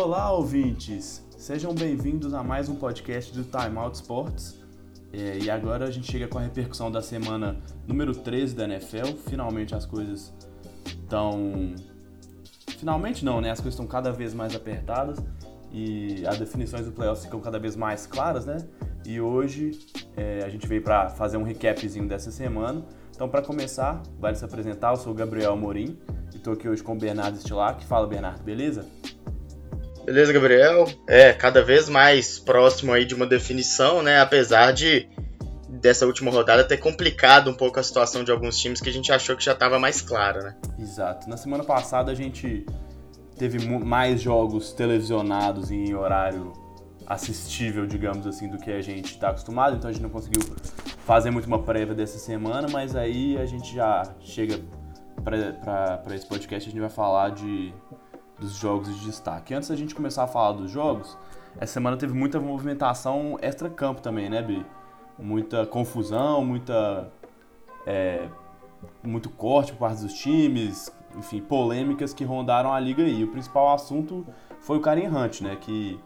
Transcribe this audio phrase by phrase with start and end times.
[0.00, 1.26] Olá, ouvintes!
[1.36, 4.56] Sejam bem-vindos a mais um podcast do Time Out Sports.
[5.12, 9.16] É, e agora a gente chega com a repercussão da semana número 13 da NFL.
[9.28, 10.32] Finalmente as coisas
[10.86, 11.74] estão.
[12.78, 13.50] Finalmente não, né?
[13.50, 15.18] As coisas estão cada vez mais apertadas
[15.72, 18.58] e as definições do playoffs ficam cada vez mais claras, né?
[19.04, 19.80] E hoje
[20.16, 22.84] é, a gente veio para fazer um recapzinho dessa semana.
[23.12, 24.92] Então, para começar, vale se apresentar.
[24.92, 25.98] Eu sou o Gabriel Morim
[26.32, 27.84] e estou aqui hoje com o Bernardo Stilac.
[27.84, 28.86] Fala, Bernardo, beleza?
[30.08, 30.86] Beleza, Gabriel?
[31.06, 34.18] É, cada vez mais próximo aí de uma definição, né?
[34.22, 35.06] Apesar de
[35.68, 39.12] dessa última rodada ter complicado um pouco a situação de alguns times que a gente
[39.12, 40.56] achou que já estava mais clara, né?
[40.78, 41.28] Exato.
[41.28, 42.64] Na semana passada a gente
[43.36, 46.54] teve mais jogos televisionados em horário
[47.06, 50.40] assistível, digamos assim, do que a gente está acostumado, então a gente não conseguiu
[51.04, 54.58] fazer muito uma prévia dessa semana, mas aí a gente já chega
[55.22, 57.74] para esse podcast, a gente vai falar de,
[58.38, 59.54] dos jogos de destaque.
[59.54, 61.16] Antes da gente começar a falar dos jogos,
[61.56, 64.64] essa semana teve muita movimentação extra-campo também, né, Bi?
[65.18, 67.10] Muita confusão, muita.
[67.86, 68.28] É,
[69.02, 73.24] muito corte por parte dos times, enfim, polêmicas que rondaram a liga aí.
[73.24, 74.26] O principal assunto
[74.60, 75.98] foi o Karen Hunt, né, que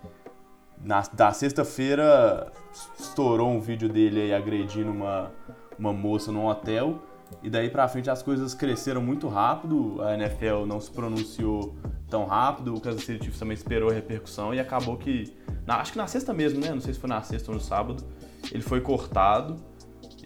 [0.82, 2.50] na, da sexta-feira
[2.98, 5.30] estourou um vídeo dele aí agredindo uma,
[5.78, 6.98] uma moça num hotel.
[7.42, 11.76] E daí pra frente as coisas cresceram muito rápido, a NFL não se pronunciou
[12.08, 15.34] tão rápido, o Kansas City Chiefs também esperou a repercussão e acabou que,
[15.66, 16.70] na, acho que na sexta mesmo, né?
[16.70, 18.04] Não sei se foi na sexta ou no sábado,
[18.50, 19.56] ele foi cortado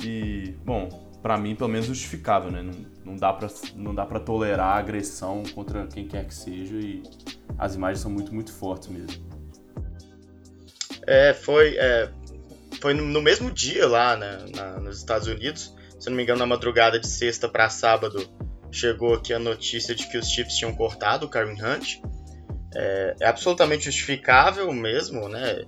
[0.03, 0.89] e, bom,
[1.23, 2.63] para mim pelo menos justificável, né?
[2.63, 2.73] Não,
[3.05, 7.03] não, dá pra, não dá pra tolerar agressão contra quem quer que seja e
[7.59, 9.25] as imagens são muito, muito fortes mesmo.
[11.07, 12.11] É, foi, é,
[12.81, 16.47] foi no mesmo dia lá né, na, nos Estados Unidos, se não me engano, na
[16.47, 18.29] madrugada de sexta para sábado,
[18.71, 22.01] chegou aqui a notícia de que os Chiefs tinham cortado o Kareem Hunt.
[22.75, 25.65] É, é, absolutamente justificável mesmo, né?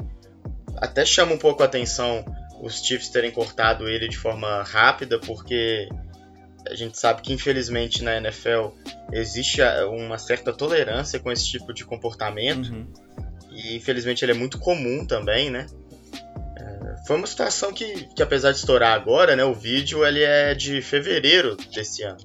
[0.77, 2.25] Até chama um pouco a atenção
[2.61, 5.89] os Chiefs terem cortado ele de forma rápida, porque
[6.67, 8.71] a gente sabe que infelizmente na NFL
[9.13, 9.61] existe
[9.91, 12.71] uma certa tolerância com esse tipo de comportamento.
[12.73, 12.93] Uhum.
[13.51, 15.67] E infelizmente ele é muito comum também, né?
[17.07, 20.83] Foi uma situação que, que apesar de estourar agora, né, o vídeo ele é de
[20.83, 22.19] fevereiro desse ano.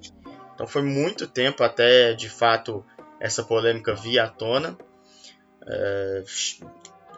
[0.53, 2.85] Então foi muito tempo até de fato
[3.19, 4.77] essa polêmica vir à tona.
[5.65, 6.23] É,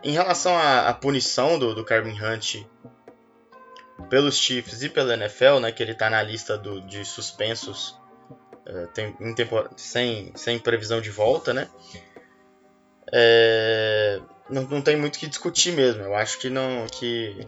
[0.04, 2.64] em relação à, à punição do, do Carmen Hunt
[4.10, 7.98] pelos Chiefs e pela NFL, né, que ele está na lista do, de suspensos
[8.66, 9.16] é, tem,
[9.76, 11.68] sem, sem previsão de volta, né?
[13.12, 14.20] é,
[14.50, 16.04] não, não tem muito o que discutir mesmo.
[16.04, 17.48] Eu acho que não que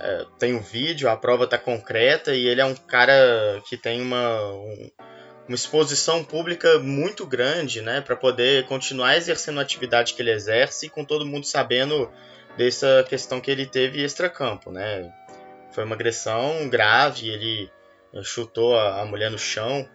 [0.00, 4.00] é, tem um vídeo, a prova está concreta e ele é um cara que tem
[4.00, 4.90] uma, um,
[5.48, 10.88] uma exposição pública muito grande, né, para poder continuar exercendo a atividade que ele exerce,
[10.88, 12.10] com todo mundo sabendo
[12.56, 15.12] dessa questão que ele teve extra-campo, né?
[15.72, 17.70] Foi uma agressão grave, ele
[18.22, 19.88] chutou a, a mulher no chão,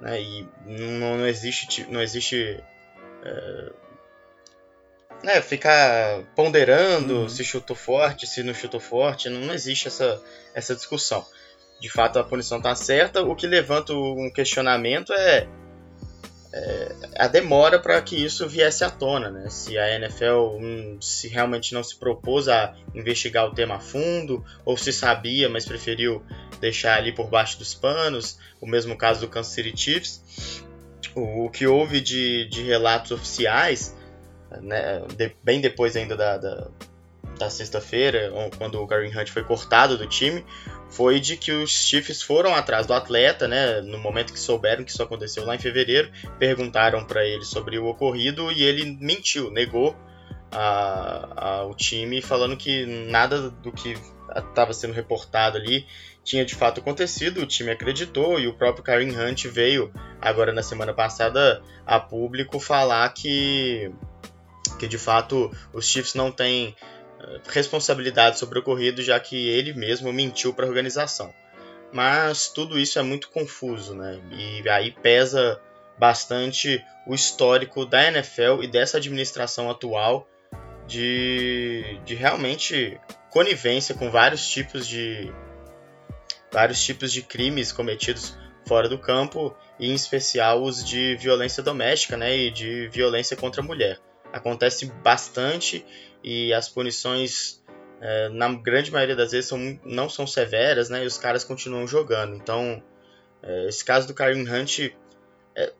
[0.00, 0.20] né?
[0.20, 2.62] E não, não existe não existe
[3.22, 3.72] é,
[5.22, 7.28] né, ficar ponderando uhum.
[7.28, 10.22] se chutou forte, se não chutou forte, não, não existe essa,
[10.54, 11.24] essa discussão.
[11.80, 13.22] De fato, a punição está certa.
[13.22, 15.46] O que levanta um questionamento é,
[16.52, 19.30] é a demora para que isso viesse à tona.
[19.30, 19.48] Né?
[19.48, 24.44] Se a NFL hum, se realmente não se propôs a investigar o tema a fundo,
[24.64, 26.22] ou se sabia, mas preferiu
[26.60, 28.38] deixar ali por baixo dos panos.
[28.60, 30.64] O mesmo caso do Kansas City Chiefs.
[31.14, 33.96] O, o que houve de, de relatos oficiais
[34.60, 36.68] né, de, bem depois ainda da, da,
[37.38, 40.44] da sexta-feira, quando o Kareem Hunt foi cortado do time,
[40.90, 44.90] foi de que os Chiefs foram atrás do atleta, né, no momento que souberam que
[44.90, 49.96] isso aconteceu lá em fevereiro, perguntaram para ele sobre o ocorrido e ele mentiu, negou
[50.50, 53.96] ao time, falando que nada do que
[54.34, 55.86] estava sendo reportado ali
[56.24, 59.90] tinha de fato acontecido, o time acreditou e o próprio Kareem Hunt veio
[60.20, 63.90] agora na semana passada a público falar que
[64.78, 66.74] que de fato os Chiefs não têm
[67.20, 71.34] eh, responsabilidade sobre o ocorrido, já que ele mesmo mentiu para a organização.
[71.92, 74.20] Mas tudo isso é muito confuso, né?
[74.30, 75.60] E aí pesa
[75.98, 80.28] bastante o histórico da NFL e dessa administração atual
[80.86, 82.98] de, de realmente
[83.30, 85.32] conivência com vários tipos de
[86.52, 88.34] vários tipos de crimes cometidos
[88.66, 93.60] fora do campo e em especial os de violência doméstica, né, e de violência contra
[93.60, 93.98] a mulher
[94.38, 95.84] acontece bastante
[96.22, 97.62] e as punições
[98.00, 101.04] é, na grande maioria das vezes são, não são severas, né?
[101.04, 102.34] E os caras continuam jogando.
[102.34, 102.82] Então,
[103.42, 104.90] é, esse caso do Kareem Hunt,
[105.54, 105.72] é,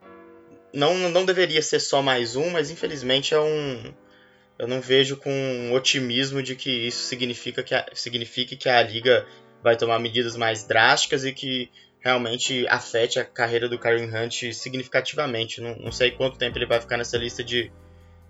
[0.73, 3.95] não, não deveria ser só mais um, mas infelizmente é um.
[4.59, 9.25] Eu não vejo com otimismo de que isso significa que a, signifique que a liga
[9.63, 11.71] vai tomar medidas mais drásticas e que
[12.01, 15.61] realmente afete a carreira do Karen Hunt significativamente.
[15.61, 17.71] Não, não sei quanto tempo ele vai ficar nessa lista de,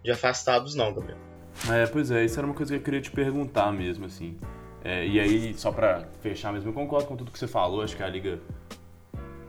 [0.03, 1.19] de afastados, não, Gabriel.
[1.71, 4.39] É, pois é, isso era uma coisa que eu queria te perguntar mesmo, assim.
[4.85, 7.97] É, e aí, só pra fechar mesmo, eu concordo com tudo que você falou, acho
[7.97, 8.39] que a liga.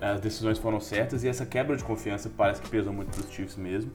[0.02, 3.58] As decisões foram certas e essa quebra de confiança parece que pesou muito pros Chiefs
[3.58, 3.92] mesmo.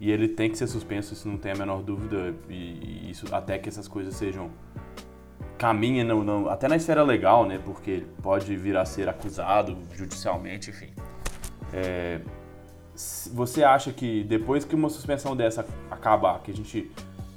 [0.00, 2.34] E ele tem que ser suspenso, isso não tem a menor dúvida.
[2.48, 4.50] E, isso até que essas coisas sejam.
[5.56, 7.60] caminhem não, não, até na esfera legal, né?
[7.64, 10.92] Porque ele pode vir a ser acusado judicialmente, enfim.
[11.72, 12.20] É,
[13.32, 16.90] você acha que depois que uma suspensão dessa acabar, que a gente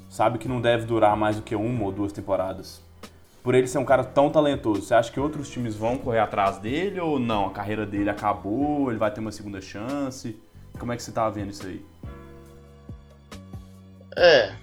[0.09, 2.81] sabe que não deve durar mais do que uma ou duas temporadas,
[3.43, 6.57] por ele ser um cara tão talentoso, você acha que outros times vão correr atrás
[6.57, 7.47] dele ou não?
[7.47, 10.37] A carreira dele acabou, ele vai ter uma segunda chance?
[10.77, 11.85] Como é que você tá vendo isso aí?
[14.15, 14.53] É.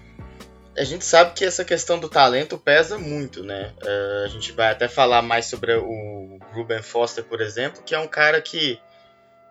[0.79, 3.73] A gente sabe que essa questão do talento pesa muito, né?
[3.83, 7.99] Uh, a gente vai até falar mais sobre o Ruben Foster, por exemplo, que é
[7.99, 8.79] um cara que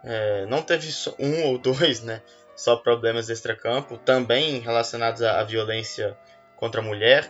[0.06, 2.22] é, não teve um ou dois, né?
[2.56, 6.18] Só problemas extracampo, também relacionados à, à violência
[6.56, 7.30] contra a mulher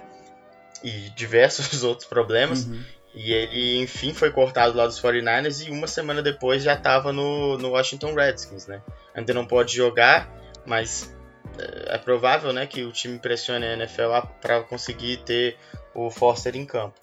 [0.83, 2.65] e diversos outros problemas.
[2.65, 2.83] Uhum.
[3.15, 7.57] E ele, enfim, foi cortado lá dos 49ers e uma semana depois já estava no,
[7.57, 8.81] no Washington Redskins, né?
[9.15, 10.29] Ainda não pode jogar,
[10.65, 11.15] mas
[11.57, 14.11] é, é provável né, que o time pressione a NFL
[14.41, 15.57] para conseguir ter
[15.93, 16.99] o Foster em campo.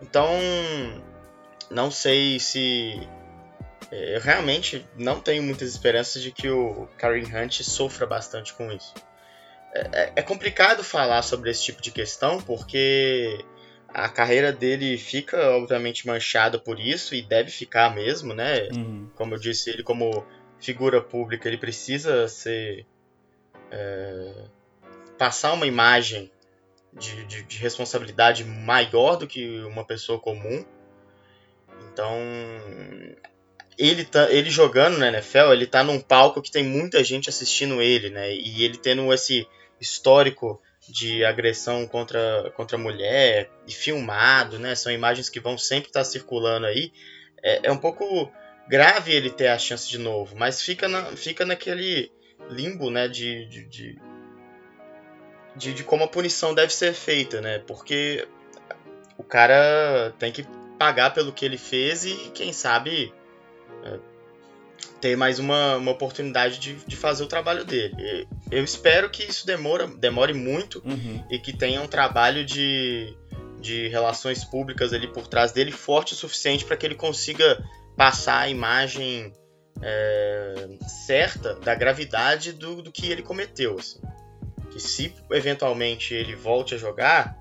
[0.00, 0.28] Então,
[1.70, 3.08] não sei se.
[3.90, 8.70] É, eu realmente não tenho muitas esperanças de que o Karen Hunt sofra bastante com
[8.72, 8.94] isso.
[9.72, 13.44] É, é, complicado falar sobre esse tipo de questão porque
[13.88, 18.68] a carreira dele fica obviamente manchada por isso e deve ficar mesmo, né?
[18.72, 19.10] Uhum.
[19.14, 20.26] Como eu disse, ele como
[20.58, 22.86] figura pública ele precisa ser
[23.70, 24.44] é,
[25.18, 26.30] passar uma imagem
[26.92, 30.64] de, de, de, responsabilidade maior do que uma pessoa comum.
[31.92, 32.10] Então
[33.78, 37.82] ele tá, ele jogando na NFL, ele tá num palco que tem muita gente assistindo
[37.82, 38.34] ele, né?
[38.34, 39.46] E ele tendo esse
[39.80, 44.74] histórico de agressão contra, contra a mulher e filmado, né?
[44.74, 46.92] São imagens que vão sempre estar tá circulando aí.
[47.42, 48.32] É, é, um pouco
[48.68, 52.10] grave ele ter a chance de novo, mas fica, na, fica naquele
[52.48, 53.08] limbo, né?
[53.08, 53.98] De, de, de,
[55.54, 57.58] de, de como a punição deve ser feita, né?
[57.58, 58.26] Porque
[59.18, 60.46] o cara tem que
[60.78, 63.12] pagar pelo que ele fez e quem sabe
[65.06, 68.26] ter mais uma, uma oportunidade de, de fazer o trabalho dele.
[68.50, 71.24] Eu espero que isso demora, demore muito uhum.
[71.30, 73.14] e que tenha um trabalho de,
[73.60, 77.64] de relações públicas ali por trás dele forte o suficiente para que ele consiga
[77.96, 79.32] passar a imagem
[79.80, 80.68] é,
[81.06, 83.76] certa da gravidade do, do que ele cometeu.
[83.78, 84.00] Assim.
[84.72, 87.38] Que se eventualmente ele volte a jogar,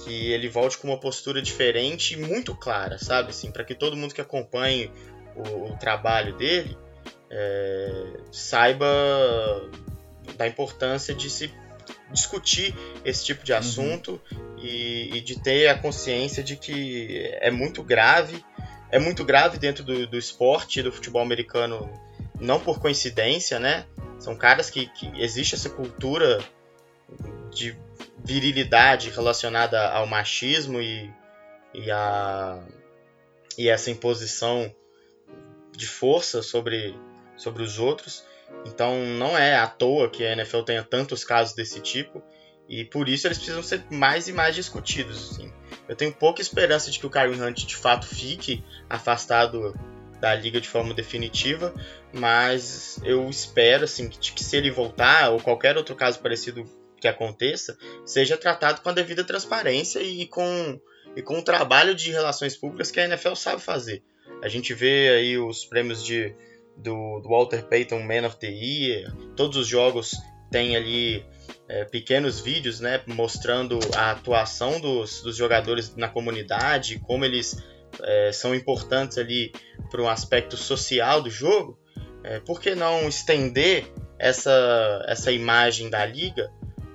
[0.00, 3.30] que ele volte com uma postura diferente e muito clara, sabe?
[3.30, 4.90] Assim, para que todo mundo que acompanhe
[5.36, 6.76] o, o trabalho dele
[7.30, 8.86] é, saiba
[10.36, 11.52] da importância de se
[12.10, 12.74] discutir
[13.04, 13.58] esse tipo de uhum.
[13.58, 14.58] assunto uhum.
[14.58, 18.44] e, e, de ter a consciência de que é muito grave,
[18.90, 21.90] é muito grave dentro do, do esporte do futebol americano,
[22.40, 23.86] não por coincidência, né?
[24.18, 26.38] São caras que, que existe essa cultura
[27.50, 27.76] de
[28.24, 31.12] virilidade relacionada ao machismo e,
[31.74, 32.62] e, a,
[33.58, 34.72] e essa imposição
[35.76, 36.94] de força sobre
[37.36, 38.24] sobre os outros.
[38.64, 42.22] Então não é à toa que a NFL tenha tantos casos desse tipo
[42.68, 45.32] e por isso eles precisam ser mais e mais discutidos.
[45.32, 45.52] Assim.
[45.88, 49.74] Eu tenho pouca esperança de que o Karen Hunt de fato fique afastado
[50.20, 51.74] da liga de forma definitiva,
[52.12, 56.64] mas eu espero assim que, que se ele voltar ou qualquer outro caso parecido
[56.98, 60.80] que aconteça seja tratado com a devida transparência e com
[61.14, 64.02] e com o trabalho de relações públicas que a NFL sabe fazer.
[64.42, 66.34] A gente vê aí os prêmios de
[66.76, 69.12] do, do Walter Payton Man of the Year.
[69.36, 70.14] Todos os jogos
[70.50, 71.24] têm ali
[71.68, 77.56] é, pequenos vídeos né, mostrando a atuação dos, dos jogadores na comunidade, como eles
[78.02, 79.52] é, são importantes ali
[79.90, 81.78] para um aspecto social do jogo.
[82.22, 83.86] É, por que não estender
[84.18, 86.50] essa, essa imagem da liga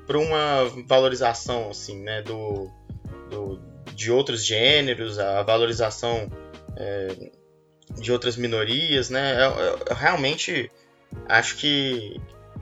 [0.06, 2.70] para uma valorização assim, né, do,
[3.30, 3.62] do,
[3.94, 6.30] de outros gêneros, a valorização
[6.76, 7.32] é,
[8.00, 9.36] de outras minorias, né?
[9.36, 10.72] Eu, eu, eu realmente
[11.28, 12.20] acho que,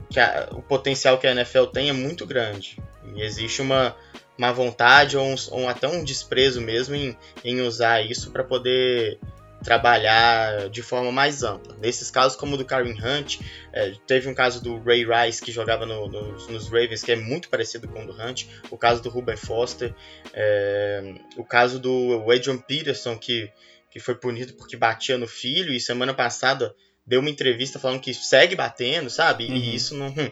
[0.08, 2.78] que a, o potencial que a NFL tem é muito grande.
[3.14, 3.96] E existe uma,
[4.36, 9.18] uma vontade ou, um, ou até um desprezo mesmo em, em usar isso para poder
[9.62, 11.76] trabalhar de forma mais ampla.
[11.78, 13.40] Nesses casos, como o do Karen Hunt,
[13.72, 17.16] é, teve um caso do Ray Rice, que jogava no, no, nos Ravens, que é
[17.16, 19.94] muito parecido com o do Hunt, o caso do Ruben Foster,
[20.32, 23.50] é, o caso do Adrian Peterson, que,
[23.90, 26.74] que foi punido porque batia no filho, e semana passada
[27.06, 29.46] deu uma entrevista falando que segue batendo, sabe?
[29.46, 29.56] Uhum.
[29.56, 30.08] E isso não.
[30.08, 30.30] Hum,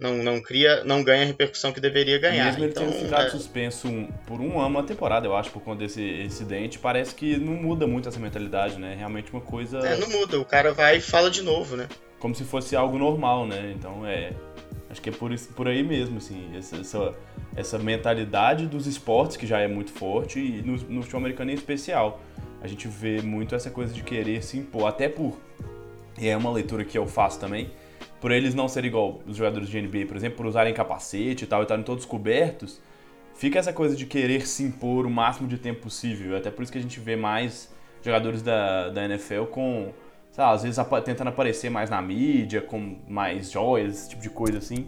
[0.00, 2.46] não, não cria, não ganha a repercussão que deveria ganhar.
[2.46, 3.30] Mesmo então, ele tendo ficado é...
[3.30, 3.86] suspenso
[4.26, 7.86] por um ano, uma temporada, eu acho, por conta desse incidente, parece que não muda
[7.86, 8.94] muito essa mentalidade, né?
[8.94, 9.78] Realmente uma coisa.
[9.80, 11.86] É, não muda, o cara vai e fala de novo, né?
[12.18, 13.74] Como se fosse algo normal, né?
[13.76, 14.32] Então é.
[14.88, 17.14] Acho que é por, isso, por aí mesmo, assim, essa, essa,
[17.54, 21.54] essa mentalidade dos esportes que já é muito forte e no, no futebol americano em
[21.54, 22.20] especial.
[22.62, 25.38] A gente vê muito essa coisa de querer se impor, até por.
[26.18, 27.70] E é uma leitura que eu faço também
[28.20, 31.46] por eles não serem igual os jogadores de NBA, por exemplo, por usarem capacete e
[31.46, 32.80] tal, e estarem todos cobertos,
[33.34, 36.36] fica essa coisa de querer se impor o máximo de tempo possível.
[36.36, 39.92] Até por isso que a gente vê mais jogadores da, da NFL com,
[40.30, 44.30] sei lá, às vezes tentando aparecer mais na mídia, com mais joias, esse tipo de
[44.30, 44.86] coisa assim,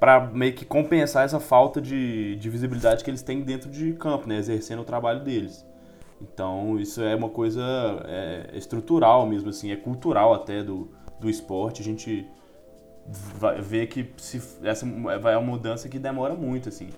[0.00, 4.28] para meio que compensar essa falta de, de visibilidade que eles têm dentro de campo,
[4.28, 5.64] né, exercendo o trabalho deles.
[6.20, 7.62] Então isso é uma coisa
[8.06, 10.90] é, estrutural mesmo, assim, é cultural até do,
[11.20, 11.80] do esporte.
[11.82, 12.26] A gente
[13.36, 14.86] vai ver que se, essa
[15.20, 16.88] vai é uma mudança que demora muito, assim.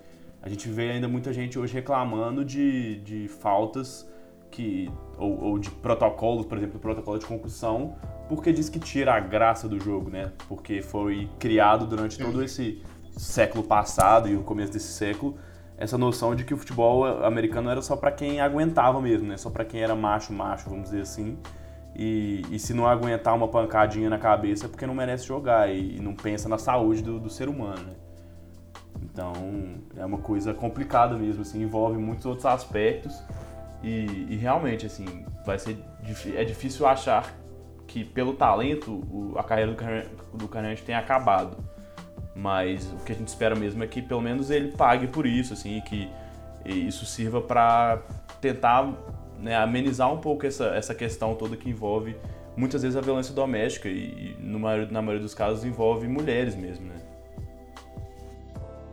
[0.41, 4.09] A gente vê ainda muita gente hoje reclamando de, de faltas
[4.49, 7.95] que ou, ou de protocolos, por exemplo, protocolo de concussão,
[8.29, 10.31] porque diz que tira a graça do jogo, né?
[10.47, 12.81] Porque foi criado durante todo esse
[13.17, 15.37] século passado e o começo desse século
[15.77, 19.37] essa noção de que o futebol americano era só para quem aguentava mesmo, né?
[19.37, 21.37] Só para quem era macho, macho, vamos dizer assim.
[21.95, 25.97] E, e, se não aguentar uma pancadinha na cabeça é porque não merece jogar e,
[25.97, 27.93] e não pensa na saúde do, do, ser humano, né?
[29.01, 29.33] Então
[29.95, 33.19] é uma coisa complicada mesmo, assim, envolve muitos outros aspectos
[33.83, 35.77] e, e realmente assim vai ser
[36.35, 37.33] é difícil achar
[37.87, 41.57] que pelo talento a carreira do, do Carnage tenha acabado,
[42.37, 45.53] mas o que a gente espera mesmo é que pelo menos ele pague por isso,
[45.53, 46.09] assim, e que
[46.65, 48.01] isso sirva para
[48.39, 48.93] tentar
[49.39, 52.15] né, amenizar um pouco essa, essa questão toda que envolve
[52.55, 56.95] muitas vezes a violência doméstica e, e na maioria dos casos envolve mulheres mesmo, né?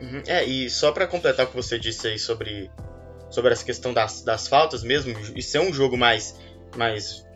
[0.01, 0.23] Uhum.
[0.27, 2.71] É, e só para completar o que você disse aí sobre,
[3.31, 6.39] sobre essa questão das, das faltas mesmo, e ser um jogo mais,
[6.77, 7.27] mais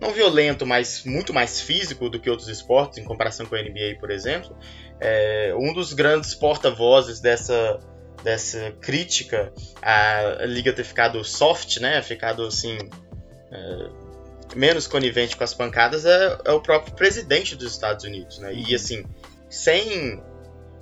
[0.00, 3.98] não violento, mas muito mais físico do que outros esportes, em comparação com a NBA,
[4.00, 4.56] por exemplo,
[5.02, 7.80] é, um dos grandes porta-vozes dessa,
[8.22, 12.00] dessa crítica à liga ter ficado soft, né?
[12.02, 12.78] Ficado assim.
[13.50, 14.02] É,
[14.54, 18.54] menos conivente com as pancadas é, é, o próprio presidente dos Estados Unidos, né?
[18.54, 19.04] E assim,
[19.50, 20.22] sem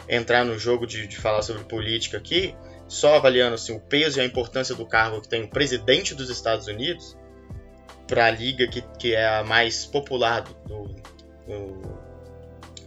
[0.07, 2.55] entrar no jogo de, de falar sobre política aqui,
[2.89, 6.29] só avaliando assim, o peso e a importância do cargo que tem o presidente dos
[6.29, 7.17] Estados Unidos
[8.07, 10.89] para a liga que, que é a mais popular do,
[11.47, 12.00] do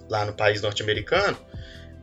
[0.09, 1.37] lá no país norte-americano,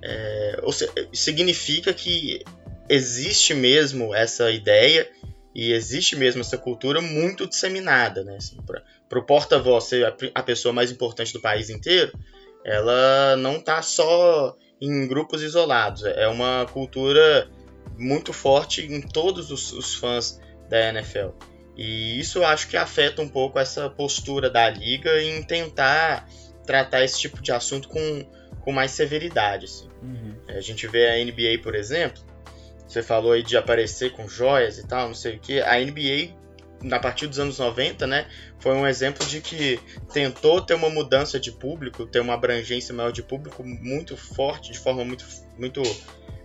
[0.03, 2.43] é, seja, significa que
[2.89, 5.09] existe mesmo essa ideia
[5.55, 8.37] e existe mesmo essa cultura muito disseminada, né?
[8.37, 8.57] Assim,
[9.09, 12.13] para o porta-voz ser a, a, pessoa mais importante do país inteiro,
[12.65, 17.49] ela não está só em grupos isolados, é uma cultura
[17.99, 21.31] muito forte em todos os, os fãs da NFL.
[21.77, 26.29] E isso acho que afeta um pouco essa postura da liga em tentar
[26.67, 28.25] tratar esse tipo de assunto com,
[28.61, 29.67] com mais severidade.
[29.67, 29.89] Assim.
[30.03, 30.35] Uhum.
[30.49, 32.23] A gente vê a NBA, por exemplo,
[32.87, 35.61] você falou aí de aparecer com joias e tal, não sei o que.
[35.61, 36.35] A NBA,
[36.83, 38.27] na partir dos anos 90, né,
[38.59, 39.79] foi um exemplo de que
[40.13, 44.79] tentou ter uma mudança de público, ter uma abrangência maior de público muito forte, de
[44.79, 45.25] forma muito,
[45.57, 45.83] muito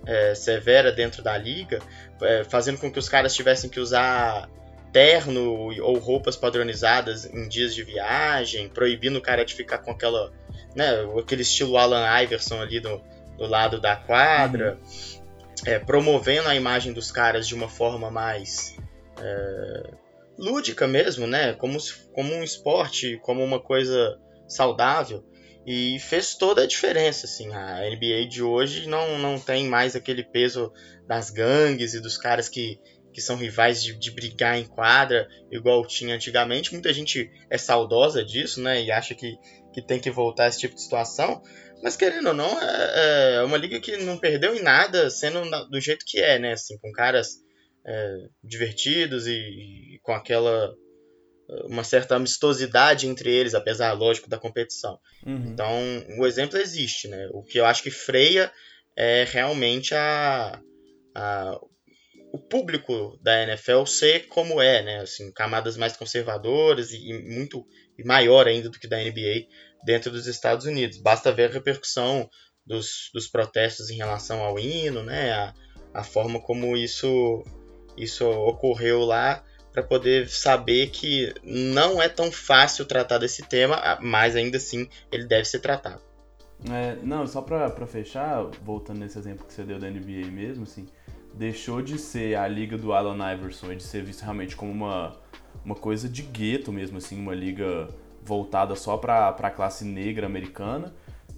[0.06, 1.80] é, severa dentro da liga,
[2.22, 4.48] é, fazendo com que os caras tivessem que usar
[4.96, 10.32] terno ou roupas padronizadas em dias de viagem, proibindo o cara de ficar com aquela,
[10.74, 13.02] né, aquele estilo Alan Iverson ali do,
[13.38, 14.80] do lado da quadra.
[14.82, 15.26] Uhum
[15.66, 18.76] é, promovendo a imagem dos caras de uma forma mais
[19.22, 19.94] é,
[20.38, 21.54] lúdica mesmo, né?
[21.54, 21.78] Como,
[22.14, 25.24] como um esporte, como uma coisa saudável.
[25.66, 27.52] E fez toda a diferença, assim.
[27.54, 30.72] A NBA de hoje não, não tem mais aquele peso
[31.08, 32.80] das gangues e dos caras que,
[33.16, 36.74] que são rivais de, de brigar em quadra, igual tinha antigamente.
[36.74, 38.84] Muita gente é saudosa disso, né?
[38.84, 39.38] E acha que,
[39.74, 41.42] que tem que voltar a esse tipo de situação.
[41.82, 45.80] Mas querendo ou não, é, é uma liga que não perdeu em nada, sendo do
[45.80, 46.52] jeito que é, né?
[46.52, 47.38] Assim, com caras
[47.88, 50.76] é, divertidos e, e, com aquela
[51.70, 55.00] uma certa amistosidade entre eles, apesar, lógico, da competição.
[55.26, 55.52] Uhum.
[55.54, 55.80] Então,
[56.18, 57.30] o exemplo existe, né?
[57.32, 58.52] O que eu acho que freia
[58.98, 60.60] é realmente a,
[61.14, 61.60] a
[62.36, 65.00] o público da NFL ser como é, né?
[65.00, 67.66] Assim, camadas mais conservadoras e, e muito
[67.98, 69.48] e maior ainda do que da NBA
[69.86, 70.98] dentro dos Estados Unidos.
[70.98, 72.30] Basta ver a repercussão
[72.68, 75.32] dos, dos protestos em relação ao hino, né?
[75.32, 75.54] A,
[75.94, 77.42] a forma como isso,
[77.96, 84.36] isso ocorreu lá para poder saber que não é tão fácil tratar desse tema, mas
[84.36, 86.02] ainda assim ele deve ser tratado.
[86.70, 90.86] É, não, só para fechar, voltando nesse exemplo que você deu da NBA mesmo, assim,
[91.38, 95.16] deixou de ser a liga do Allen Iverson e de ser visto realmente como uma,
[95.64, 97.90] uma coisa de gueto mesmo, assim, uma liga
[98.24, 100.94] voltada só para a classe negra americana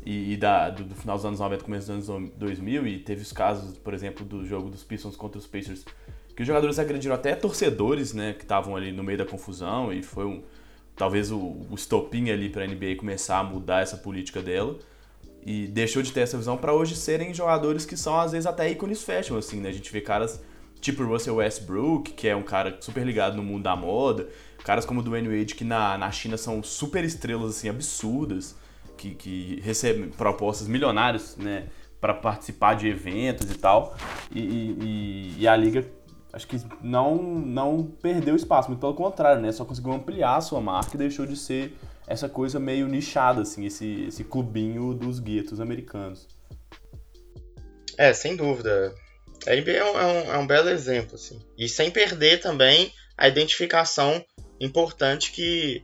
[0.06, 3.22] e, e da, do, do, final dos anos 90, começo dos anos 2000, e teve
[3.22, 5.84] os casos, por exemplo, do jogo dos Pistons contra os Pacers,
[6.36, 10.02] que os jogadores agrediram até torcedores, né, que estavam ali no meio da confusão, e
[10.04, 10.44] foi um,
[10.96, 14.78] talvez o, o estopim ali para a NBA começar a mudar essa política dela.
[15.46, 18.70] E deixou de ter essa visão para hoje serem jogadores que são às vezes até
[18.70, 19.70] ícones fashion, assim, né?
[19.70, 20.42] A gente vê caras
[20.80, 24.28] tipo Russell Westbrook, que é um cara super ligado no mundo da moda,
[24.64, 28.56] caras como o Dwayne Wade, que na, na China são super estrelas, assim, absurdas
[28.98, 31.68] que, que recebem propostas milionárias, né,
[32.02, 33.96] para participar de eventos e tal.
[34.32, 35.86] E, e, e, a liga
[36.34, 40.60] acho que não não perdeu espaço, muito pelo contrário, né, só conseguiu ampliar a sua
[40.60, 45.60] marca e deixou de ser essa coisa meio nichada, assim, esse, esse clubinho dos guetos
[45.60, 46.28] americanos.
[47.98, 48.96] É, sem dúvida.
[49.46, 51.40] A NBA é um, é um, é um belo exemplo, assim.
[51.58, 54.24] E sem perder também a identificação
[54.60, 55.84] importante que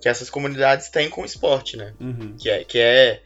[0.00, 1.94] que essas comunidades têm com o esporte, né?
[1.98, 2.36] Uhum.
[2.36, 3.22] Que, é, que é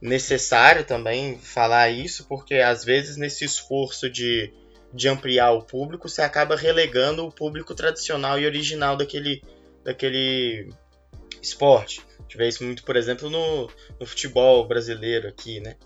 [0.00, 4.52] necessário também falar isso, porque às vezes nesse esforço de,
[4.92, 9.42] de ampliar o público, você acaba relegando o público tradicional e original daquele,
[9.82, 10.70] daquele
[11.42, 12.04] esporte.
[12.18, 13.68] A gente vê isso muito, por exemplo, no,
[13.98, 15.76] no futebol brasileiro aqui, né?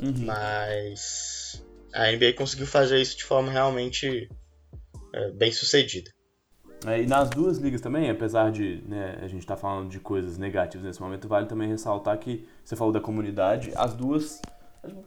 [0.00, 0.24] Uhum.
[0.24, 4.28] Mas a NBA conseguiu fazer isso de forma realmente
[5.12, 6.10] é, bem sucedida.
[6.86, 10.00] É, e nas duas ligas também, apesar de né, a gente estar tá falando de
[10.00, 14.40] coisas negativas nesse momento, vale também ressaltar que você falou da comunidade, as duas,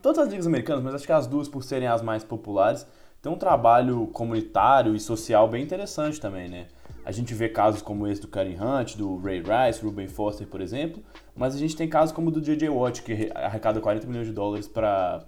[0.01, 2.85] todas as ligas americanas, mas acho que as duas, por serem as mais populares,
[3.21, 6.67] tem um trabalho comunitário e social bem interessante também, né?
[7.05, 10.61] A gente vê casos como esse do Karen Hunt, do Ray Rice, Ruben Foster, por
[10.61, 11.03] exemplo,
[11.35, 12.69] mas a gente tem casos como o do J.J.
[12.69, 15.25] Watt, que arrecada 40 milhões de dólares para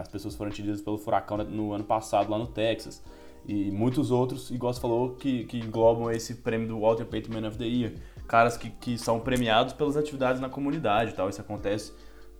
[0.00, 3.02] as pessoas foram atingidas pelo furacão no ano passado lá no Texas
[3.48, 7.48] e muitos outros, igual você falou, que, que englobam esse prêmio do Walter Payton Man
[7.48, 7.92] of the Year.
[8.26, 11.30] Caras que, que são premiados pelas atividades na comunidade tal.
[11.30, 11.94] Isso acontece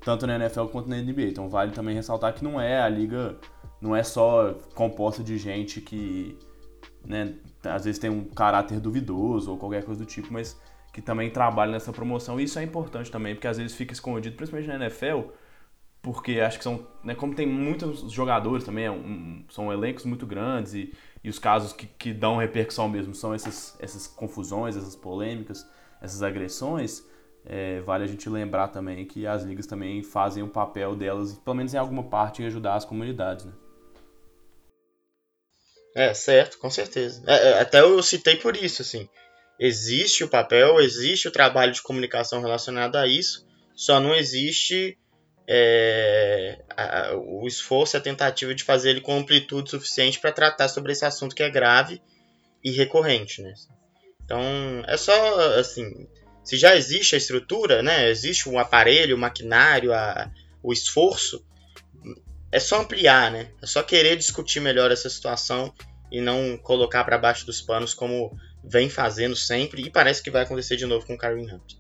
[0.05, 1.22] tanto na NFL quanto na NBA.
[1.22, 3.37] Então vale também ressaltar que não é a liga,
[3.81, 6.37] não é só composta de gente que,
[7.07, 10.59] né, às vezes tem um caráter duvidoso ou qualquer coisa do tipo, mas
[10.92, 12.40] que também trabalha nessa promoção.
[12.40, 15.31] E isso é importante também, porque às vezes fica escondido, principalmente na NFL,
[16.01, 20.27] porque acho que são, né, como tem muitos jogadores também, é um, são elencos muito
[20.27, 24.97] grandes e, e os casos que, que dão repercussão mesmo são essas, essas confusões, essas
[24.97, 25.68] polêmicas,
[26.01, 27.05] essas agressões,
[27.44, 31.57] é, vale a gente lembrar também que as ligas também fazem o papel delas, pelo
[31.57, 33.53] menos em alguma parte, em ajudar as comunidades, né?
[35.99, 37.21] É, certo, com certeza.
[37.27, 39.09] É, é até eu citei por isso, assim.
[39.59, 44.97] Existe o papel, existe o trabalho de comunicação relacionado a isso, só não existe
[45.49, 50.93] é, a, o esforço a tentativa de fazer ele com amplitude suficiente para tratar sobre
[50.93, 52.01] esse assunto que é grave
[52.63, 53.53] e recorrente, né?
[54.25, 54.41] Então,
[54.87, 56.07] é só, assim,
[56.45, 58.09] se já existe a estrutura, né?
[58.09, 60.31] Existe o aparelho, o maquinário, a,
[60.63, 61.45] o esforço,
[62.53, 63.51] é só ampliar, né?
[63.61, 65.75] É só querer discutir melhor essa situação
[66.11, 70.42] e não colocar para baixo dos panos como vem fazendo sempre e parece que vai
[70.42, 71.77] acontecer de novo com o Karen Hunt.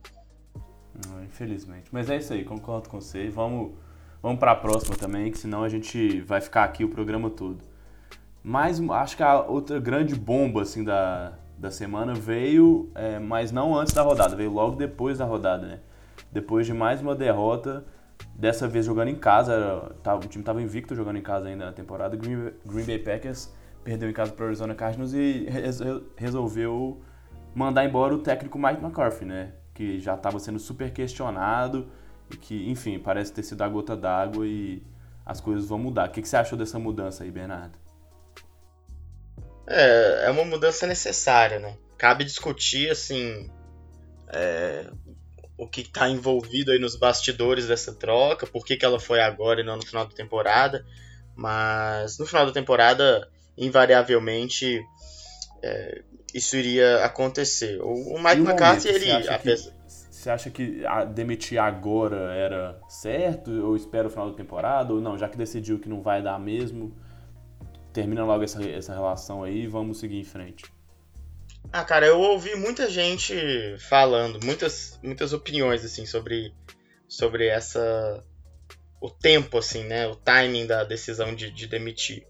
[1.24, 1.88] Infelizmente.
[1.92, 3.28] Mas é isso aí, concordo com você.
[3.28, 3.72] Vamos,
[4.22, 7.62] vamos para a próxima também, que senão a gente vai ficar aqui o programa todo.
[8.42, 13.76] Mas acho que a outra grande bomba assim da, da semana veio, é, mas não
[13.76, 15.80] antes da rodada, veio logo depois da rodada, né?
[16.32, 17.84] Depois de mais uma derrota,
[18.34, 22.16] dessa vez jogando em casa, o time estava invicto jogando em casa ainda na temporada.
[22.16, 23.52] Green, Green Bay Packers
[23.84, 25.46] perdeu em casa para o Arizona Cardinals e
[26.16, 27.02] resolveu
[27.54, 29.52] mandar embora o técnico Mike McCarthy, né?
[29.78, 31.88] que já estava sendo super questionado
[32.28, 34.82] e que, enfim, parece ter sido a gota d'água e
[35.24, 36.08] as coisas vão mudar.
[36.08, 37.78] O que, que você achou dessa mudança aí, Bernardo?
[39.68, 41.76] É, é uma mudança necessária, né?
[41.96, 43.48] Cabe discutir, assim,
[44.30, 44.90] é,
[45.56, 49.60] o que está envolvido aí nos bastidores dessa troca, por que, que ela foi agora
[49.60, 50.84] e não no final da temporada.
[51.36, 54.80] Mas no final da temporada, invariavelmente,
[55.62, 57.80] é, isso iria acontecer.
[57.82, 59.06] O, o Mike McCarthy, ele.
[59.06, 59.56] Você acha, que,
[60.10, 60.82] você acha que
[61.14, 63.50] demitir agora era certo?
[63.50, 64.94] Ou espera o final da temporada?
[64.94, 66.96] Ou não, já que decidiu que não vai dar mesmo?
[67.98, 70.64] termina logo essa, essa relação aí e vamos seguir em frente.
[71.72, 73.34] Ah, cara, eu ouvi muita gente
[73.78, 76.54] falando, muitas, muitas opiniões, assim, sobre,
[77.08, 78.24] sobre essa...
[79.00, 82.24] o tempo, assim, né, o timing da decisão de, de demitir.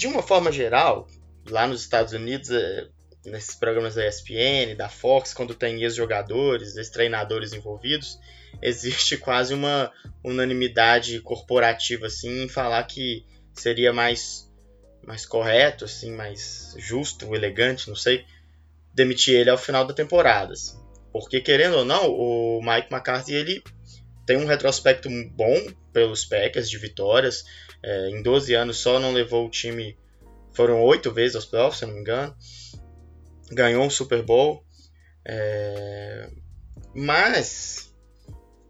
[0.00, 1.06] De uma forma geral,
[1.46, 2.88] lá nos Estados Unidos, é,
[3.26, 8.18] nesses programas da ESPN, da Fox, quando tem ex-jogadores, ex-treinadores envolvidos,
[8.62, 9.92] existe quase uma
[10.24, 14.50] unanimidade corporativa assim em falar que seria mais
[15.06, 18.24] mais correto, assim, mais justo, elegante, não sei,
[18.94, 20.54] demitir ele ao final da temporada.
[20.54, 20.78] Assim.
[21.12, 23.62] Porque querendo ou não, o Mike McCarthy ele
[24.24, 25.56] tem um retrospecto bom
[25.92, 27.44] pelos Packers de vitórias.
[27.82, 29.96] É, em 12 anos só não levou o time,
[30.52, 32.36] foram oito vezes aos playoffs, se não me engano
[33.50, 34.64] ganhou um Super Bowl.
[35.24, 36.28] É...
[36.94, 37.92] Mas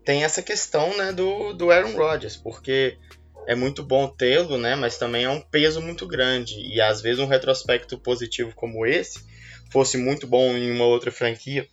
[0.04, 2.98] tem essa questão né, do, do Aaron Rodgers, porque
[3.46, 6.54] é muito bom tê-lo, né, mas também é um peso muito grande.
[6.60, 9.24] E às vezes um retrospecto positivo como esse
[9.70, 11.66] fosse muito bom em uma outra franquia,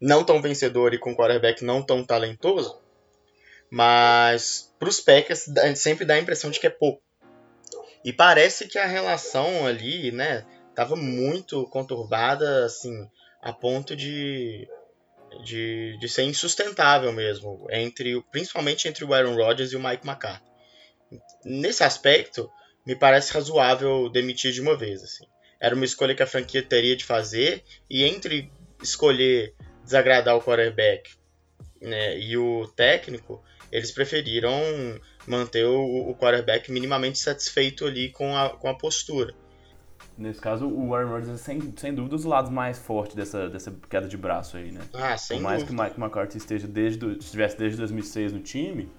[0.00, 2.74] não tão vencedor e com quarterback não tão talentoso,
[3.70, 7.02] mas para os Packers sempre dá a impressão de que é pouco.
[8.04, 13.08] E parece que a relação ali, né, estava muito conturbada, assim,
[13.42, 14.68] a ponto de,
[15.44, 20.48] de, de ser insustentável mesmo, entre principalmente entre o Aaron Rodgers e o Mike McCarthy.
[21.44, 22.50] Nesse aspecto,
[22.86, 25.26] me parece razoável demitir de uma vez, assim.
[25.60, 28.50] Era uma escolha que a franquia teria de fazer, e entre
[28.82, 31.10] escolher desagradar o quarterback
[31.80, 34.52] né, e o técnico, eles preferiram
[35.26, 39.34] manter o, o quarterback minimamente satisfeito ali com a, com a postura.
[40.16, 43.72] Nesse caso, o Aaron Rodgers é sem, sem dúvida os lados mais fortes dessa, dessa
[43.88, 44.80] queda de braço aí, né?
[44.92, 45.76] Ah, sem Por mais dúvida.
[45.76, 48.90] que o Mike McCarthy esteja desde, estivesse desde 2006 no time,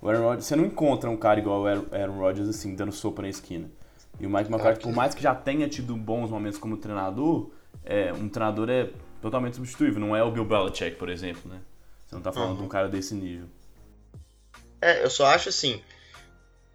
[0.00, 3.20] o Aaron Rodgers, você não encontra um cara igual o Aaron Rodgers assim, dando sopa
[3.20, 3.70] na esquina.
[4.18, 7.50] E o Mike McCarthy, por mais que já tenha tido bons momentos como treinador,
[7.84, 11.60] é, um treinador é totalmente substituível, não é o Bill Belichick, por exemplo, né?
[12.06, 12.56] Você não tá falando uhum.
[12.56, 13.46] de um cara desse nível.
[14.82, 15.80] É, eu só acho assim,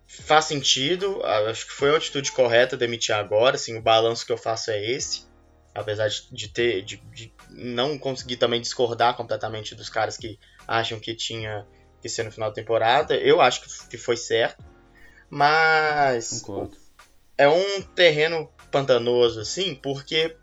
[0.08, 4.38] faz sentido, acho que foi uma atitude correta demitir agora, assim, o balanço que eu
[4.38, 5.28] faço é esse,
[5.76, 11.14] apesar de, ter, de, de, não conseguir também discordar completamente dos caras que acham que
[11.14, 11.68] tinha
[12.02, 14.64] que ser no final da temporada, eu acho que foi certo,
[15.30, 16.78] mas Concordo.
[17.38, 20.38] é um terreno pantanoso, assim, porque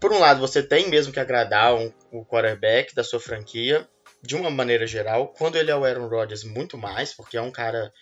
[0.00, 3.88] por um lado você tem mesmo que agradar um, o quarterback da sua franquia,
[4.24, 5.28] de uma maneira geral.
[5.28, 7.92] Quando ele é o Aaron Rodgers, muito mais, porque é um cara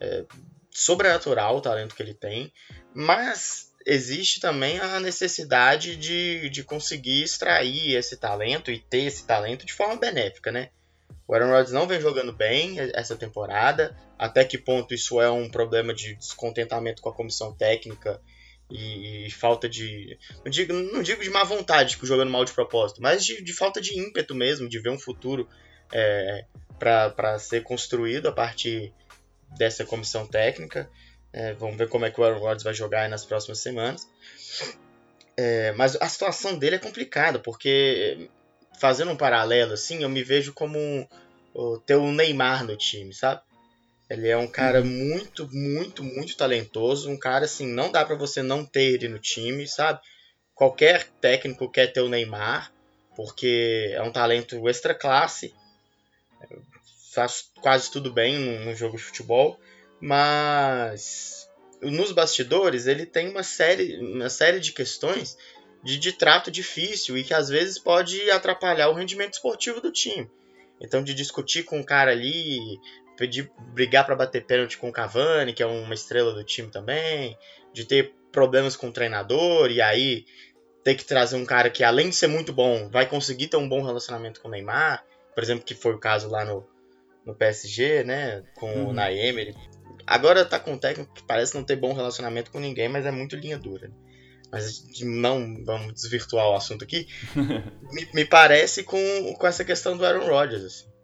[0.00, 0.24] é,
[0.70, 2.52] sobrenatural o talento que ele tem.
[2.94, 9.66] Mas existe também a necessidade de, de conseguir extrair esse talento e ter esse talento
[9.66, 10.70] de forma benéfica, né?
[11.26, 13.94] O Aaron Rodgers não vem jogando bem essa temporada.
[14.18, 18.20] Até que ponto isso é um problema de descontentamento com a comissão técnica
[18.70, 20.18] e, e falta de.
[20.44, 23.52] Não digo, não digo de má vontade, tipo, jogando mal de propósito, mas de, de
[23.52, 25.48] falta de ímpeto mesmo, de ver um futuro
[25.92, 26.44] é,
[26.78, 28.92] para ser construído a partir
[29.56, 30.88] dessa comissão técnica.
[31.32, 34.08] É, vamos ver como é que o Aaron Rodgers vai jogar nas próximas semanas.
[35.36, 38.28] É, mas a situação dele é complicada, porque
[38.80, 41.08] fazendo um paralelo assim, eu me vejo como
[41.86, 43.42] ter o Neymar no time, sabe?
[44.08, 47.10] Ele é um cara muito, muito, muito talentoso.
[47.10, 50.00] Um cara assim, não dá para você não ter ele no time, sabe?
[50.54, 52.72] Qualquer técnico quer ter o Neymar,
[53.14, 55.54] porque é um talento extra classe.
[57.12, 59.60] Faz quase tudo bem no jogo de futebol,
[60.00, 61.48] mas
[61.82, 65.36] nos bastidores ele tem uma série, uma série de questões
[65.82, 70.30] de, de trato difícil e que às vezes pode atrapalhar o rendimento esportivo do time.
[70.80, 72.78] Então, de discutir com o cara ali,
[73.18, 77.36] pedir, brigar para bater pênalti com o Cavani, que é uma estrela do time também,
[77.72, 80.24] de ter problemas com o treinador e aí
[80.84, 83.68] ter que trazer um cara que, além de ser muito bom, vai conseguir ter um
[83.68, 85.04] bom relacionamento com o Neymar,
[85.34, 86.66] por exemplo, que foi o caso lá no,
[87.26, 88.88] no PSG, né, com uhum.
[88.90, 89.54] o Naemer.
[90.06, 93.10] Agora tá com um técnico que parece não ter bom relacionamento com ninguém, mas é
[93.10, 93.90] muito linha dura.
[94.50, 97.06] Mas não vamos desvirtuar o assunto aqui.
[97.92, 100.64] me, me, parece com, com essa questão do Aaron Rodgers.
[100.64, 100.97] Assim.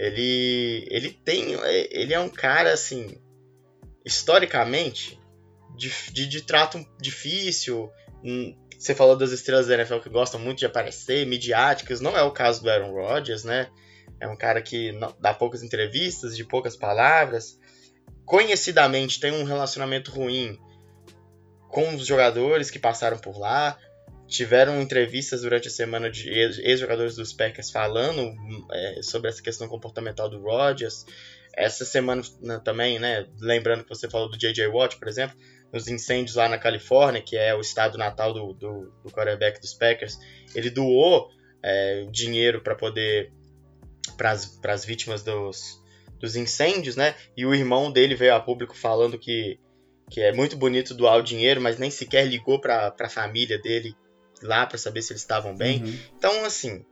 [0.00, 1.52] Ele, ele tem.
[1.90, 3.20] Ele é um cara, assim.
[4.02, 5.20] Historicamente,
[5.76, 7.90] de, de, de trato difícil.
[8.24, 12.00] Hum, você falou das estrelas da NFL que gostam muito de aparecer, midiáticas.
[12.00, 13.68] Não é o caso do Aaron Rodgers, né?
[14.18, 17.58] É um cara que dá poucas entrevistas, de poucas palavras.
[18.24, 20.58] Conhecidamente tem um relacionamento ruim
[21.68, 23.78] com os jogadores que passaram por lá
[24.30, 28.32] tiveram entrevistas durante a semana de ex-jogadores dos Packers falando
[28.72, 31.04] é, sobre essa questão comportamental do Rodgers.
[31.52, 34.68] essa semana né, também, né, lembrando que você falou do J.J.
[34.68, 35.36] Watt, por exemplo,
[35.72, 39.74] nos incêndios lá na Califórnia, que é o estado natal do, do, do quarterback dos
[39.74, 40.16] Packers,
[40.54, 41.28] ele doou
[41.60, 43.32] é, dinheiro para poder
[44.16, 45.82] para as vítimas dos,
[46.20, 47.14] dos incêndios, né?
[47.36, 49.58] E o irmão dele veio a público falando que,
[50.08, 53.94] que é muito bonito doar o dinheiro, mas nem sequer ligou para a família dele
[54.42, 55.82] lá para saber se eles estavam bem.
[55.82, 55.98] Uhum.
[56.16, 56.84] Então, assim,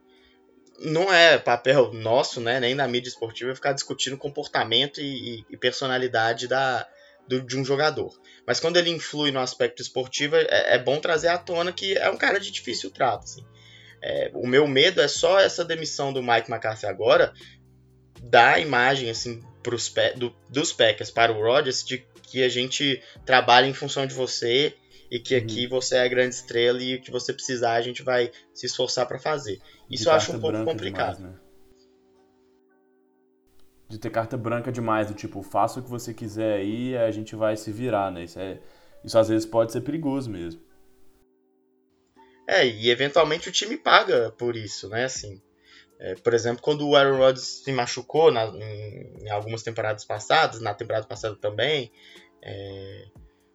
[0.78, 6.46] não é papel nosso, né, nem na mídia esportiva, ficar discutindo comportamento e, e personalidade
[6.46, 6.86] da,
[7.26, 8.12] do, de um jogador.
[8.46, 12.08] Mas quando ele influi no aspecto esportivo, é, é, bom trazer à tona que é
[12.10, 13.24] um cara de difícil trato.
[13.24, 13.44] Assim.
[14.00, 17.32] É, o meu medo é só essa demissão do Mike McCarthy agora
[18.22, 23.02] dar a imagem assim, pros, do, dos Packers para o Rodgers de que a gente
[23.24, 24.74] trabalha em função de você
[25.10, 25.70] e que aqui uhum.
[25.70, 29.06] você é a grande estrela e o que você precisar a gente vai se esforçar
[29.06, 29.60] para fazer.
[29.90, 31.16] Isso de eu acho um pouco complicado.
[31.16, 31.40] Demais, né?
[33.88, 37.34] De ter carta branca demais, do tipo, faça o que você quiser aí, a gente
[37.34, 38.24] vai se virar, né?
[38.24, 38.60] Isso, é,
[39.02, 40.60] isso às vezes pode ser perigoso mesmo.
[42.46, 45.04] É, e eventualmente o time paga por isso, né?
[45.04, 45.40] Assim,
[45.98, 50.60] é, por exemplo, quando o Aaron Rodgers se machucou na, em, em, algumas temporadas passadas,
[50.60, 51.90] na temporada passada também,
[52.42, 53.06] é,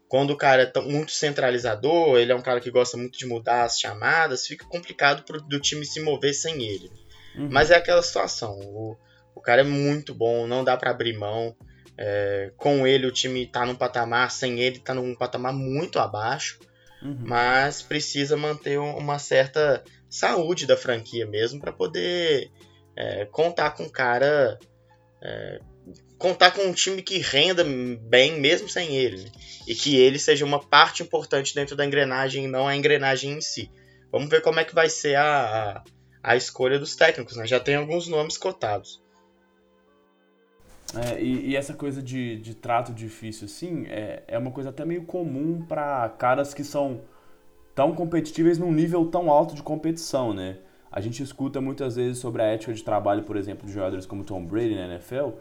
[0.08, 3.64] quando o cara é muito centralizador, ele é um cara que gosta muito de mudar
[3.64, 6.92] as chamadas, fica complicado pro, do time se mover sem ele.
[7.36, 7.50] Uhum.
[7.52, 8.98] Mas é aquela situação, o,
[9.36, 11.56] o cara é muito bom, não dá para abrir mão.
[11.96, 16.60] É, com ele o time tá num patamar, sem ele tá num patamar muito abaixo.
[17.02, 17.18] Uhum.
[17.20, 22.50] Mas precisa manter uma certa saúde da franquia mesmo para poder
[22.96, 24.58] é, contar com o cara
[25.22, 25.60] é,
[26.24, 29.24] contar com um time que renda bem mesmo sem ele.
[29.24, 29.30] Né?
[29.68, 33.42] E que ele seja uma parte importante dentro da engrenagem e não a engrenagem em
[33.42, 33.70] si.
[34.10, 35.84] Vamos ver como é que vai ser a,
[36.24, 37.46] a, escolha dos técnicos, né?
[37.46, 39.04] Já tem alguns nomes cotados.
[40.96, 44.86] É, e, e, essa coisa de, de trato difícil, assim, é, é uma coisa até
[44.86, 47.02] meio comum para caras que são
[47.76, 50.60] tão competitivos num nível tão alto de competição, né?
[50.90, 54.24] A gente escuta muitas vezes sobre a ética de trabalho, por exemplo, de jogadores como
[54.24, 55.32] Tom Brady na NFL,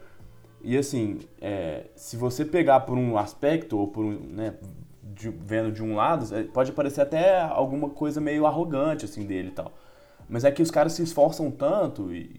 [0.64, 4.54] e assim, é, se você pegar por um aspecto, ou por um, né,
[5.02, 9.48] de, vendo de um lado, é, pode parecer até alguma coisa meio arrogante assim dele
[9.48, 9.72] e tal.
[10.28, 12.30] Mas é que os caras se esforçam tanto e,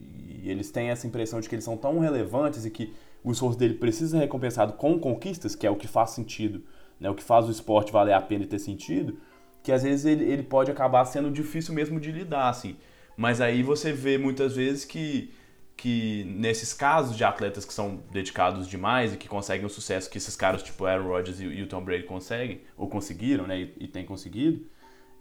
[0.43, 3.57] e eles têm essa impressão de que eles são tão relevantes e que o esforço
[3.57, 6.63] dele precisa ser recompensado com conquistas, que é o que faz sentido,
[6.99, 9.17] né, o que faz o esporte valer a pena e ter sentido,
[9.61, 12.75] que às vezes ele, ele pode acabar sendo difícil mesmo de lidar, assim.
[13.15, 15.31] Mas aí você vê muitas vezes que
[15.75, 20.17] que nesses casos de atletas que são dedicados demais e que conseguem o sucesso que
[20.17, 23.87] esses caras tipo Aaron Rodgers e, o Tom Brady conseguem, ou conseguiram, né, e, e
[23.87, 24.65] têm conseguido,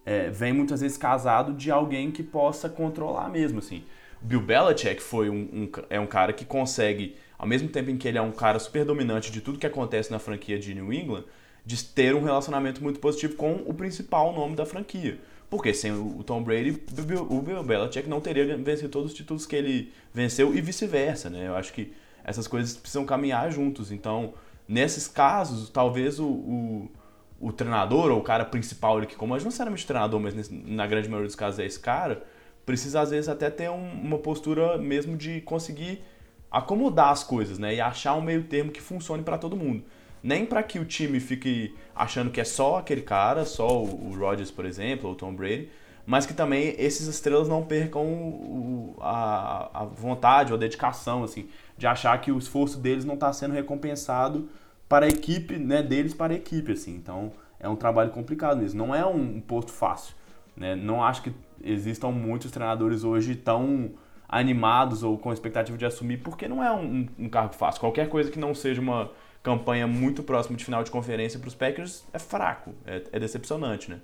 [0.05, 3.85] é, vem muitas vezes casado de alguém que possa controlar mesmo, assim.
[4.21, 8.07] Bill Belichick foi um, um, é um cara que consegue, ao mesmo tempo em que
[8.07, 11.25] ele é um cara super dominante de tudo que acontece na franquia de New England,
[11.65, 15.19] de ter um relacionamento muito positivo com o principal nome da franquia.
[15.53, 16.83] Porque sem o Tom Brady,
[17.29, 21.47] o Bill Belichick não teria vencido todos os títulos que ele venceu e vice-versa, né?
[21.47, 21.93] Eu acho que
[22.25, 23.93] essas coisas precisam caminhar juntos.
[23.93, 24.33] Então,
[24.67, 26.91] nesses casos, talvez o, o,
[27.39, 31.07] o treinador ou o cara principal ali, que como não necessariamente treinador, mas na grande
[31.07, 32.25] maioria dos casos é esse cara,
[32.65, 36.03] precisa às vezes até ter um, uma postura mesmo de conseguir
[36.51, 37.75] acomodar as coisas, né?
[37.75, 39.85] E achar um meio termo que funcione para todo mundo
[40.23, 44.51] nem para que o time fique achando que é só aquele cara, só o, Rodgers,
[44.51, 45.69] por exemplo, ou o Tom Brady,
[46.07, 51.49] mas que também esses estrelas não percam o, a, a, vontade ou a dedicação, assim,
[51.77, 54.49] de achar que o esforço deles não está sendo recompensado
[54.89, 56.95] para a equipe, né, deles para a equipe, assim.
[56.95, 58.85] Então, é um trabalho complicado mesmo.
[58.85, 60.15] Não é um, um posto fácil,
[60.57, 60.75] né?
[60.75, 61.33] Não acho que
[61.63, 63.93] existam muitos treinadores hoje tão
[64.29, 67.81] animados ou com expectativa de assumir, porque não é um, um cargo fácil.
[67.81, 69.11] Qualquer coisa que não seja uma
[69.43, 73.91] campanha muito próxima de final de conferência para os Packers é fraco, é, é, decepcionante,
[73.91, 74.01] né?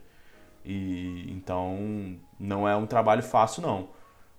[0.65, 3.91] E então não é um trabalho fácil não,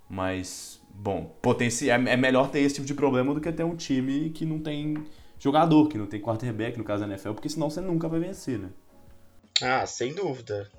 [0.10, 3.76] mas bom, potencia, é, é melhor ter esse tipo de problema do que ter um
[3.76, 5.06] time que não tem
[5.40, 8.60] jogador, que não tem quarterback no caso da NFL, porque senão você nunca vai vencer,
[8.60, 8.70] né?
[9.62, 10.70] Ah, sem dúvida.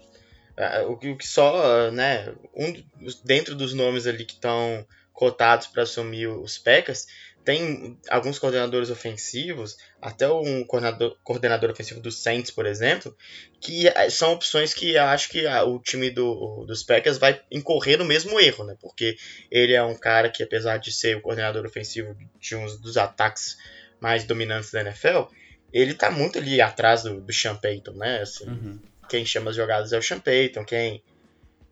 [0.56, 2.82] É, o que só, né, um,
[3.24, 7.06] dentro dos nomes ali que estão cotados para assumir os Packers,
[7.44, 13.16] tem alguns coordenadores ofensivos, até um coordenador, coordenador ofensivo do Saints, por exemplo,
[13.60, 18.04] que é, são opções que acho que o time do, dos Packers vai incorrer no
[18.04, 18.76] mesmo erro, né?
[18.80, 19.16] Porque
[19.50, 23.56] ele é um cara que, apesar de ser o coordenador ofensivo de um dos ataques
[24.00, 25.22] mais dominantes da NFL,
[25.72, 28.20] ele tá muito ali atrás do, do Sean Payton, né?
[28.20, 28.78] Assim, uhum.
[29.08, 31.02] Quem chama as jogadas é o Sean Payton, quem,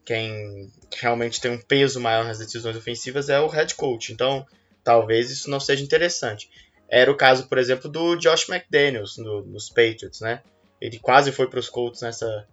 [0.04, 4.12] quem realmente tem um peso maior nas decisões ofensivas é o head coach.
[4.12, 4.46] Então,
[4.88, 6.48] talvez isso não seja interessante.
[6.88, 10.42] Era o caso, por exemplo, do Josh McDaniels no, nos Patriots, né?
[10.81, 12.48] Ele quase foi para os Colts nessa,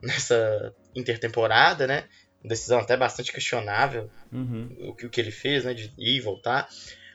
[0.00, 2.08] nessa intertemporada, né?
[2.42, 4.74] Decisão até bastante questionável uhum.
[4.88, 5.74] o, que, o que ele fez, né?
[5.74, 6.70] De ir e voltar.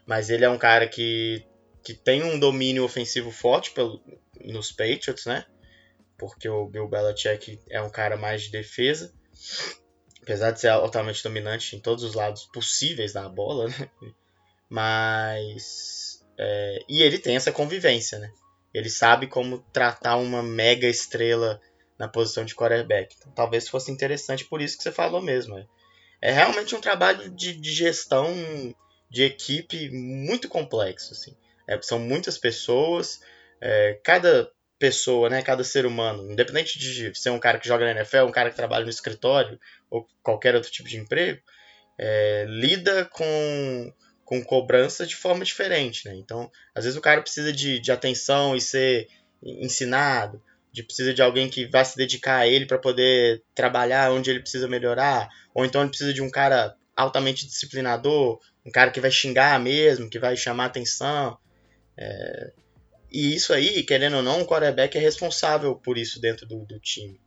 [0.06, 1.44] Mas ele é um cara que,
[1.84, 4.00] que tem um domínio ofensivo forte pelo,
[4.40, 5.46] nos Patriots, né?
[6.16, 9.12] Porque o Bill Belichick é um cara mais de defesa.
[10.22, 13.90] Apesar de ser altamente dominante em todos os lados possíveis da bola, né?
[14.70, 16.24] Mas.
[16.38, 18.32] É, e ele tem essa convivência, né?
[18.74, 21.60] Ele sabe como tratar uma mega estrela
[21.98, 23.16] na posição de quarterback.
[23.18, 25.58] Então, talvez fosse interessante por isso que você falou mesmo.
[25.58, 25.68] É,
[26.22, 28.34] é realmente um trabalho de, de, gestão
[29.10, 31.14] de equipe muito complexo.
[31.14, 31.36] Assim.
[31.68, 33.20] É, são muitas pessoas,
[33.60, 38.00] é, cada pessoa, né, cada ser humano, independente de ser um cara que joga na
[38.00, 41.42] NFL, um cara que trabalha no escritório ou qualquer outro tipo de emprego,
[41.98, 43.94] é, lida com
[44.30, 46.14] com cobrança de forma diferente, né?
[46.14, 49.08] Então, às vezes o cara precisa de, de atenção e ser
[49.42, 50.40] ensinado,
[50.72, 54.42] de precisa de alguém que vá se dedicar a ele para poder trabalhar onde ele
[54.42, 59.10] precisa melhorar, ou então ele precisa de um cara altamente disciplinador, um cara que vai
[59.10, 61.36] xingar mesmo, que vai chamar atenção.
[61.98, 62.52] É...
[63.12, 66.80] E isso aí, querendo ou não, o quarterback é responsável por isso dentro do, do
[66.80, 67.20] time.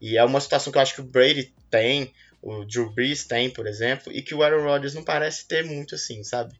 [0.00, 2.14] E é uma situação que eu acho que o Brady tem,
[2.44, 5.94] o Drew Brees tem, por exemplo, e que o Aaron Rodgers não parece ter muito
[5.94, 6.52] assim, sabe?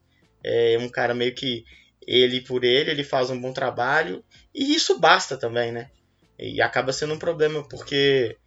[0.43, 1.63] É um cara meio que
[2.07, 5.91] ele por ele, ele faz um bom trabalho, e isso basta também, né?
[6.39, 8.39] E acaba sendo um problema, porque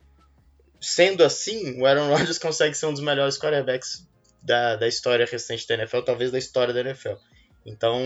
[0.82, 4.08] sendo assim, o Aaron Rodgers consegue ser um dos melhores quarterbacks
[4.42, 7.18] da, da história recente da NFL, talvez da história da NFL.
[7.64, 8.02] Então,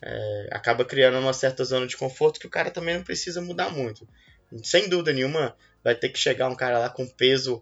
[0.00, 3.70] é, acaba criando uma certa zona de conforto que o cara também não precisa mudar
[3.70, 4.06] muito.
[4.62, 7.60] Sem dúvida nenhuma, vai ter que chegar um cara lá com peso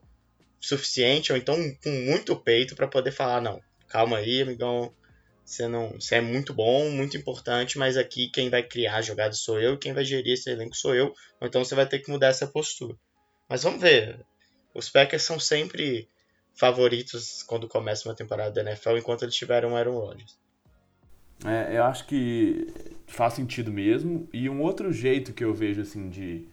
[0.62, 4.94] suficiente, ou então com muito peito para poder falar, não, calma aí, amigão,
[5.44, 9.34] você não, você é muito bom, muito importante, mas aqui quem vai criar a jogada
[9.34, 12.28] sou eu, quem vai gerir esse elenco sou eu, então você vai ter que mudar
[12.28, 12.96] essa postura.
[13.48, 14.24] Mas vamos ver.
[14.72, 16.08] Os Packers são sempre
[16.54, 20.38] favoritos quando começa uma temporada da NFL, enquanto eles tiveram Aaron Rodgers.
[21.44, 22.68] É, eu acho que
[23.06, 24.28] faz sentido mesmo.
[24.32, 26.48] E um outro jeito que eu vejo assim de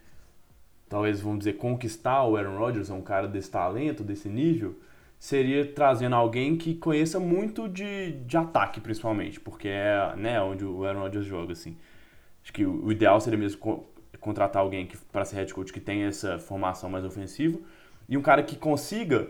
[0.89, 4.75] talvez vamos dizer, conquistar o Aaron Rodgers, um cara desse talento, desse nível,
[5.19, 10.83] seria trazendo alguém que conheça muito de, de ataque, principalmente, porque é né, onde o
[10.83, 11.77] Aaron Rodgers joga, assim.
[12.43, 13.85] Acho que o, o ideal seria mesmo co
[14.19, 17.57] contratar alguém que para ser head coach que tenha essa formação mais ofensiva
[18.09, 19.29] e um cara que consiga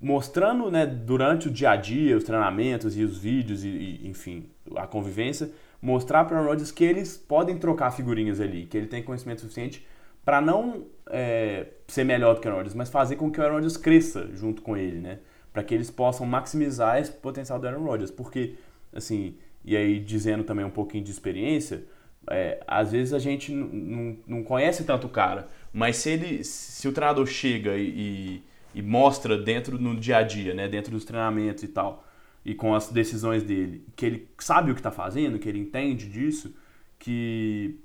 [0.00, 4.48] mostrando, né, durante o dia a dia, os treinamentos e os vídeos e, e enfim,
[4.76, 5.50] a convivência,
[5.82, 9.40] mostrar para o Aaron Rodgers que eles podem trocar figurinhas ali, que ele tem conhecimento
[9.40, 9.84] suficiente
[10.30, 13.42] para não é, ser melhor do que o Aaron Rodgers, mas fazer com que o
[13.42, 15.18] Aaron Rodgers cresça junto com ele, né?
[15.52, 18.54] Para que eles possam maximizar esse potencial do Aaron Rodgers, porque
[18.92, 21.84] assim, e aí dizendo também um pouquinho de experiência,
[22.30, 26.92] é, às vezes a gente não conhece tanto o cara, mas se ele, se o
[26.92, 28.42] treinador chega e, e,
[28.76, 32.04] e mostra dentro no dia a dia, né, dentro dos treinamentos e tal,
[32.44, 36.08] e com as decisões dele, que ele sabe o que está fazendo, que ele entende
[36.08, 36.54] disso,
[37.00, 37.80] que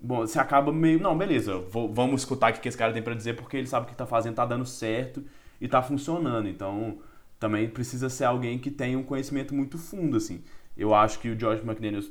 [0.00, 1.00] Bom, você acaba meio.
[1.00, 3.86] Não, beleza, vou, vamos escutar o que esse cara tem para dizer porque ele sabe
[3.86, 5.24] o que tá fazendo, tá dando certo
[5.60, 6.48] e tá funcionando.
[6.48, 6.98] Então,
[7.38, 10.42] também precisa ser alguém que tenha um conhecimento muito fundo, assim.
[10.76, 12.10] Eu acho que o George McDaniels,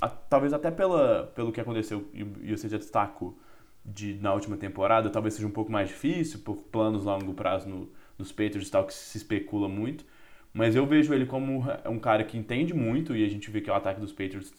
[0.00, 3.38] a, talvez até pela, pelo que aconteceu e, e você já destacou
[3.84, 7.68] de, na última temporada, talvez seja um pouco mais difícil, por planos a longo prazo
[7.68, 10.04] no, nos Patriots e tal, que se especula muito.
[10.52, 13.70] Mas eu vejo ele como um cara que entende muito e a gente vê que
[13.70, 14.52] o ataque dos Patriots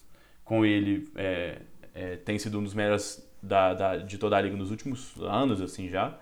[0.44, 1.62] com ele é,
[1.94, 5.60] é, tem sido um dos melhores da, da, de toda a liga nos últimos anos,
[5.60, 6.18] assim, já.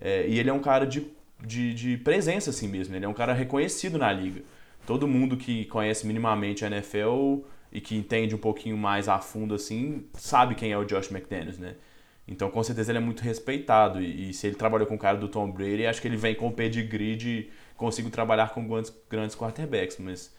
[0.00, 1.06] É, e ele é um cara de,
[1.42, 2.94] de, de, presença, assim mesmo.
[2.94, 4.42] Ele é um cara reconhecido na liga.
[4.86, 7.40] Todo mundo que conhece minimamente a NFL
[7.72, 11.58] e que entende um pouquinho mais a fundo, assim, sabe quem é o Josh McDaniels,
[11.58, 11.74] né?
[12.26, 14.02] Então, com certeza, ele é muito respeitado.
[14.02, 16.34] E, e se ele trabalhou com o cara do Tom Brady, acho que ele vem
[16.34, 19.96] com o pedigree de consigo trabalhar com grandes, grandes quarterbacks.
[19.98, 20.34] Mas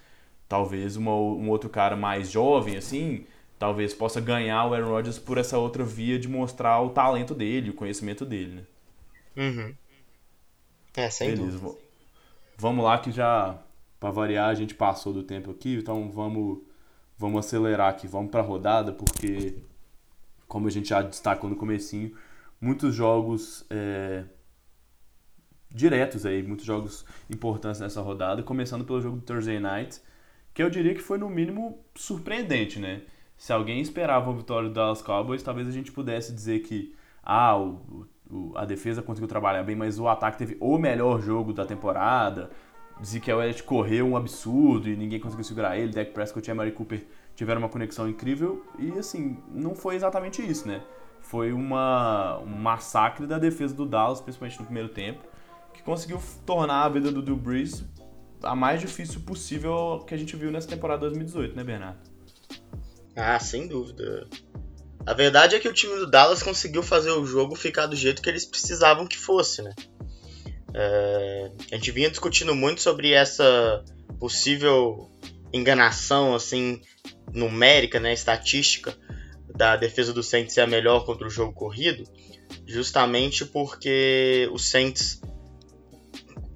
[0.47, 3.26] talvez uma, um outro cara mais jovem, assim,
[3.60, 7.70] talvez possa ganhar o Aaron Rodgers por essa outra via de mostrar o talento dele,
[7.70, 8.64] o conhecimento dele, né?
[9.36, 9.76] Uhum.
[10.95, 11.78] É, sem Beleza, dúvida.
[12.57, 13.62] Vamos lá que já,
[13.99, 16.60] para variar, a gente passou do tempo aqui, então vamos,
[17.18, 19.55] vamos acelerar aqui, vamos para a rodada, porque,
[20.47, 22.16] como a gente já destacou no comecinho,
[22.60, 24.24] muitos jogos é,
[25.70, 30.01] diretos aí, muitos jogos importantes nessa rodada, começando pelo jogo do Thursday Night,
[30.53, 33.01] que eu diria que foi no mínimo surpreendente, né?
[33.39, 37.57] Se alguém esperava a vitória do Dallas Cowboys, talvez a gente pudesse dizer que ah,
[37.57, 41.65] o, o, a defesa conseguiu trabalhar bem, mas o ataque teve o melhor jogo da
[41.65, 42.51] temporada.
[42.99, 45.93] O Elliott correu um absurdo e ninguém conseguiu segurar ele.
[45.93, 50.67] Dak Prescott e Mary Cooper tiveram uma conexão incrível e assim, não foi exatamente isso,
[50.67, 50.83] né?
[51.21, 55.23] Foi uma, um massacre da defesa do Dallas, principalmente no primeiro tempo,
[55.73, 57.85] que conseguiu tornar a vida do Drew Brees
[58.43, 62.09] a mais difícil possível que a gente viu nessa temporada 2018, né, Bernardo?
[63.16, 64.28] Ah, sem dúvida.
[65.05, 68.22] A verdade é que o time do Dallas conseguiu fazer o jogo ficar do jeito
[68.22, 69.74] que eles precisavam que fosse, né?
[70.74, 73.84] É, a gente vinha discutindo muito sobre essa
[74.20, 75.10] possível
[75.51, 76.82] enganação, assim,
[77.34, 78.95] numérica, né, estatística,
[79.55, 82.03] da defesa do Saints ser a melhor contra o jogo corrido,
[82.68, 85.22] justamente porque os Saints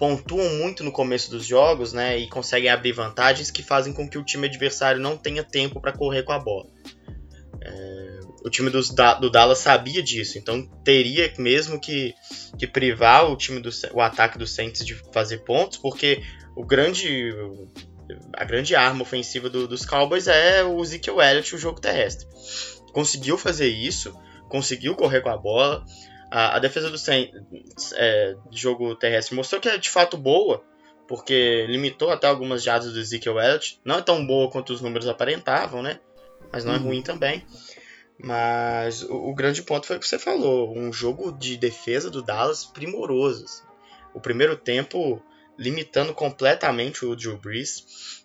[0.04, 4.18] pontuam muito no começo dos jogos, né, e conseguem abrir vantagens que fazem com que
[4.18, 6.68] o time adversário não tenha tempo para correr com a bola.
[7.62, 12.14] É, o time dos, do Dallas sabia disso, então teria mesmo que,
[12.60, 16.22] que privar o time do o ataque do Saints de fazer pontos, porque
[16.54, 17.34] o grande
[18.36, 22.28] a grande arma ofensiva do, dos Cowboys é o Ezekiel Elliott, o jogo terrestre.
[22.92, 24.14] Conseguiu fazer isso,
[24.50, 25.86] conseguiu correr com a bola.
[26.34, 30.64] A, a defesa do Saints é, jogo terrestre mostrou que é de fato boa,
[31.08, 33.80] porque limitou até algumas jadas do Ezekiel Elliott.
[33.86, 36.00] Não é tão boa quanto os números aparentavam, né?
[36.52, 36.86] Mas não é uhum.
[36.86, 37.46] ruim também.
[38.18, 42.24] Mas o, o, grande ponto foi o que você falou, um jogo de defesa do
[42.24, 43.46] Dallas primoroso.
[43.46, 43.64] Assim.
[44.12, 45.22] O primeiro tempo
[45.56, 48.23] limitando completamente o Drew Brees,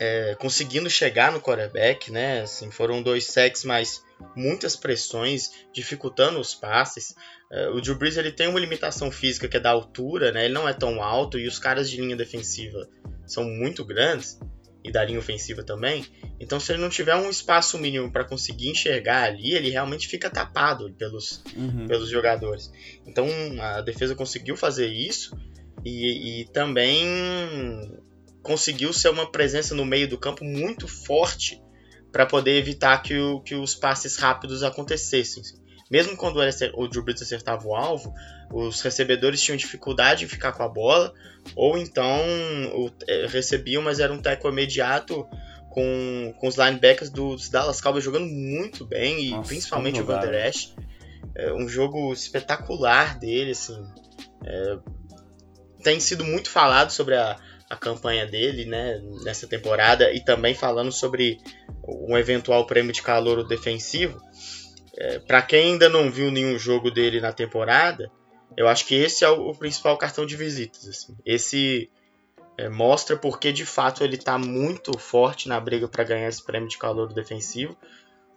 [0.00, 2.40] é, conseguindo chegar no quarterback, né?
[2.40, 4.02] Assim, foram dois sacks, mas
[4.34, 7.14] muitas pressões, dificultando os passes.
[7.52, 10.46] É, o Drew Brees ele tem uma limitação física que é da altura, né?
[10.46, 12.88] Ele não é tão alto e os caras de linha defensiva
[13.26, 14.40] são muito grandes
[14.82, 16.06] e da linha ofensiva também.
[16.40, 20.30] Então, se ele não tiver um espaço mínimo para conseguir enxergar ali, ele realmente fica
[20.30, 21.86] tapado pelos, uhum.
[21.86, 22.72] pelos jogadores.
[23.06, 23.28] Então,
[23.60, 25.36] a defesa conseguiu fazer isso
[25.84, 27.04] e, e também
[28.42, 31.60] conseguiu ser uma presença no meio do campo muito forte
[32.12, 35.42] para poder evitar que, o, que os passes rápidos acontecessem.
[35.90, 36.40] Mesmo quando
[36.74, 38.14] o Drew Brees acertava o alvo,
[38.52, 41.12] os recebedores tinham dificuldade em ficar com a bola,
[41.56, 42.20] ou então
[42.74, 45.26] o, é, recebiam, mas era um tackle imediato
[45.68, 50.20] com, com os linebackers dos Dallas Cowboys jogando muito bem, e Nossa, principalmente o Van
[50.20, 50.74] Der Esch.
[51.34, 53.84] É um jogo espetacular dele, assim.
[54.44, 54.78] É,
[55.82, 57.36] tem sido muito falado sobre a,
[57.70, 61.38] a campanha dele né, nessa temporada e também falando sobre
[61.86, 64.20] um eventual prêmio de calor defensivo.
[64.96, 68.10] É, para quem ainda não viu nenhum jogo dele na temporada,
[68.56, 70.88] eu acho que esse é o, o principal cartão de visitas.
[70.88, 71.16] Assim.
[71.24, 71.88] Esse
[72.58, 76.68] é, mostra porque de fato ele está muito forte na briga para ganhar esse prêmio
[76.68, 77.76] de calor defensivo.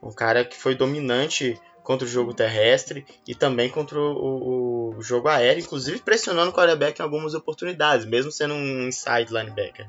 [0.02, 5.28] Um cara que foi dominante contra o jogo terrestre e também contra o, o, jogo
[5.28, 9.88] aéreo, inclusive pressionando o quarterback em algumas oportunidades, mesmo sendo um inside linebacker.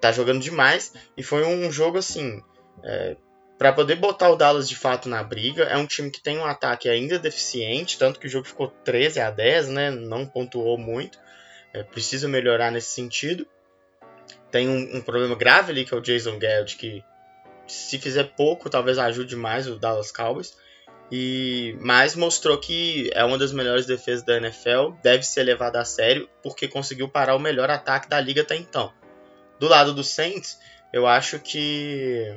[0.00, 2.42] Tá jogando demais e foi um jogo assim.
[2.82, 3.16] É,
[3.56, 6.44] para poder botar o Dallas de fato na briga, é um time que tem um
[6.44, 9.90] ataque ainda deficiente, tanto que o jogo ficou 13 a 10, né?
[9.90, 11.16] Não pontuou muito.
[11.72, 13.46] É, precisa melhorar nesse sentido.
[14.50, 17.04] Tem um, um, problema grave ali que é o Jason Garrett, que
[17.68, 20.56] se fizer pouco, talvez ajude mais o Dallas Cowboys.
[21.14, 25.84] E mas mostrou que é uma das melhores defesas da NFL, deve ser levada a
[25.84, 28.90] sério porque conseguiu parar o melhor ataque da liga até então.
[29.60, 30.58] Do lado do Saints,
[30.90, 32.34] eu acho que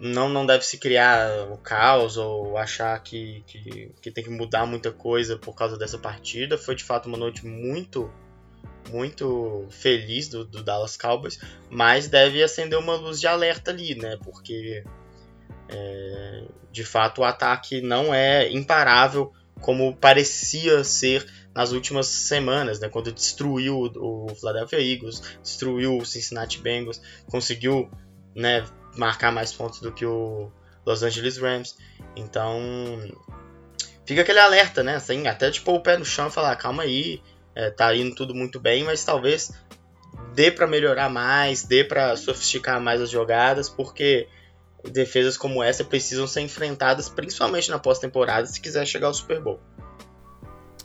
[0.00, 4.64] não, não deve se criar o caos ou achar que, que, que tem que mudar
[4.64, 6.56] muita coisa por causa dessa partida.
[6.56, 8.10] Foi de fato uma noite muito
[8.90, 11.38] muito feliz do, do Dallas Cowboys,
[11.68, 14.16] mas deve acender uma luz de alerta ali, né?
[14.24, 14.82] Porque
[15.68, 22.88] é, de fato, o ataque não é imparável como parecia ser nas últimas semanas, né,
[22.88, 27.90] quando destruiu o Philadelphia Eagles, destruiu o Cincinnati Bengals, conseguiu
[28.34, 28.64] né,
[28.96, 30.52] marcar mais pontos do que o
[30.86, 31.76] Los Angeles Rams.
[32.14, 32.60] Então,
[34.06, 34.96] fica aquele alerta, né?
[34.96, 37.20] Assim, até tipo o pé no chão e falar, calma aí,
[37.54, 39.52] é, tá indo tudo muito bem, mas talvez
[40.34, 44.28] dê para melhorar mais, dê para sofisticar mais as jogadas, porque
[44.84, 49.60] defesas como essa precisam ser enfrentadas principalmente na pós-temporada se quiser chegar ao Super Bowl.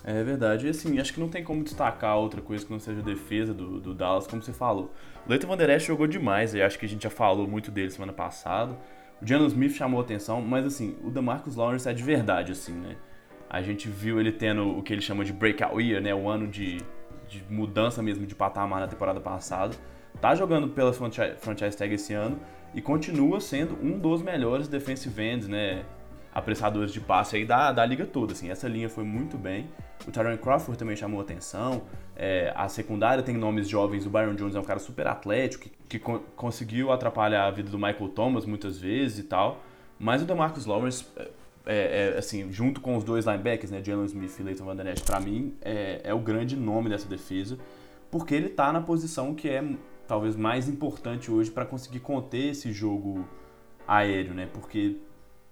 [0.03, 0.67] É verdade.
[0.67, 3.53] E assim, acho que não tem como destacar outra coisa que não seja a defesa
[3.53, 4.93] do, do Dallas, como você falou.
[5.25, 7.71] O Leighton Van Der Esch jogou demais, eu acho que a gente já falou muito
[7.71, 8.77] dele semana passada.
[9.21, 12.97] O Jalen Smith chamou atenção, mas assim, o DeMarcus Lawrence é de verdade, assim, né?
[13.49, 16.13] A gente viu ele tendo o que ele chama de breakout year, né?
[16.13, 16.81] O ano de,
[17.29, 19.75] de mudança mesmo de patamar na temporada passada.
[20.19, 22.39] Tá jogando pela franchise tag esse ano
[22.73, 25.85] e continua sendo um dos melhores defensive ends, né?
[26.33, 28.49] Apressadores de passe aí da, da liga toda, assim.
[28.49, 29.69] Essa linha foi muito bem.
[30.07, 31.83] O Tyron Crawford também chamou atenção.
[32.15, 34.05] É, a secundária tem nomes jovens.
[34.05, 37.69] O Byron Jones é um cara super atlético, que que co conseguiu atrapalhar a vida
[37.69, 39.61] do Michael Thomas muitas vezes e tal.
[39.99, 41.31] Mas o DeMarcus Lawrence, é,
[41.65, 44.99] é, é assim, junto com os dois linebackers, né, Jalen Smith e Leighton Van Der
[45.01, 47.59] pra mim, é, é o grande nome dessa defesa,
[48.09, 49.63] porque ele tá na posição que é
[50.07, 53.27] talvez mais importante hoje para conseguir conter esse jogo
[53.87, 54.47] aéreo, né?
[54.51, 54.97] Porque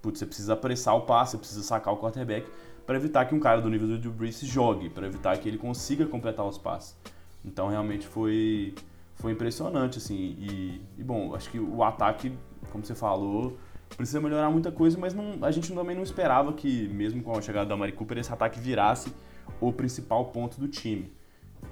[0.01, 2.47] putz, você precisa apressar o passe, você precisa sacar o quarterback
[2.85, 5.57] para evitar que um cara do nível do Drew Brees jogue, para evitar que ele
[5.57, 6.97] consiga completar os passes.
[7.45, 8.73] Então realmente foi
[9.15, 12.35] foi impressionante assim e, e bom, acho que o ataque,
[12.71, 13.57] como você falou,
[13.95, 17.41] precisa melhorar muita coisa, mas não, a gente também não esperava que mesmo com a
[17.41, 19.13] chegada da Mari Cooper esse ataque virasse
[19.59, 21.11] o principal ponto do time.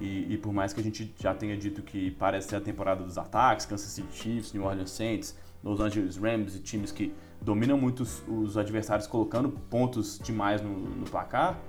[0.00, 3.04] E, e, por mais que a gente já tenha dito que parece ser a temporada
[3.04, 7.76] dos ataques, Kansas City Chiefs, New Orleans Saints, Los Angeles Rams e times que dominam
[7.76, 11.60] muito os, os adversários colocando pontos demais no, no placar,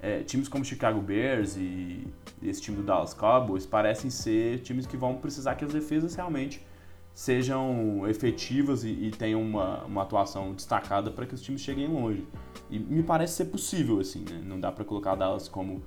[0.00, 2.06] é, times como Chicago Bears e
[2.42, 6.64] esse time do Dallas Cowboys parecem ser times que vão precisar que as defesas realmente
[7.12, 12.24] sejam efetivas e, e tenham uma, uma atuação destacada para que os times cheguem longe.
[12.70, 14.40] E me parece ser possível, assim, né?
[14.44, 15.82] Não dá para colocar Dallas como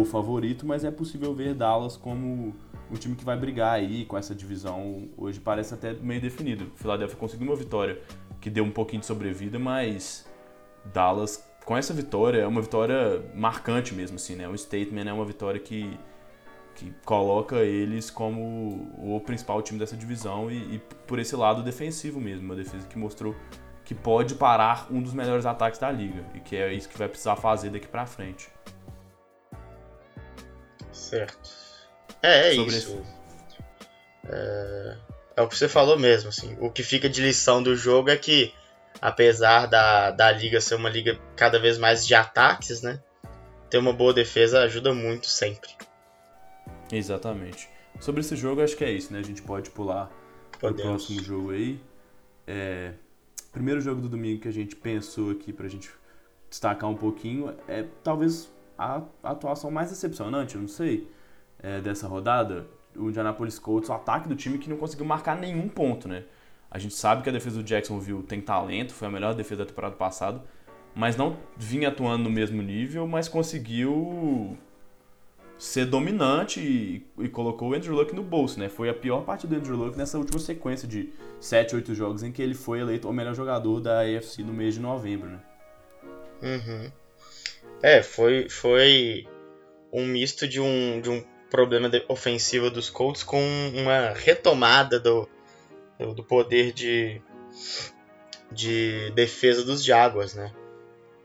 [0.00, 2.54] o favorito, mas é possível ver Dallas como
[2.90, 5.08] um time que vai brigar aí com essa divisão.
[5.18, 6.72] Hoje parece até meio definido.
[6.76, 8.00] Philadelphia conseguiu uma vitória
[8.40, 10.26] que deu um pouquinho de sobrevida, mas
[10.92, 14.48] Dallas com essa vitória é uma vitória marcante mesmo assim, né?
[14.48, 15.98] Um statement é uma vitória que
[16.74, 22.18] que coloca eles como o principal time dessa divisão e, e por esse lado defensivo
[22.18, 23.36] mesmo, uma defesa que mostrou
[23.84, 27.08] que pode parar um dos melhores ataques da liga e que é isso que vai
[27.08, 28.48] precisar fazer daqui para frente.
[30.92, 31.50] Certo.
[32.22, 33.02] É, é isso.
[34.28, 34.96] É,
[35.36, 36.56] é, o que você falou mesmo, assim.
[36.60, 38.52] O que fica de lição do jogo é que,
[39.00, 43.00] apesar da, da liga ser uma liga cada vez mais de ataques, né?
[43.70, 45.70] Ter uma boa defesa ajuda muito sempre.
[46.92, 47.68] Exatamente.
[47.98, 49.20] Sobre esse jogo, acho que é isso, né?
[49.20, 50.10] A gente pode pular
[50.58, 51.80] para o próximo jogo aí.
[52.46, 52.92] É,
[53.50, 55.90] primeiro jogo do domingo que a gente pensou aqui para a gente
[56.50, 58.52] destacar um pouquinho é talvez
[58.82, 61.08] a atuação mais decepcionante, não sei,
[61.62, 62.66] é, dessa rodada,
[62.96, 66.24] o Indianapolis Colts, o ataque do time que não conseguiu marcar nenhum ponto, né?
[66.70, 69.68] A gente sabe que a defesa do Jacksonville tem talento, foi a melhor defesa da
[69.68, 70.42] temporada passada,
[70.94, 74.56] mas não vinha atuando no mesmo nível, mas conseguiu
[75.58, 78.68] ser dominante e, e, colocou o Andrew Luck no bolso, né?
[78.68, 82.32] Foi a pior parte do Andrew Luck nessa última sequência de 7, 8 jogos em
[82.32, 85.40] que ele foi eleito o melhor jogador da AFC no mês de novembro, né?
[86.42, 86.90] Uhum.
[87.82, 89.26] É, foi, foi
[89.92, 93.42] um misto de um, de um problema ofensivo dos Colts com
[93.74, 95.28] uma retomada do,
[96.14, 97.20] do poder de,
[98.50, 100.52] de defesa dos Jaguars, né?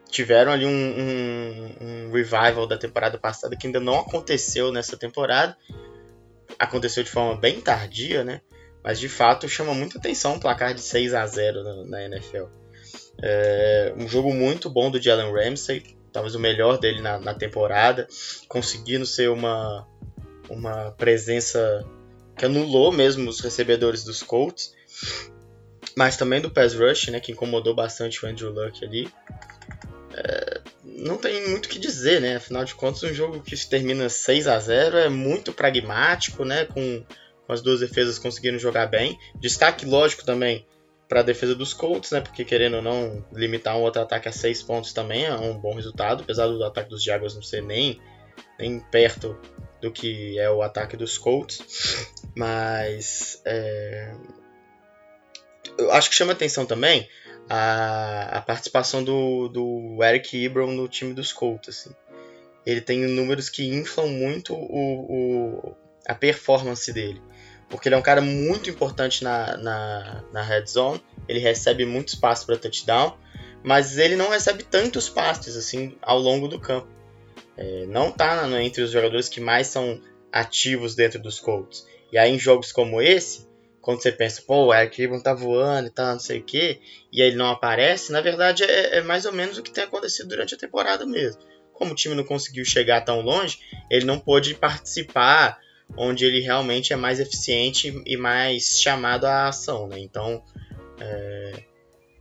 [0.10, 5.56] Tiveram ali um, um, um, revival da temporada passada que ainda não aconteceu nessa temporada.
[6.58, 8.42] Aconteceu de forma bem tardia, né?
[8.84, 12.46] Mas de fato chama muita atenção um placar de 6 a 0 na, na NFL.
[13.22, 18.08] É, um jogo muito bom do Jalen Ramsey, talvez o melhor dele na, na temporada,
[18.48, 19.88] conseguindo ser uma,
[20.50, 21.86] uma presença
[22.38, 24.74] que anulou mesmo os recebedores dos Colts,
[25.96, 29.10] mas também do pass rush, né, que incomodou bastante o Andrew Luck ali.
[30.14, 32.38] É, não tem muito o que dizer, né?
[32.38, 36.66] Afinal de contas, um jogo que se termina 6 a 0 é muito pragmático, né?
[36.66, 37.04] Com,
[37.46, 39.18] com as duas defesas conseguindo jogar bem.
[39.36, 40.66] Destaque lógico também
[41.08, 42.22] para a defesa dos Colts, né?
[42.22, 45.74] Porque querendo ou não, limitar um outro ataque a seis pontos também é um bom
[45.74, 48.02] resultado, apesar do ataque dos Jaguars não ser nem,
[48.60, 49.40] nem perto
[49.82, 52.08] do que é o ataque dos Colts.
[52.36, 54.14] Mas é...
[55.78, 57.08] eu acho que chama atenção também
[57.50, 61.70] a, a participação do, do Eric Ebron no time dos Colts.
[61.70, 61.96] Assim.
[62.66, 65.76] Ele tem números que inflam muito o, o
[66.08, 67.22] a performance dele
[67.70, 72.10] porque ele é um cara muito importante na, na, na red zone, ele recebe muito
[72.10, 73.18] espaço para touchdown,
[73.64, 76.88] mas ele não recebe tantos passes assim ao longo do campo.
[77.58, 80.00] É, não está entre os jogadores que mais são
[80.32, 81.86] ativos dentro dos Colts.
[82.12, 83.48] E aí em jogos como esse,
[83.82, 86.80] quando você pensa, pô, o Eric Ebron tá voando e tal, não sei o quê,
[87.12, 90.30] e ele não aparece, na verdade é, é mais ou menos o que tem acontecido
[90.30, 91.42] durante a temporada mesmo.
[91.74, 93.60] Como o time não conseguiu chegar tão longe,
[93.90, 95.60] ele não pôde participar
[95.96, 100.00] onde ele realmente é mais eficiente e mais chamado à ação, né?
[100.00, 100.44] Então,
[101.00, 101.64] é,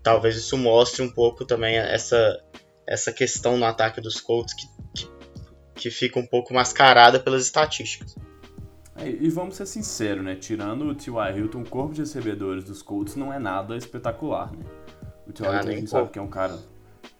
[0.02, 2.40] talvez isso mostre um pouco também essa,
[2.86, 5.10] essa questão no ataque dos Colts que, que,
[5.74, 8.14] que fica um pouco mascarada pelas estatísticas.
[8.96, 10.36] É, e vamos ser sinceros, né?
[10.36, 11.38] Tirando o T.Y.
[11.38, 14.64] Hilton, o corpo de recebedores dos Colts não é nada espetacular, né?
[15.26, 15.50] O T.Y.
[15.50, 16.58] Ah, Hilton a gente sabe que é um cara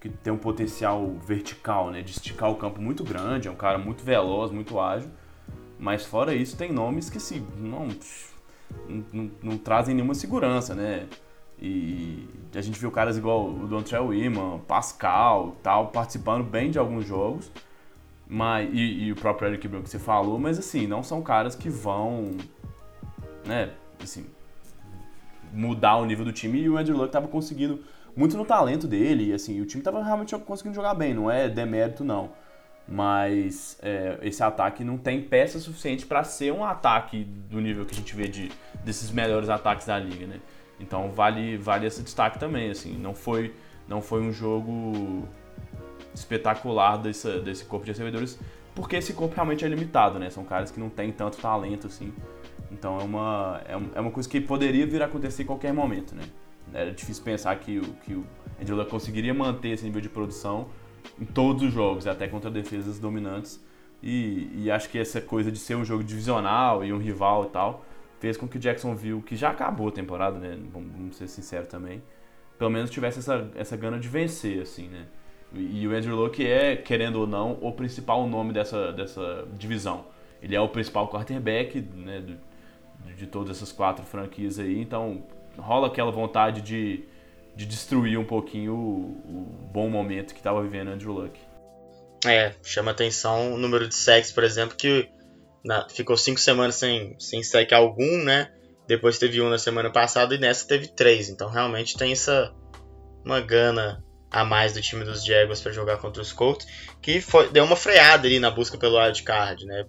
[0.01, 2.01] que tem um potencial vertical, né?
[2.01, 5.11] De esticar o campo muito grande, é um cara muito veloz, muito ágil
[5.79, 7.89] mas fora isso, tem nomes que se não
[9.13, 11.07] não, não, trazem nenhuma segurança, né?
[11.61, 17.07] E a gente viu caras igual o Dontrell Iman, Pascal tal, participando bem de alguns
[17.07, 17.51] jogos.
[18.29, 21.55] Mas, e, e o próprio Eric Brown que você falou, mas assim, não são caras
[21.55, 22.37] que vão,
[23.45, 23.71] né,
[24.03, 24.27] assim,
[25.53, 26.61] mudar o nível do time.
[26.61, 27.85] E o Andrew Luck tava conseguindo
[28.17, 31.49] muito no talento dele, e assim, o time tava realmente conseguindo jogar bem, não é
[31.49, 32.31] demérito não.
[32.89, 37.93] Mas é, esse ataque não tem peça suficiente para ser um ataque do nível que
[37.93, 38.53] a gente vê de,
[38.85, 40.41] desses melhores ataques da liga, né?
[40.79, 43.55] Então vale, vale esse destaque também, assim, não foi,
[43.89, 45.27] não foi um jogo
[46.15, 48.39] espetacular desse, corpo de recebedores,
[48.75, 50.31] porque esse corpo realmente é limitado, né?
[50.31, 52.13] São caras que não têm tanto talento assim.
[52.71, 56.15] Então é uma, é, é uma coisa que poderia vir a acontecer em qualquer momento,
[56.15, 56.23] né?
[56.73, 58.25] Era difícil pensar que, que o
[58.61, 60.69] Angela conseguiria manter esse nível de produção
[61.21, 63.65] em todos os jogos, até contra defesas dominantes.
[64.03, 67.49] E, e, acho que essa coisa de ser um jogo divisional e um rival e
[67.49, 67.85] tal,
[68.21, 70.59] fez com que o Jacksonville, que já acabou a temporada, né?
[70.73, 72.03] Vamos, vamos ser sinceros também,
[72.59, 75.07] pelo menos tivesse essa, essa gana de vencer, assim, né?
[75.55, 80.05] E o Andrew Luck é, querendo ou não, o principal nome dessa, dessa divisão.
[80.43, 85.23] Ele é o principal quarterback né, de, de todas essas quatro franquias aí, então
[85.57, 87.05] rola aquela vontade de,
[87.57, 91.41] de destruir um pouquinho o, o bom momento que estava vivendo Andrew Luck.
[92.25, 95.09] É, chama atenção o número de sacks, por exemplo, que
[95.65, 98.53] na, ficou cinco semanas sem, sem sack algum, né?
[98.87, 101.29] Depois teve um na semana passada e nessa teve três.
[101.29, 102.53] Então realmente tem essa
[103.25, 106.67] uma gana a mais do time dos Jaguars para jogar contra os Colts,
[107.01, 109.87] que foi, deu uma freada ali na busca pelo wild card, né?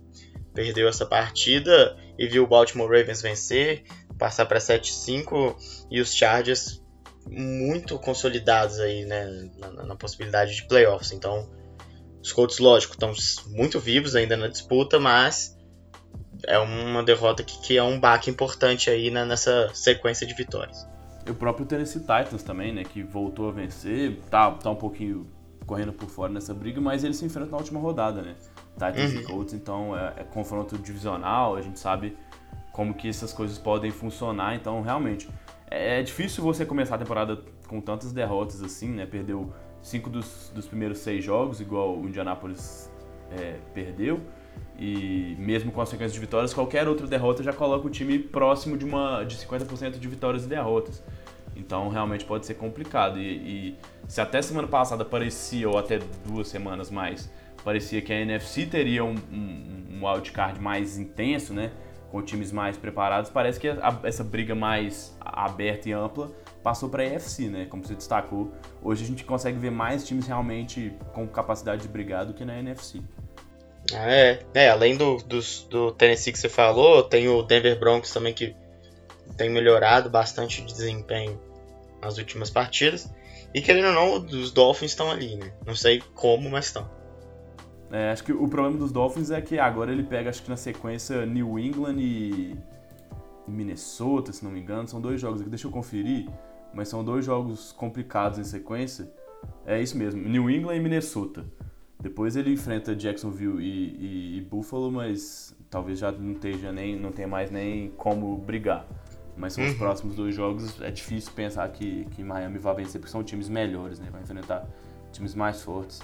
[0.54, 3.84] Perdeu essa partida e viu o Baltimore Ravens vencer,
[4.18, 5.56] passar para 7-5
[5.92, 6.82] e os Chargers
[7.30, 11.12] muito consolidados aí, né, na, na, possibilidade de playoffs.
[11.12, 11.50] Então,
[12.22, 13.14] os Colts, lógico, estão
[13.48, 15.58] muito vivos ainda na disputa, mas
[16.46, 20.88] é uma derrota que, que é um baque importante aí na, nessa sequência de vitórias.
[21.26, 25.30] E o próprio Tennessee Titans também, né, que voltou a vencer, tá, tá um pouquinho
[25.66, 28.36] correndo por fora nessa briga, mas eles se enfrentam na última rodada, né?
[28.74, 29.20] Titans uhum.
[29.20, 32.18] e Colts, então é, é, confronto divisional, a gente sabe
[32.72, 35.28] como que essas coisas podem funcionar, então realmente
[35.70, 39.06] é, difícil você começar a temporada com tantas derrotas assim, né?
[39.06, 42.92] Perdeu cinco dos, dos primeiros seis jogos, igual o Indianapolis
[43.32, 44.20] é, perdeu,
[44.78, 48.78] e mesmo com a sequência de vitórias, qualquer outra derrota já coloca o time próximo
[48.78, 51.04] de uma de 50% de vitórias e derrotas.
[51.56, 53.20] Então realmente pode ser complicado.
[53.20, 53.24] E,
[53.70, 57.30] e, se até semana passada parecia, ou até duas semanas mais,
[57.64, 61.72] parecia que a NFC teria um, um, um wildcard mais intenso, né?
[62.12, 66.32] Com times mais preparados, parece que a, essa briga mais aberta e ampla
[66.64, 67.66] passou para a NFC, né?
[67.70, 68.52] Como você destacou.
[68.82, 72.58] Hoje a gente consegue ver mais times realmente com capacidade de brigar do que na
[72.58, 73.02] NFC.
[73.94, 75.40] É, é além do, do,
[75.70, 78.56] do Tennessee que você falou, tem o Denver Broncos também que
[79.38, 81.40] tem melhorado bastante o desempenho
[82.02, 83.10] nas últimas partidas.
[83.54, 85.52] E querendo ou não, os Dolphins estão ali, né?
[85.66, 86.90] Não sei como, mas estão.
[87.92, 90.58] É, acho que o problema dos Dolphins é que agora ele pega, acho que na
[90.58, 92.58] sequência, New England e
[93.48, 94.88] Minnesota, se não me engano.
[94.88, 96.30] São dois jogos aqui, deixa eu conferir.
[96.74, 99.10] Mas são dois jogos complicados em sequência.
[99.66, 101.46] É isso mesmo, New England e Minnesota.
[102.00, 107.12] Depois ele enfrenta Jacksonville e, e, e Buffalo, mas talvez já não, esteja nem, não
[107.12, 108.86] tenha mais nem como brigar.
[109.36, 109.70] Mas são uhum.
[109.70, 110.82] os próximos dois jogos.
[110.82, 114.10] É difícil pensar que, que Miami vai vencer, porque são times melhores, né?
[114.12, 114.68] Vai enfrentar
[115.12, 116.02] times mais fortes.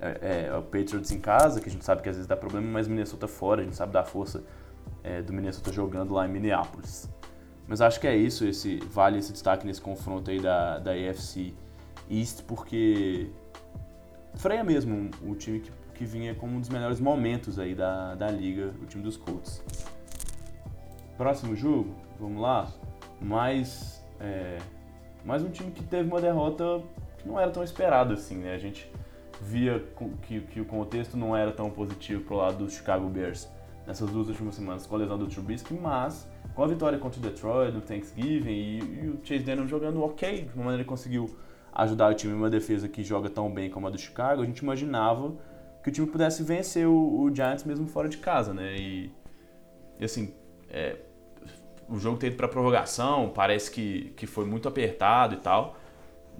[0.00, 2.66] É, é, o Patriots em casa, que a gente sabe que às vezes dá problema,
[2.66, 4.42] mas Minnesota fora, a gente sabe da força
[5.04, 7.08] é, do Minnesota jogando lá em Minneapolis.
[7.68, 11.54] Mas acho que é isso, esse vale esse destaque nesse confronto aí da, da AFC
[12.10, 13.30] East, porque
[14.34, 18.28] freia mesmo o time que, que vinha como um dos melhores momentos aí da, da
[18.28, 19.62] liga, o time dos Colts.
[21.16, 22.72] Próximo jogo, vamos lá.
[23.20, 24.58] Mais, é,
[25.24, 26.82] mais um time que teve uma derrota
[27.18, 28.54] que não era tão esperada assim, né?
[28.54, 28.90] A gente
[29.40, 29.82] via
[30.22, 33.48] que, que o contexto não era tão positivo pro lado dos Chicago Bears
[33.86, 37.22] nessas duas últimas semanas com a lesão do Trubisky, mas com a vitória contra o
[37.22, 41.34] Detroit no Thanksgiving e, e o Chase Daniel jogando ok, de uma maneira ele conseguiu
[41.72, 44.44] ajudar o time em uma defesa que joga tão bem como a do Chicago, a
[44.44, 45.32] gente imaginava
[45.82, 48.76] que o time pudesse vencer o, o Giants mesmo fora de casa, né?
[48.76, 49.10] E,
[49.98, 50.34] e assim,
[50.68, 50.96] é,
[51.88, 55.76] o jogo teve para prorrogação, parece que, que foi muito apertado e tal,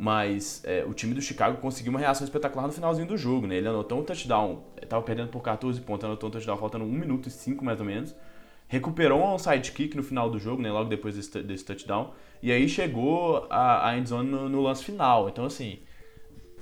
[0.01, 3.57] mas é, o time do Chicago conseguiu uma reação espetacular no finalzinho do jogo, né?
[3.57, 7.28] Ele anotou um touchdown, estava perdendo por 14 pontos, anotou um touchdown faltando 1 minuto
[7.28, 8.16] e 5 mais ou menos,
[8.66, 10.72] recuperou um sidekick no final do jogo, né?
[10.72, 15.28] Logo depois desse, desse touchdown, e aí chegou a, a endzone no, no lance final.
[15.28, 15.80] Então, assim,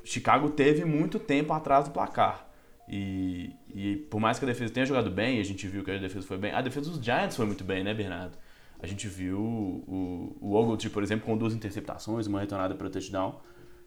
[0.02, 2.44] Chicago teve muito tempo atrás do placar.
[2.88, 5.98] E, e, por mais que a defesa tenha jogado bem, a gente viu que a
[5.98, 8.36] defesa foi bem, a defesa dos Giants foi muito bem, né, Bernardo?
[8.80, 13.40] A gente viu o, o Ogletree, por exemplo, com duas interceptações, uma retornada para touchdown.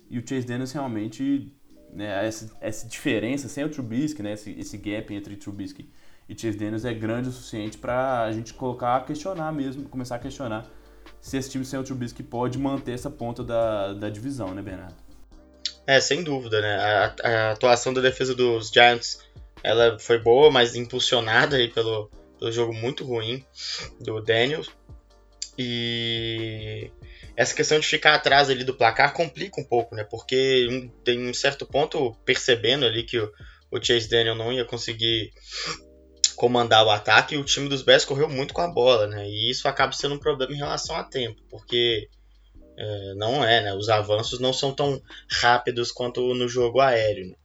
[0.10, 1.54] E o Chase Daniels realmente,
[1.94, 5.90] né, essa, essa diferença sem o Trubisky, né, esse, esse gap entre Trubisky
[6.28, 10.20] e Chase Daniels é grande o suficiente para a gente colocar questionar mesmo, começar a
[10.20, 10.70] questionar
[11.20, 14.96] se esse time sem o Trubisky pode manter essa ponta da, da divisão, né, Bernardo?
[15.86, 16.76] É, sem dúvida, né?
[16.76, 19.20] A, a, atuação da defesa dos Giants
[19.64, 23.46] ela foi boa, mas impulsionada aí pelo, pelo jogo muito ruim
[24.00, 24.70] do Daniels.
[25.62, 26.92] E
[27.36, 30.04] essa questão de ficar atrás ali do placar complica um pouco, né?
[30.04, 33.32] Porque tem um certo ponto percebendo ali que o,
[33.72, 35.32] o Chase Daniel não ia conseguir
[36.36, 39.30] comandar o ataque e o time dos Bears correu muito com a bola, né?
[39.30, 42.10] E isso acaba sendo um problema em relação a tempo, porque
[42.78, 43.74] é, não é, né?
[43.76, 47.30] Os avanços não são tão rápidos quanto no jogo aéreo.
[47.30, 47.36] Né?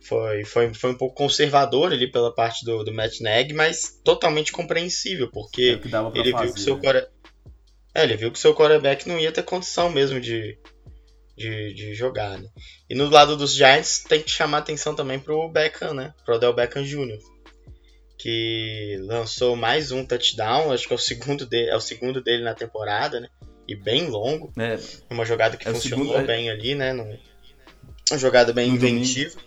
[0.00, 4.52] Foi, foi, foi um pouco conservador ali pela parte do, do Matt Neg, mas totalmente
[4.52, 7.06] compreensível, porque é ele fazer, viu que seu né?
[7.94, 10.58] É, ele viu que seu quarterback não ia ter condição mesmo de,
[11.36, 12.48] de, de jogar, né?
[12.90, 16.12] E no lado dos Giants tem que chamar atenção também pro Beckham, né?
[16.24, 17.18] Pro Odell Beckham Jr.
[18.18, 22.42] Que lançou mais um touchdown, acho que é o segundo dele, é o segundo dele
[22.42, 23.28] na temporada, né?
[23.66, 24.52] e bem longo.
[24.58, 24.78] É,
[25.08, 26.92] Uma jogada que É funcionou segundo- bem ali, né?
[26.92, 27.18] Num-
[28.10, 28.96] Uma jogada bem No domingo.
[28.98, 29.40] inventiva.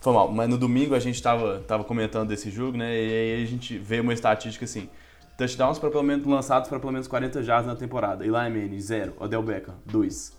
[0.00, 2.94] Foi mal, mas no domingo a gente tava, tava comentando desse jogo, né?
[2.94, 4.88] E aí a gente vê uma estatística assim:
[5.36, 8.24] touchdowns para pelo menos lançados para pelo menos 40 jardas na temporada.
[8.24, 9.14] Eli Manning, 0.
[9.18, 10.32] Odell Beckham, 2.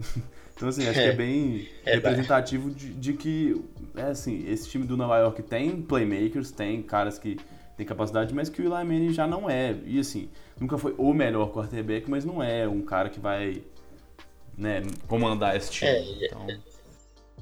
[0.56, 1.12] então, assim, acho que é É.
[1.12, 3.62] bem É, representativo de, de que,
[3.96, 7.38] é assim, esse time do Nova York tem playmakers, tem caras que
[7.76, 9.76] têm capacidade, mas que o Eli Manning já não é.
[9.84, 10.28] E, assim,
[10.60, 13.62] nunca foi o melhor quarterback, mas não é um cara que vai,
[14.56, 15.90] né, comandar esse time.
[15.90, 16.46] É, ele- então,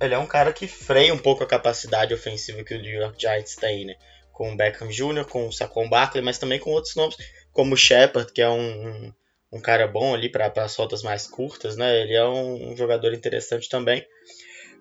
[0.00, 3.20] Ele é um cara que freia um pouco a capacidade ofensiva que o New York
[3.20, 3.96] Giants tem, né?
[4.40, 7.14] Com o Beckham Jr., com o Saquon Barkley, mas também com outros nomes,
[7.52, 9.12] como o Shepard, que é um, um,
[9.52, 12.00] um cara bom ali para soltas mais curtas, né?
[12.00, 14.02] Ele é um, um jogador interessante também.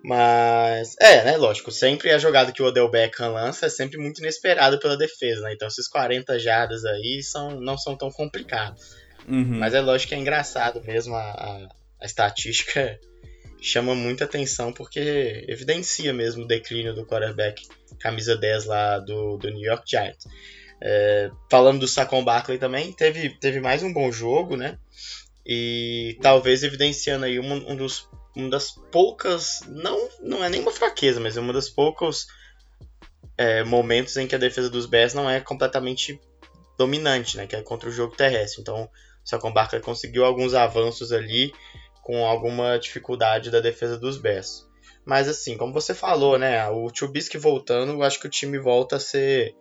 [0.01, 1.35] Mas, é, né?
[1.35, 5.41] Lógico, sempre a jogada que o Odell Beckham lança é sempre muito inesperada pela defesa,
[5.41, 5.51] né?
[5.51, 8.95] Então esses 40 jardas aí são, não são tão complicados.
[9.27, 9.59] uhum.
[9.59, 11.67] Mas é lógico que é engraçado mesmo, a, a,
[11.99, 12.97] a estatística
[13.61, 17.67] chama muita atenção porque evidencia mesmo o declínio do quarterback
[17.99, 20.25] camisa 10 lá do, do New York Giants.
[20.81, 24.77] É, falando do Saquon Barkley também, teve, teve mais um bom jogo, né?
[25.45, 31.19] E talvez evidenciando aí um, um dos uma das poucas, não, não é nenhuma fraqueza,
[31.19, 32.27] mas é uma das poucos
[33.37, 36.19] é, momentos em que a defesa dos Bears não é completamente
[36.77, 37.47] dominante, né?
[37.47, 38.61] Que é contra o jogo terrestre.
[38.61, 38.89] Então, o
[39.23, 41.51] Saquon Barkley conseguiu alguns avanços ali
[42.01, 44.68] com alguma dificuldade da defesa dos Bears.
[45.09, 48.97] Mas assim, como você falou, né, o Trubisky voltando, eu acho que o time volta
[48.97, 49.55] a ser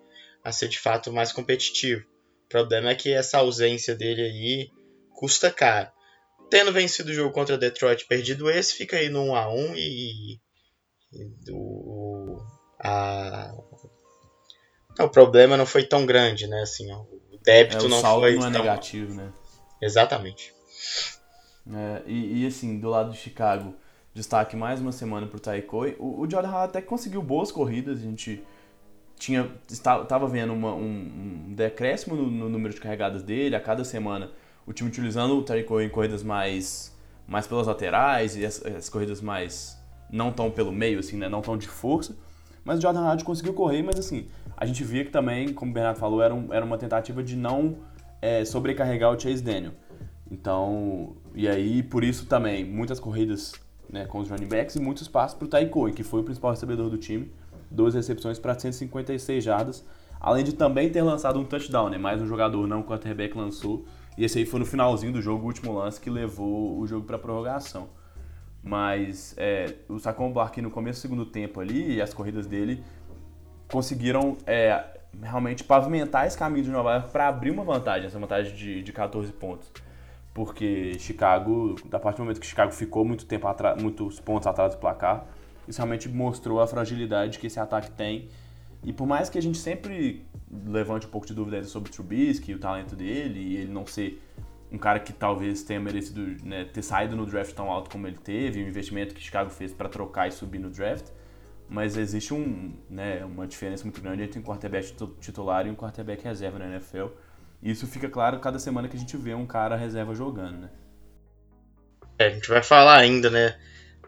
[0.45, 2.03] a ser de fato mais competitivo.
[2.45, 4.71] O problema é que essa ausência dele aí
[5.15, 5.91] custa caro.
[6.51, 10.35] Tendo vencido o jogo contra Detroit, perdido esse, fica aí no 1 a 1 e,
[11.15, 12.37] e o
[12.79, 13.51] a
[14.99, 18.01] não, o problema não foi tão grande, né, assim, ó, o débito é, o não
[18.03, 19.33] saldo foi não é tão- negativo, né?
[19.81, 20.53] Exatamente.
[21.67, 23.75] É, e, e, assim, do lado de Chicago,
[24.19, 25.95] destaque mais uma semana pro Taikoi.
[25.99, 28.43] O, o Jordan até conseguiu boas corridas, a gente
[29.17, 33.61] tinha estava tava vendo uma- um, um decréscimo no, no número de carregadas dele a
[33.61, 34.31] cada semana.
[34.67, 36.93] O time utilizando o Taikoi em corridas mais,
[37.29, 39.79] mais pelas laterais e as, as corridas mais
[40.11, 41.29] não tão pelo meio, assim, né?
[41.29, 42.17] Não tão de força.
[42.65, 45.75] Mas o Jordan Howard conseguiu correr, mas assim, a gente via que também, como o
[45.75, 47.77] Bernardo falou, era, um- era uma tentativa de não
[48.21, 49.73] é, sobrecarregar o Chase Daniel.
[50.31, 53.53] Então, e aí, por isso também, muitas corridas
[53.91, 56.51] né, com os running backs e muitos passos para o Taikoi, que foi o principal
[56.51, 57.31] recebedor do time.
[57.71, 59.85] Duas recepções para 156 jardas,
[60.21, 61.99] além de também ter lançado um touchdown, né?
[61.99, 63.85] Mais um jogador não quarterback lançou.
[64.17, 67.07] E esse aí foi no finalzinho do jogo, o último lance que levou o jogo
[67.07, 67.89] para prorrogação.
[68.63, 72.83] Mas é, o Saquon Barkley no começo do segundo tempo ali, e as corridas dele
[73.71, 74.83] conseguiram é,
[75.23, 78.93] realmente pavimentar esse caminho de Nova York para abrir uma vantagem, essa vantagem de, de
[78.93, 79.71] 14 pontos.
[80.39, 84.73] Porque Chicago, da partir do momento que Chicago ficou muito tempo atrás, muitos pontos atrás
[84.73, 85.27] do placar,
[85.67, 88.29] isso realmente mostrou a fragilidade que esse ataque tem.
[88.85, 90.25] E por mais que a gente sempre
[90.65, 94.23] levante um pouco de dúvida sobre o Trubisky, o talento dele, e ele não ser
[94.71, 98.19] um cara que talvez tenha merecido né, ter saído no draft tão alto como ele
[98.19, 101.07] teve, o investimento que Chicago fez para trocar e subir no draft,
[101.69, 105.75] mas existe um, né, uma diferença muito grande entre um quarterback titu- titular e um
[105.75, 107.07] quarterback reserva na NFL.
[107.63, 110.71] Isso fica claro cada semana que a gente vê um cara reserva jogando, né?
[112.19, 113.59] É, a gente vai falar ainda, né?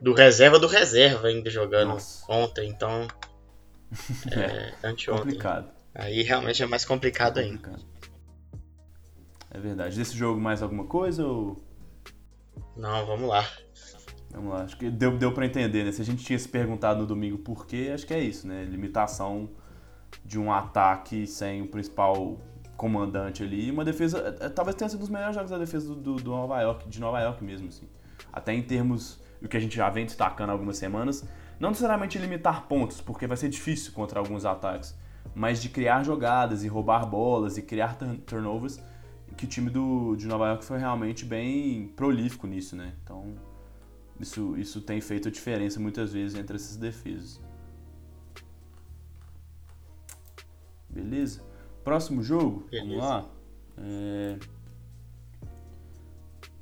[0.00, 2.24] Do reserva do reserva ainda jogando Nossa.
[2.30, 3.06] ontem, então.
[4.30, 5.24] É, anteontem.
[5.24, 5.68] Complicado.
[5.92, 7.58] Aí realmente é mais complicado ainda.
[7.58, 7.84] complicado.
[9.56, 9.96] verdade.
[9.96, 11.56] Desse jogo mais alguma coisa ou.
[12.76, 13.44] Não, vamos lá.
[14.30, 15.90] Vamos lá, acho que deu, deu pra entender, né?
[15.90, 18.62] Se a gente tinha se perguntado no domingo por quê, acho que é isso, né?
[18.62, 19.50] Limitação
[20.24, 22.38] de um ataque sem o principal
[22.80, 23.66] comandante ali.
[23.66, 24.34] E uma defesa.
[24.40, 26.88] É, talvez tenha sido um dos melhores jogos da defesa do, do, do, Nova York,
[26.88, 27.86] de Nova York mesmo, assim.
[28.32, 29.20] Até em termos.
[29.42, 31.28] O que a gente já vem destacando algumas semanas.
[31.58, 34.98] Não necessariamente limitar pontos, porque vai ser difícil contra alguns ataques.
[35.34, 38.80] Mas de criar jogadas e roubar bolas e criar turnovers.
[39.36, 42.94] Que o time do, de Nova York foi realmente bem prolífico nisso, né?
[43.04, 43.34] Então.
[44.18, 47.40] Isso, isso tem feito a diferença muitas vezes entre essas defesas.
[50.88, 51.49] Beleza?
[51.84, 52.88] Próximo jogo, Beleza.
[52.88, 53.26] vamos lá.
[53.78, 54.38] É...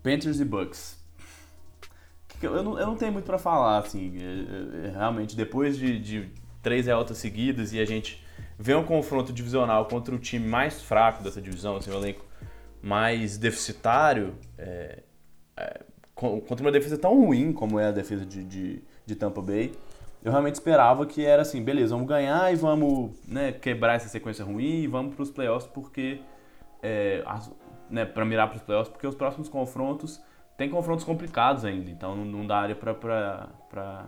[0.02, 0.98] Panthers e Bucks.
[2.40, 4.16] Eu não, eu não tenho muito para falar, assim.
[4.16, 6.30] É, é, é, realmente, depois de, de
[6.62, 8.24] três derrotas seguidas e a gente
[8.58, 12.24] vê um confronto divisional contra o time mais fraco dessa divisão, assim, o elenco
[12.80, 15.02] mais deficitário, é,
[15.56, 15.80] é,
[16.14, 19.72] contra uma defesa tão ruim como é a defesa de, de, de Tampa Bay,
[20.22, 24.44] eu realmente esperava que era assim, beleza, vamos ganhar e vamos né, quebrar essa sequência
[24.44, 26.20] ruim e vamos para os playoffs porque
[26.82, 27.24] é,
[27.88, 30.20] né, para mirar para os playoffs porque os próximos confrontos
[30.56, 34.06] tem confrontos complicados ainda, então não, não dá área para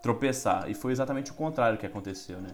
[0.00, 0.70] tropeçar.
[0.70, 2.50] E foi exatamente o contrário que aconteceu, né?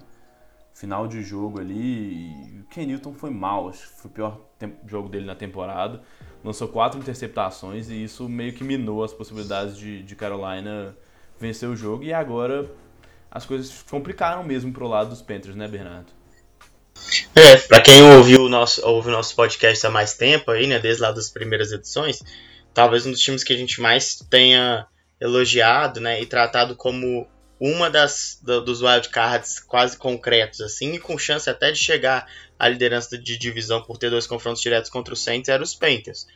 [0.72, 4.40] Final de jogo ali, o Ken Newton foi mal, acho que foi o pior
[4.86, 6.00] jogo dele na temporada.
[6.42, 10.96] Lançou quatro interceptações e isso meio que minou as possibilidades de, de Carolina
[11.40, 12.70] vencer o jogo e agora
[13.30, 16.12] as coisas complicaram mesmo pro lado dos Panthers, né, Bernardo?
[17.34, 20.78] É, para quem ouviu o nosso, ouve o nosso podcast há mais tempo aí, né,
[20.78, 22.22] desde lá das primeiras edições,
[22.74, 24.86] talvez um dos times que a gente mais tenha
[25.20, 27.26] elogiado, né, e tratado como
[27.58, 32.26] uma das do, dos wildcards quase concretos, assim, e com chance até de chegar
[32.58, 36.26] à liderança de divisão por ter dois confrontos diretos contra o Saints, eram os Panthers.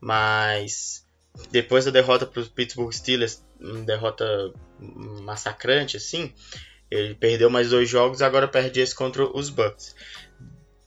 [0.00, 1.03] Mas
[1.50, 6.32] depois da derrota para os Pittsburgh Steelers, uma derrota massacrante, assim,
[6.90, 9.94] ele perdeu mais dois jogos agora perde esse contra os Bucks.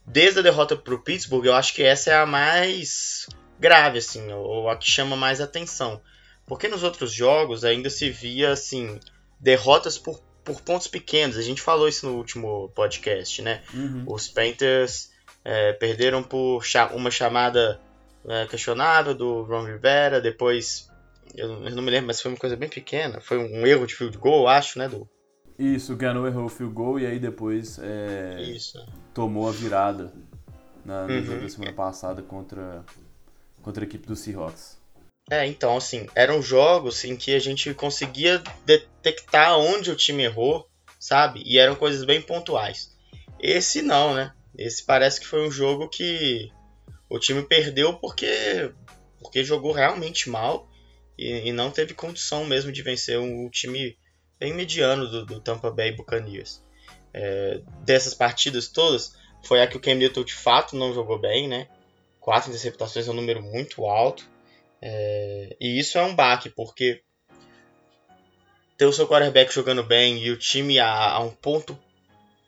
[0.05, 3.27] Desde a derrota para o Pittsburgh, eu acho que essa é a mais
[3.59, 6.01] grave, assim, ou a que chama mais atenção.
[6.45, 8.99] Porque nos outros jogos ainda se via, assim,
[9.37, 11.37] derrotas por, por pontos pequenos.
[11.37, 13.61] A gente falou isso no último podcast, né?
[13.73, 14.05] Uhum.
[14.07, 15.11] Os Panthers
[15.43, 17.81] é, perderam por uma chamada
[18.27, 20.89] é, questionável do Ron Rivera, depois
[21.35, 23.19] eu, não me lembro, mas foi uma coisa bem pequena.
[23.21, 25.07] Foi um erro de field goal, acho, né, do
[25.57, 28.57] Isso, Gano errou o field goal e aí depois é,
[29.13, 30.13] tomou a virada
[30.85, 31.23] na, no uhum.
[31.23, 32.83] jogo da semana passada contra,
[33.61, 34.77] contra a equipe do Seahawks.
[35.29, 40.65] É, então, assim, eram jogos em que a gente conseguia detectar onde o time errou,
[40.97, 41.43] sabe?
[41.45, 42.95] E eram coisas bem pontuais.
[43.37, 44.31] Esse não, né?
[44.57, 46.49] Esse parece que foi um jogo que
[47.09, 48.71] o time perdeu porque,
[49.19, 50.69] porque jogou realmente mal
[51.17, 53.97] e, e não teve condição mesmo de vencer um, time
[54.39, 56.63] bem mediano do, do Tampa Bay Buccaneers.
[57.13, 61.47] É, dessas partidas todas, foi a que o Cam Newton de fato não jogou bem,
[61.47, 61.67] né?
[62.19, 64.29] Quatro interceptações é um número muito alto.
[64.81, 67.01] É, e isso é um baque, porque
[68.77, 71.77] ter o seu quarterback jogando bem e o time a, a um ponto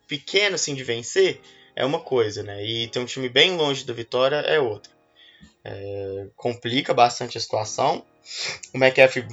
[0.07, 1.41] pequeno assim de vencer
[1.80, 2.61] é uma coisa, né?
[2.63, 4.91] E ter um time bem longe da vitória é outra.
[5.63, 8.05] É, complica bastante a situação.
[8.73, 9.25] O McAfee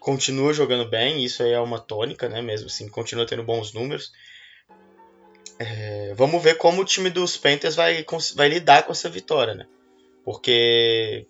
[0.00, 2.42] continua jogando bem, isso aí é uma tônica, né?
[2.42, 4.12] Mesmo assim, continua tendo bons números.
[5.60, 9.68] É, vamos ver como o time dos Panthers vai, vai lidar com essa vitória, né?
[10.24, 11.24] Porque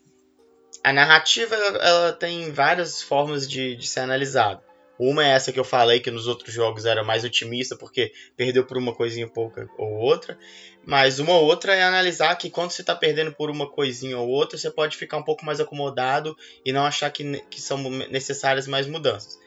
[0.82, 4.62] a narrativa ela tem várias formas de, de ser analisada.
[4.98, 8.64] Uma é essa que eu falei, que nos outros jogos era mais otimista, porque perdeu
[8.64, 10.38] por uma coisinha pouca ou outra.
[10.84, 14.58] Mas uma outra é analisar que quando você está perdendo por uma coisinha ou outra,
[14.58, 17.78] você pode ficar um pouco mais acomodado e não achar que, que são
[18.10, 19.38] necessárias mais mudanças.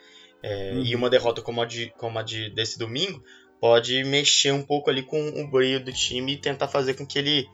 [0.42, 0.84] É, uhum.
[0.84, 3.24] E uma derrota como a, de, como a de, desse domingo
[3.60, 7.18] pode mexer um pouco ali com o brilho do time e tentar fazer com que
[7.18, 7.48] ele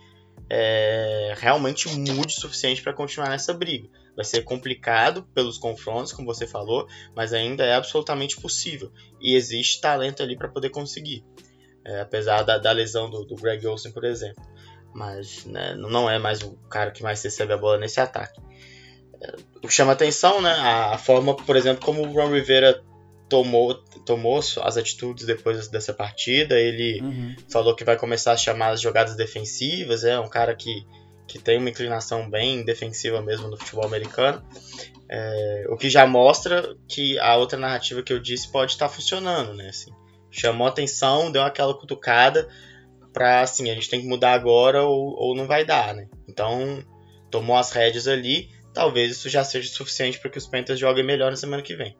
[0.53, 3.87] é, realmente mude o suficiente para continuar nessa briga.
[4.13, 6.85] Vai ser complicado pelos confrontos, como você falou,
[7.15, 8.91] mas ainda é absolutamente possível.
[9.21, 11.23] E existe talento ali para poder conseguir.
[11.85, 14.43] É, apesar da, da lesão do, do, Greg Olsen, por exemplo.
[14.93, 18.37] Mas né, não é mais o cara que mais recebe a bola nesse ataque.
[19.21, 20.51] É, o que chama atenção, né?
[20.51, 22.83] A, forma, por exemplo, como o Ron Rivera
[23.29, 23.81] tomou,
[24.11, 26.59] tomou as atitudes depois dessa partida.
[26.59, 27.35] Ele uhum.
[27.49, 30.03] falou que vai começar a chamar as jogadas defensivas.
[30.03, 30.85] É um cara que,
[31.25, 34.43] que tem uma inclinação bem defensiva mesmo no futebol americano.
[35.09, 39.53] É, o que já mostra que a outra narrativa que eu disse pode estar funcionando,
[39.53, 39.69] né?
[39.69, 39.91] Assim,
[40.29, 42.49] chamou atenção, deu aquela cutucada
[43.13, 46.07] para assim, a gente tem que mudar agora ou, ou não vai dar, né?
[46.27, 46.83] Então,
[47.29, 51.29] tomou as rédeas ali, talvez isso já seja suficiente para que os Panthers joguem melhor
[51.29, 51.95] na semana que vem.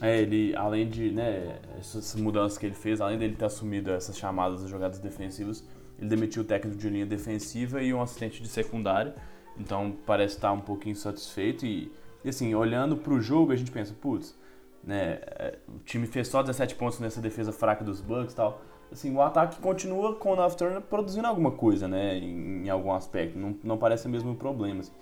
[0.00, 4.16] É, ele, além de, né, essas mudanças que ele fez, além dele ter assumido essas
[4.16, 5.64] chamadas das jogadas defensivas,
[5.98, 9.14] ele demitiu o técnico de linha defensiva e um assistente de secundária,
[9.58, 11.92] então parece estar um pouquinho insatisfeito e,
[12.24, 14.34] e assim, olhando para o jogo, a gente pensa, putz,
[14.82, 18.62] né, é, o time fez só 17 pontos nessa defesa fraca dos Bucks e tal,
[18.90, 22.92] assim, o ataque continua com o North Turner produzindo alguma coisa, né, em, em algum
[22.92, 24.92] aspecto, não, não parece o mesmo problema, assim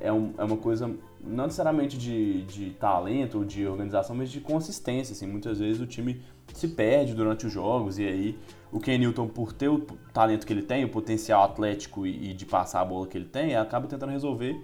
[0.00, 4.40] é, um, é uma coisa não necessariamente de, de talento ou de organização, mas de
[4.40, 5.12] consistência.
[5.12, 5.26] Assim.
[5.26, 6.20] Muitas vezes o time
[6.52, 8.38] se perde durante os jogos e aí
[8.70, 9.78] o Ken Newton, por ter o
[10.12, 13.26] talento que ele tem, o potencial atlético e, e de passar a bola que ele
[13.26, 14.58] tem, acaba tentando resolver.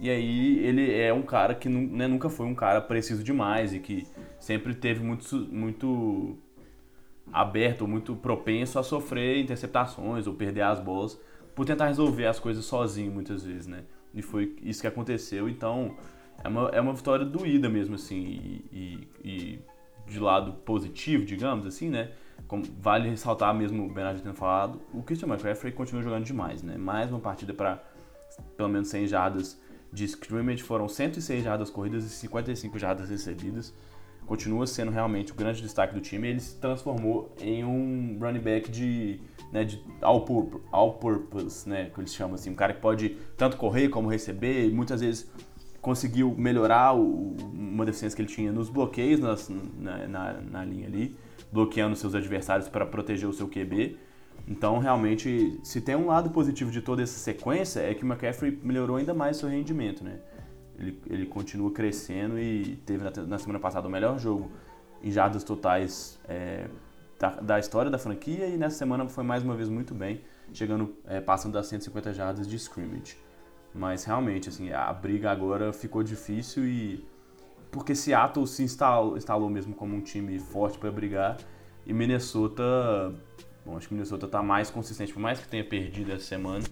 [0.00, 3.78] E aí ele é um cara que né, nunca foi um cara preciso demais e
[3.78, 4.06] que
[4.38, 6.36] sempre teve muito, muito
[7.32, 11.18] aberto, muito propenso a sofrer interceptações ou perder as bolas
[11.54, 13.84] por tentar resolver as coisas sozinho muitas vezes, né?
[14.14, 15.48] E foi isso que aconteceu.
[15.48, 15.96] Então,
[16.42, 18.16] é uma, é uma vitória doída mesmo, assim.
[18.16, 19.58] E, e, e
[20.06, 22.12] de lado positivo, digamos assim, né?
[22.46, 26.76] Como vale ressaltar mesmo o Bernardo tendo falado, o Christian McCaffrey continua jogando demais, né?
[26.76, 27.82] Mais uma partida para
[28.56, 29.60] pelo menos 100 jardas
[29.92, 33.74] de scrimmage, foram 106 jardas corridas e 55 jardas recebidas.
[34.26, 36.28] Continua sendo realmente o grande destaque do time.
[36.28, 39.20] Ele se transformou em um running back de
[39.52, 43.10] né, de all, pur all purpose, né, que eles chamam assim, um cara que pode
[43.36, 45.30] tanto correr como receber, e muitas vezes
[45.82, 50.86] conseguiu melhorar o, uma deficiência que ele tinha nos bloqueios nas, na, na, na, linha
[50.86, 51.14] ali,
[51.52, 53.98] bloqueando seus adversários para proteger o seu QB.
[54.48, 58.58] Então, realmente, se tem um lado positivo de toda essa sequência, é que o McCaffrey
[58.62, 60.18] melhorou ainda mais seu rendimento, né?
[60.78, 64.50] Ele, ele continua crescendo e teve na, na semana passada o melhor jogo
[65.02, 66.68] em jardas totais é,
[67.18, 70.96] da, da, história da franquia e nessa semana foi mais uma vez muito bem, chegando,
[71.06, 73.16] é, passando das 150 jardas de scrimmage.
[73.74, 77.04] Mas realmente, assim, a briga agora ficou difícil e
[77.70, 81.38] porque Seattle se instalou, instalou mesmo como um time forte para brigar
[81.86, 82.62] e Minnesota,
[83.64, 86.64] bom, acho que Minnesota está mais consistente, por mais que tenha perdido essa semana,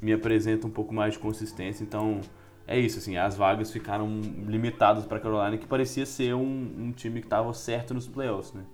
[0.00, 2.20] me apresenta um pouco mais de consistência, então
[2.66, 7.20] é isso, assim, as vagas ficaram limitadas para Carolina, que parecia ser um, um time
[7.20, 8.64] que estava certo nos playoffs, né?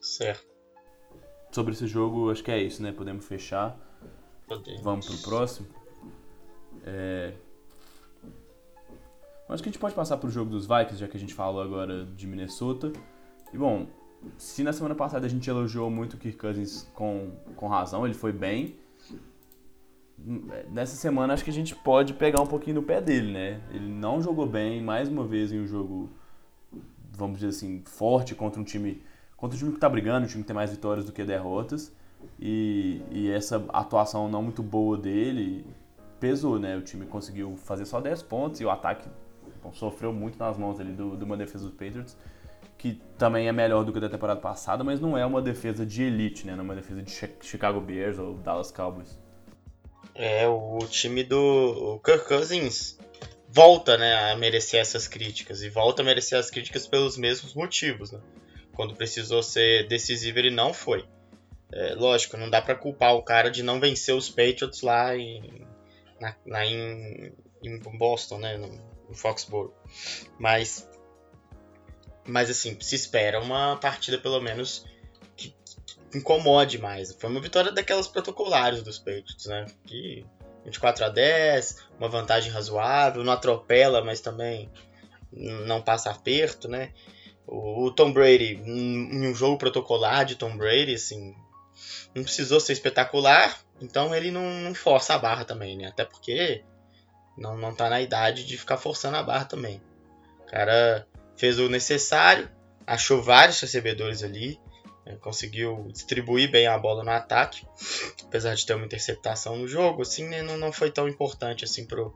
[0.00, 0.50] Certo.
[1.52, 2.90] Sobre esse jogo, acho que é isso, né?
[2.90, 3.78] Podemos fechar.
[4.48, 4.82] Podemos.
[4.82, 5.68] Vamos pro próximo.
[6.84, 7.34] É...
[9.48, 11.60] Acho que a gente pode passar pro jogo dos Vikings, já que a gente falou
[11.60, 12.92] agora de Minnesota.
[13.52, 13.86] E bom,
[14.38, 18.14] se na semana passada a gente elogiou muito o Kirk Cousins com, com razão, ele
[18.14, 18.76] foi bem.
[20.70, 23.60] Nessa semana acho que a gente pode pegar um pouquinho no pé dele, né?
[23.70, 26.10] Ele não jogou bem, mais uma vez em um jogo,
[27.12, 29.02] vamos dizer assim, forte contra um time
[29.36, 31.90] contra o time que está brigando, o time que tem mais vitórias do que derrotas.
[32.38, 35.64] E, e essa atuação não muito boa dele
[36.20, 36.76] pesou, né?
[36.76, 39.08] O time conseguiu fazer só 10 pontos e o ataque
[39.62, 42.16] bom, sofreu muito nas mãos ali do, de uma defesa dos Patriots,
[42.76, 45.86] que também é melhor do que a da temporada passada, mas não é uma defesa
[45.86, 46.52] de elite, né?
[46.52, 47.10] Não é uma defesa de
[47.40, 49.18] Chicago Bears ou Dallas Cowboys.
[50.22, 52.98] É, o time do Kirk Cousins
[53.48, 58.12] volta né, a merecer essas críticas, e volta a merecer as críticas pelos mesmos motivos,
[58.12, 58.20] né?
[58.74, 61.08] quando precisou ser decisivo, ele não foi.
[61.72, 65.66] É, lógico, não dá para culpar o cara de não vencer os Patriots lá em,
[66.20, 68.68] na, na em, em, Boston, né, no,
[69.08, 69.72] no Foxborough.
[70.38, 70.86] Mas,
[72.26, 74.84] mas assim, se espera uma partida pelo menos
[76.14, 77.12] incomode mais.
[77.14, 80.26] Foi uma vitória daquelas protocolares dos Patriots, né, que
[80.64, 84.70] 24 a 10, uma vantagem razoável, não atropela, mas também
[85.32, 86.92] não passa aperto, né?
[87.46, 91.34] O Tom Brady, em um jogo protocolar de Tom Brady, assim,
[92.14, 95.86] não precisou ser espetacular, então ele não, não, força a barra também, né?
[95.86, 96.62] Até porque
[97.36, 99.80] não, não tá na idade de ficar forçando a barra também.
[100.40, 101.06] O cara
[101.36, 102.50] fez o necessário,
[102.86, 104.60] achou vários recebedores ali?
[105.20, 107.66] Conseguiu distribuir bem a bola no ataque,
[108.24, 110.42] apesar de ter uma interceptação no jogo, assim, né?
[110.42, 112.14] não, não foi tão importante assim pro,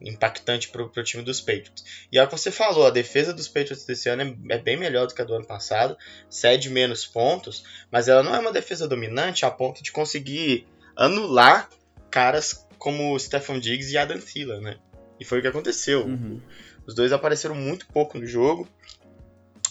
[0.00, 1.84] impactante para o time dos Patriots.
[2.10, 4.76] E é o que você falou, a defesa dos Patriots desse ano é, é, bem
[4.76, 5.96] melhor do que a do ano passado,
[6.28, 11.68] cede menos pontos, mas ela não é uma defesa dominante a ponto de conseguir anular
[12.10, 14.78] caras como Stephon Diggs e Adam Thielen, né?
[15.18, 16.04] E foi o que aconteceu.
[16.04, 16.40] Uhum.
[16.86, 18.68] Os dois apareceram muito pouco no jogo.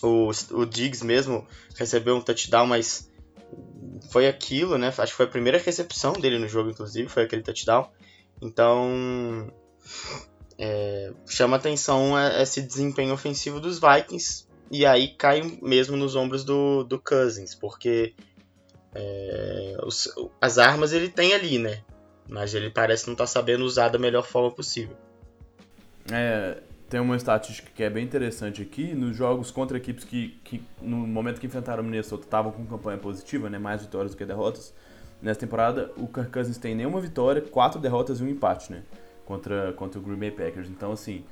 [0.02, 3.10] O, o Diggs mesmo recebeu um touchdown, mas
[4.12, 4.88] foi aquilo, né?
[4.88, 7.89] Acho que foi a primeira recepção dele no jogo, inclusive, foi aquele touchdown.
[8.41, 9.52] Então,
[10.58, 16.84] é, chama atenção esse desempenho ofensivo dos Vikings e aí cai mesmo nos ombros do,
[16.84, 18.14] do Cousins, porque
[18.93, 20.10] É, os,
[20.41, 21.82] as armas ele tem ali, né?
[22.28, 24.97] Mas ele parece não estar tá sabendo usar da melhor forma possível.
[26.12, 28.93] É, tem uma estatística que é bem interessante aqui.
[28.93, 32.97] Nos jogos contra equipes que, que no momento que enfrentaram o Minnesota, estavam com campanha
[32.97, 33.57] positiva, né?
[33.57, 34.73] Mais vitórias do que derrotas.
[35.21, 38.83] Nessa temporada, o Kirk Cousins tem nenhuma vitória, quatro derrotas e um empate, né?
[39.25, 40.67] Contra, contra o Green Bay Packers.
[40.67, 41.23] Então, assim,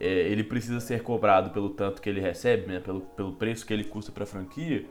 [0.00, 2.80] é, ele precisa ser cobrado pelo tanto que ele recebe, né?
[2.80, 4.86] Pelo, pelo preço que ele custa para a franquia.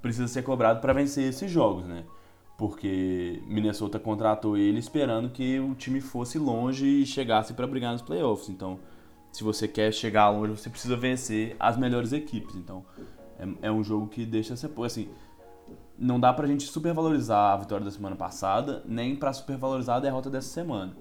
[0.00, 2.04] Precisa ser cobrado para vencer esses jogos, né?
[2.56, 8.00] Porque Minnesota contratou ele esperando que o time fosse longe e chegasse para brigar nos
[8.00, 8.48] playoffs.
[8.48, 8.80] Então,
[9.32, 12.54] se você quer chegar longe, você precisa vencer as melhores equipes.
[12.56, 12.84] Então,
[13.38, 14.68] é, é um jogo que deixa você.
[14.84, 15.08] Assim,
[15.98, 20.30] não dá pra gente supervalorizar a vitória da semana passada, nem para supervalorizar a derrota
[20.30, 20.96] dessa semana.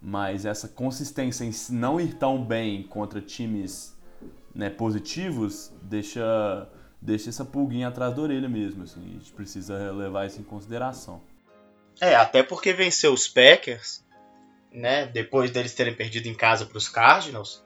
[0.00, 3.96] Mas essa consistência em não ir tão bem contra times
[4.54, 6.68] né, positivos deixa,
[7.00, 8.82] deixa essa pulguinha atrás da orelha mesmo.
[8.82, 11.22] Assim, a gente precisa levar isso em consideração.
[12.00, 14.03] É, até porque vencer os Packers,
[14.74, 17.64] né, depois deles terem perdido em casa para os Cardinals,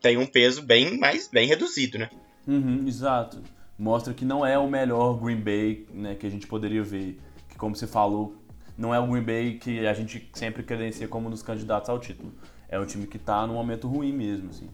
[0.00, 2.10] tem um peso bem mais bem reduzido, né?
[2.46, 3.42] Uhum, exato
[3.78, 7.20] mostra que não é o melhor Green Bay né, que a gente poderia ver.
[7.48, 8.36] Que, como você falou,
[8.76, 11.98] não é o Green Bay que a gente sempre credencia como um dos candidatos ao
[11.98, 12.32] título.
[12.68, 14.68] É um time que está num momento ruim mesmo, assim.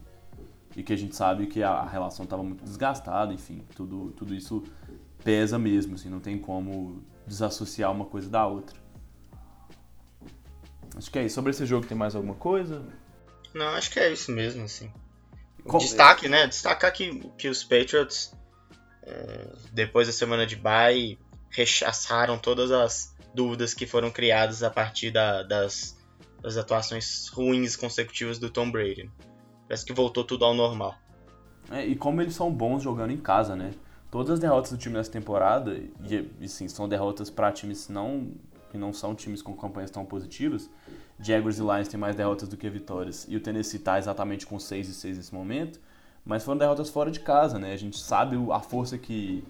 [0.75, 4.63] E que a gente sabe que a relação estava muito desgastada, enfim, tudo, tudo isso
[5.23, 8.75] pesa mesmo, assim, não tem como desassociar uma coisa da outra.
[10.95, 11.35] Acho que é isso.
[11.35, 12.83] Sobre esse jogo tem mais alguma coisa?
[13.53, 14.91] Não, acho que é isso mesmo, assim.
[15.79, 16.47] Destaque, né?
[16.47, 18.33] Destacar que, que os Patriots
[19.05, 21.17] é, depois da semana de bye,
[21.49, 25.97] rechaçaram todas as dúvidas que foram criadas a partir da, das,
[26.41, 29.09] das atuações ruins consecutivas do Tom Brady.
[29.67, 30.95] Parece que voltou tudo ao normal.
[31.71, 33.71] É, e como eles são bons jogando em casa, né?
[34.11, 38.31] Todas as derrotas do time nessa temporada, e, e sim, são derrotas para times não,
[38.73, 40.67] que não são times com campanhas tão positivas.
[41.19, 43.27] Jaguars e Lions têm mais derrotas do que vitórias.
[43.29, 45.79] E o Tennessee está exatamente com 6 e 6 nesse momento.
[46.25, 47.71] Mas foram derrotas fora de casa, né?
[47.71, 49.43] A gente sabe a força que,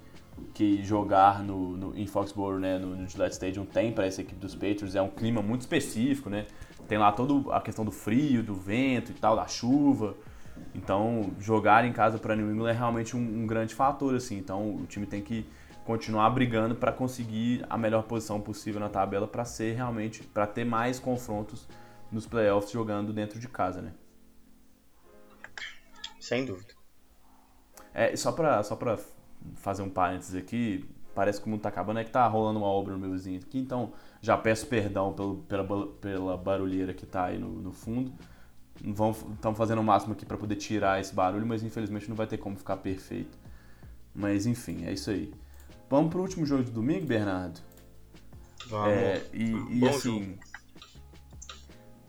[0.54, 4.42] que jogar no, no em Foxborough, né, no, no Gillette Stadium tem para essa equipe
[4.42, 4.94] dos Patriots.
[4.94, 6.46] É um clima muito específico, né?
[6.86, 10.18] Tem lá toda a questão do frio, do vento e tal, da chuva.
[10.76, 14.38] Então, jogar em casa para New England é realmente um, um, grande fator, assim.
[14.38, 15.46] Então, o time tem que
[15.86, 20.64] continuar brigando para conseguir a melhor posição possível na tabela para ser realmente, para ter
[20.64, 21.68] mais confrontos
[22.12, 23.92] nos playoffs jogando dentro de casa, né?
[26.20, 26.74] Sem dúvida.
[27.94, 28.98] É, só pra, só pra
[29.56, 32.68] fazer um parênteses aqui, parece que o mundo tá acabando, é que tá rolando uma
[32.68, 37.26] obra no meu vizinho aqui, então já peço perdão pelo, pela, pela barulheira que tá
[37.26, 38.14] aí no, no fundo.
[38.76, 42.38] Estamos fazendo o máximo aqui para poder tirar esse barulho, mas infelizmente não vai ter
[42.38, 43.38] como ficar perfeito.
[44.16, 45.34] Mas enfim, é isso aí.
[45.90, 47.60] Vamos pro último jogo do domingo, Bernardo?
[48.68, 48.94] Vamos.
[48.94, 50.38] É, e, e assim.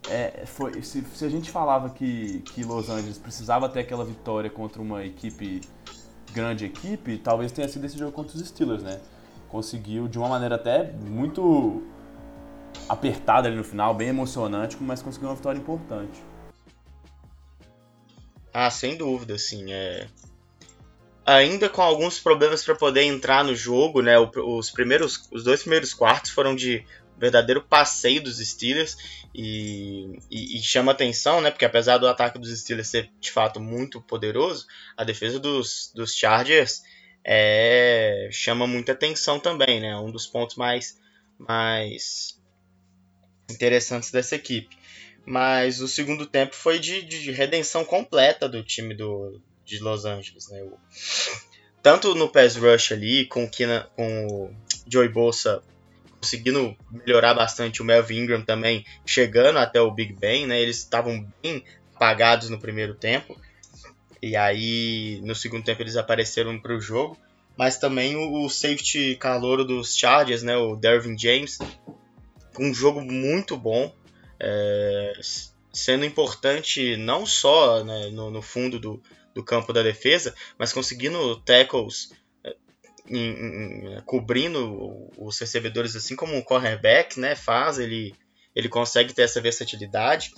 [0.08, 4.50] É, foi, se, se, a gente falava que, que Los Angeles precisava ter aquela vitória
[4.50, 5.62] contra uma equipe,
[6.32, 9.00] grande equipe, talvez tenha sido esse jogo contra os Steelers, né?
[9.48, 11.82] Conseguiu de uma maneira até muito
[12.88, 16.22] apertada ali no final, bem emocionante, mas conseguiu uma vitória importante.
[18.52, 19.72] Ah, sem dúvida, sim.
[19.72, 20.06] É...
[21.26, 24.14] Ainda com alguns problemas para poder entrar no jogo, né?
[24.18, 26.84] Os primeiros, os dois primeiros quartos foram de
[27.16, 28.96] verdadeiro passeio dos Steelers
[29.34, 31.50] e, e, e, chama atenção, né?
[31.50, 36.14] Porque apesar do ataque dos Steelers ser de fato muito poderoso, a defesa dos, dos
[36.14, 36.82] Chargers
[37.24, 39.96] é, chama muita atenção também, né?
[39.96, 41.00] Um dos pontos mais,
[41.38, 42.38] mais
[43.50, 44.76] interessantes dessa equipe.
[45.24, 50.48] Mas o segundo tempo foi de, de redenção completa do time do, de Los Angeles,
[50.48, 50.62] né?
[50.62, 50.78] O,
[51.82, 53.48] tanto no pass rush ali, com,
[53.96, 54.54] com o
[54.86, 55.62] Joey Bolsa
[56.24, 60.58] conseguindo melhorar bastante o Melvin Ingram também, chegando até o Big Ben, né?
[60.58, 61.62] Eles estavam bem
[61.94, 63.38] apagados no primeiro tempo.
[64.22, 67.18] E aí, no segundo tempo, eles apareceram para o jogo.
[67.56, 70.56] Mas também o, safety calouro dos Chargers, né?
[70.56, 71.58] O Dervin James.
[72.58, 73.94] Um jogo muito bom.
[74.40, 75.12] É,
[75.72, 79.02] sendo importante não só né, no, no, fundo do,
[79.34, 82.10] do campo da defesa, mas conseguindo tackles
[83.08, 88.14] em, em, cobrindo os recebedores assim como o cornerback né, faz, ele,
[88.54, 90.32] ele consegue ter essa versatilidade.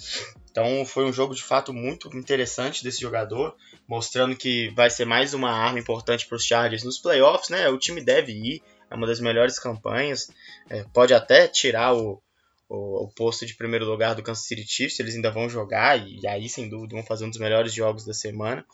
[0.51, 3.55] Então foi um jogo de fato muito interessante desse jogador,
[3.87, 7.51] mostrando que vai ser mais uma arma importante para os Chargers nos playoffs.
[7.51, 7.69] Né?
[7.69, 10.31] O time deve ir, é uma das melhores campanhas,
[10.69, 12.21] é, pode até tirar o,
[12.69, 16.21] o, o, posto de primeiro lugar do Kansas City Chiefs, eles ainda vão jogar e,
[16.21, 18.65] e aí sem dúvida vão fazer um dos melhores jogos da semana.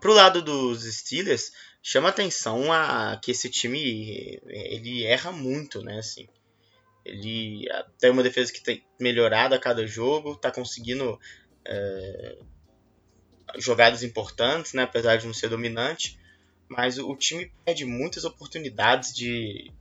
[0.00, 1.50] Pro lado dos Steelers,
[1.82, 5.98] chama atenção a que esse time ele erra muito, né?
[5.98, 6.28] Assim,
[7.04, 7.66] ele
[7.98, 11.18] tem uma defesa que tem melhorado a cada jogo, tá conseguindo
[11.64, 12.38] é,
[13.56, 14.82] jogadas importantes, né?
[14.82, 16.18] Apesar de não ser dominante,
[16.68, 19.72] mas o, o time perde muitas oportunidades de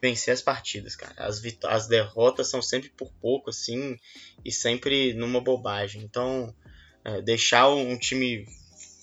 [0.00, 1.14] vencer as partidas, cara.
[1.16, 3.98] As, as derrotas são sempre por pouco, assim,
[4.44, 6.02] e sempre numa bobagem.
[6.02, 6.54] Então,
[7.04, 8.46] é, deixar um time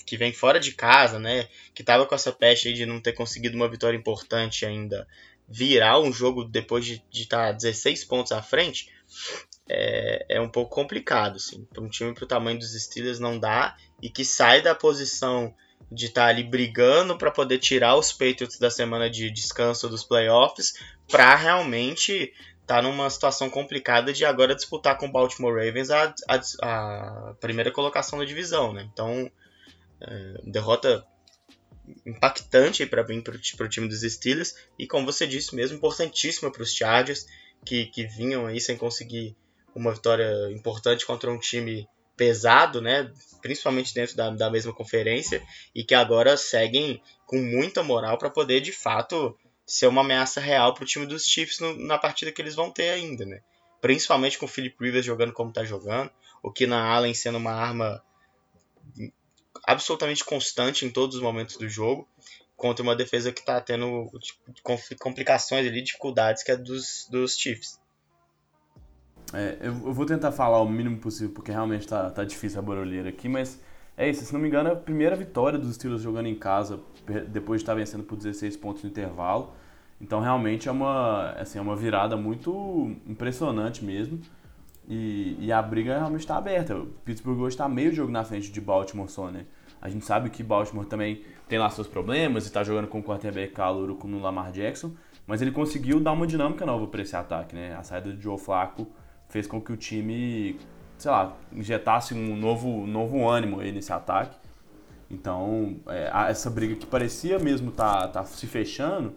[0.06, 3.14] que vem fora de casa, né, que tava com essa peste aí de não ter
[3.14, 5.08] conseguido uma vitória importante ainda,
[5.48, 8.92] virar um jogo depois de estar tá 16 pontos à frente,
[9.68, 11.66] é, é um pouco complicado, assim.
[11.66, 15.54] Para um time pro tamanho dos Steelers não dá e que sai da posição
[15.91, 20.03] de estar tá ali brigando para poder tirar os Patriots da semana de descanso dos
[20.03, 20.74] playoffs
[21.10, 26.14] para realmente estar tá numa situação complicada de agora disputar com o Baltimore Ravens a,
[26.28, 28.90] a, a primeira colocação da divisão, né?
[28.91, 29.32] Então,
[30.02, 31.06] é, derrota
[32.06, 36.64] impactante para vir para o time dos Steelers e como você disse mesmo importantíssima para
[36.64, 37.28] os Chargers
[37.64, 39.36] que, que vinham aí sem conseguir
[39.76, 43.12] uma vitória importante contra um time pesado, né?
[43.42, 45.42] Principalmente dentro da, da mesma conferência
[45.74, 50.74] e que agora seguem com muita moral para poder de fato ser uma ameaça real
[50.74, 53.42] para o time dos Chiefs no, na partida que eles vão ter ainda, né?
[53.82, 56.12] Principalmente com o Philip Rivers jogando como está jogando,
[56.42, 58.04] o Keenan Allen sendo uma arma
[59.64, 62.08] absolutamente constante em todos os momentos do jogo,
[62.56, 67.80] contra uma defesa que está tendo tipo, complicações ali, dificuldades que é dos, dos Chiefs.
[69.34, 72.62] É, eu, eu, vou tentar falar o mínimo possível, porque realmente tá, tá difícil a
[72.62, 73.60] barulheira aqui, mas
[73.98, 74.24] é isso.
[74.26, 76.80] Se não me engano, é a primeira vitória dos Steelers jogando em casa,
[77.28, 79.54] depois de estar vencendo por 16 pontos no intervalo.
[80.00, 84.20] Então, realmente é uma, assim, é uma virada muito impressionante mesmo.
[84.88, 86.78] E, e a briga realmente está aberta.
[86.78, 89.46] O Pittsburgh hoje está meio jogo na frente de Baltimore só, né?
[89.82, 93.04] A gente sabe que Baltimore também tem lá seus problemas e está jogando com o
[93.04, 94.92] quarterback calor com o Lamar Jackson,
[95.28, 97.76] mas ele conseguiu dar uma dinâmica nova para esse ataque, né?
[97.76, 98.88] A saída do Joe Flacco
[99.30, 100.60] fez com que o time,
[100.98, 104.38] sei lá, injetasse um novo, novo ânimo aí nesse ataque.
[105.10, 109.14] Então, é, essa briga que parecia mesmo tá, tá se fechando,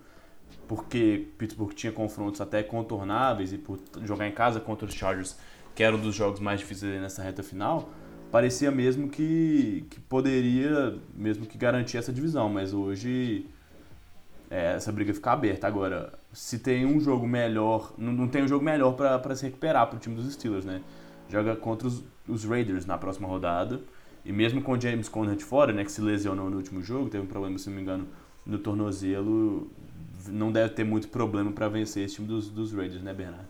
[0.67, 5.37] porque Pittsburgh tinha confrontos até contornáveis e por jogar em casa contra os Chargers,
[5.75, 7.89] que era um dos jogos mais difíceis nessa reta final,
[8.31, 13.47] parecia mesmo que, que poderia mesmo que garantir essa divisão, mas hoje
[14.51, 15.67] é, essa briga fica aberta.
[15.67, 19.87] Agora, se tem um jogo melhor, não, não tem um jogo melhor para se recuperar
[19.87, 20.83] para o time dos Steelers, né?
[21.29, 23.81] Joga contra os, os, Raiders na próxima rodada.
[24.25, 27.25] E mesmo com o James Conner fora, né, que se lesionou no último jogo, teve
[27.25, 28.09] um problema, se não me engano,
[28.45, 29.71] no tornozelo,
[30.27, 33.49] não deve ter muito problema para vencer esse time dos, dos Raiders, né, Bernardo?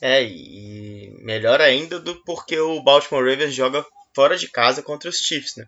[0.00, 3.84] É, e melhor ainda do porque o Baltimore Ravens joga
[4.14, 5.66] fora de casa contra os Chiefs, né?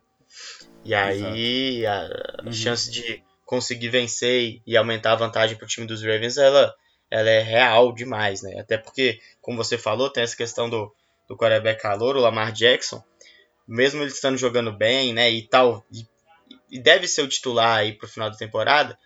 [0.84, 2.40] E aí Exato.
[2.40, 2.52] a uhum.
[2.52, 6.72] chance de conseguir vencer e aumentar a vantagem para o time dos Ravens, ela,
[7.10, 8.60] ela é real demais, né?
[8.60, 10.94] Até porque, como você falou, tem essa questão do,
[11.28, 13.02] do quarterback calor, o Lamar Jackson,
[13.66, 16.06] mesmo ele estando jogando bem, né, e tal, e,
[16.70, 18.96] e deve ser o titular aí pro final da temporada,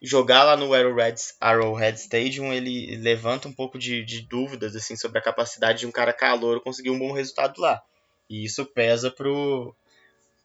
[0.00, 5.18] jogar lá no Arrowhead, Arrowhead Stadium, ele levanta um pouco de, de dúvidas, assim, sobre
[5.18, 7.82] a capacidade de um cara calor conseguir um bom resultado lá.
[8.26, 9.76] E isso pesa pro,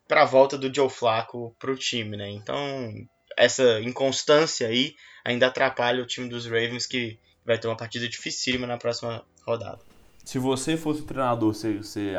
[0.05, 2.29] pra volta do Joe Flacco pro time, né?
[2.29, 3.07] Então,
[3.37, 8.65] essa inconstância aí ainda atrapalha o time dos Ravens, que vai ter uma partida dificílima
[8.65, 9.79] na próxima rodada.
[10.25, 12.13] Se você fosse o treinador, você, você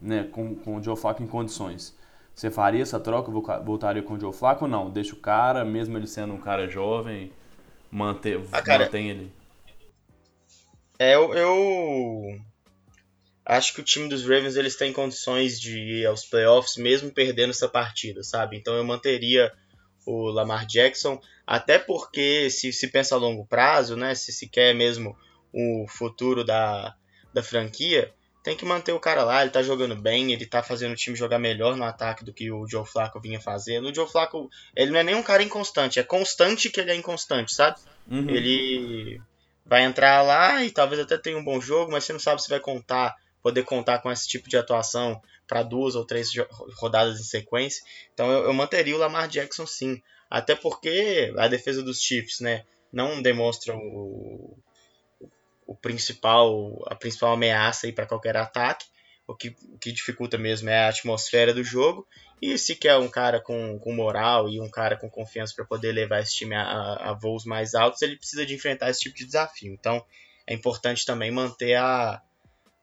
[0.00, 1.94] né, com, com o Joe Flacco em condições,
[2.34, 3.30] você faria essa troca?
[3.60, 4.90] Voltaria com o Joe Flacco ou não?
[4.90, 7.32] Deixa o cara, mesmo ele sendo um cara jovem,
[7.90, 9.32] manter, ah, cara, mantém ele?
[10.98, 12.40] É, eu, eu
[13.44, 17.50] acho que o time dos Ravens eles têm condições de ir aos playoffs mesmo perdendo
[17.50, 18.56] essa partida, sabe?
[18.56, 19.52] Então eu manteria
[20.06, 24.74] o Lamar Jackson, até porque se se pensa a longo prazo, né, se se quer
[24.74, 25.16] mesmo
[25.52, 26.94] o futuro da,
[27.32, 28.12] da franquia,
[28.42, 31.16] tem que manter o cara lá, ele tá jogando bem, ele tá fazendo o time
[31.16, 33.88] jogar melhor no ataque do que o Joe Flacco vinha fazendo.
[33.88, 36.94] O Joe Flacco, ele não é nem um cara inconstante, é constante que ele é
[36.94, 37.78] inconstante, sabe?
[38.10, 38.30] Uhum.
[38.30, 39.20] Ele
[39.64, 42.48] vai entrar lá e talvez até tenha um bom jogo, mas você não sabe se
[42.48, 46.30] vai contar, poder contar com esse tipo de atuação para duas ou três
[46.76, 47.82] rodadas em sequência.
[48.14, 50.00] Então eu, eu, manteria o Lamar Jackson sim.
[50.30, 54.56] Até porque a defesa dos Chiefs, né, não demonstra o,
[55.66, 58.86] o principal, a principal ameaça aí para qualquer ataque.
[59.26, 62.06] O que, o que dificulta mesmo é a atmosfera do jogo.
[62.42, 65.92] E se quer um cara com, com moral e um cara com confiança para poder
[65.92, 69.26] levar esse time a, a voos mais altos, ele precisa de enfrentar esse tipo de
[69.26, 69.72] desafio.
[69.72, 70.04] Então
[70.46, 72.20] é importante também manter a,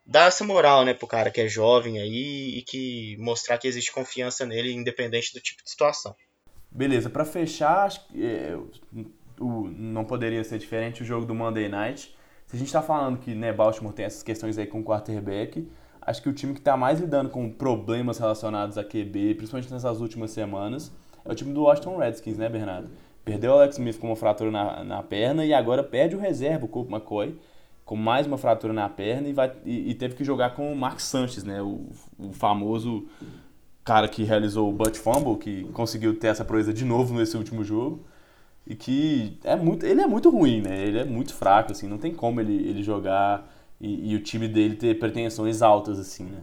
[0.08, 3.92] dar essa moral, né, pro cara que é jovem aí e que mostrar que existe
[3.92, 6.16] confiança nele, independente do tipo de situação.
[6.72, 8.58] Beleza, para fechar, é,
[9.38, 12.16] o, não poderia ser diferente o jogo do Monday Night.
[12.46, 15.68] Se a gente está falando que né, Baltimore tem essas questões aí com o quarterback,
[16.02, 20.00] acho que o time que está mais lidando com problemas relacionados a QB, principalmente nessas
[20.00, 20.92] últimas semanas,
[21.26, 22.90] é o time do Washington Redskins, né, Bernardo?
[23.26, 26.64] Perdeu o Alex Smith com uma fratura na, na perna e agora perde o reserva,
[26.64, 27.38] o Colt McCoy,
[27.88, 30.76] com mais uma fratura na perna e, vai, e, e teve que jogar com o
[30.76, 31.62] Mark Sanchez, né?
[31.62, 31.90] O,
[32.20, 33.08] o, famoso
[33.82, 37.64] cara que realizou o butt fumble, que conseguiu ter essa proeza de novo nesse último
[37.64, 38.06] jogo.
[38.68, 40.86] E que é muito, ele é muito ruim, né?
[40.86, 43.50] Ele é muito fraco, assim, não tem como ele, ele jogar
[43.80, 46.42] e, e o time dele ter pretensões altas, assim, né?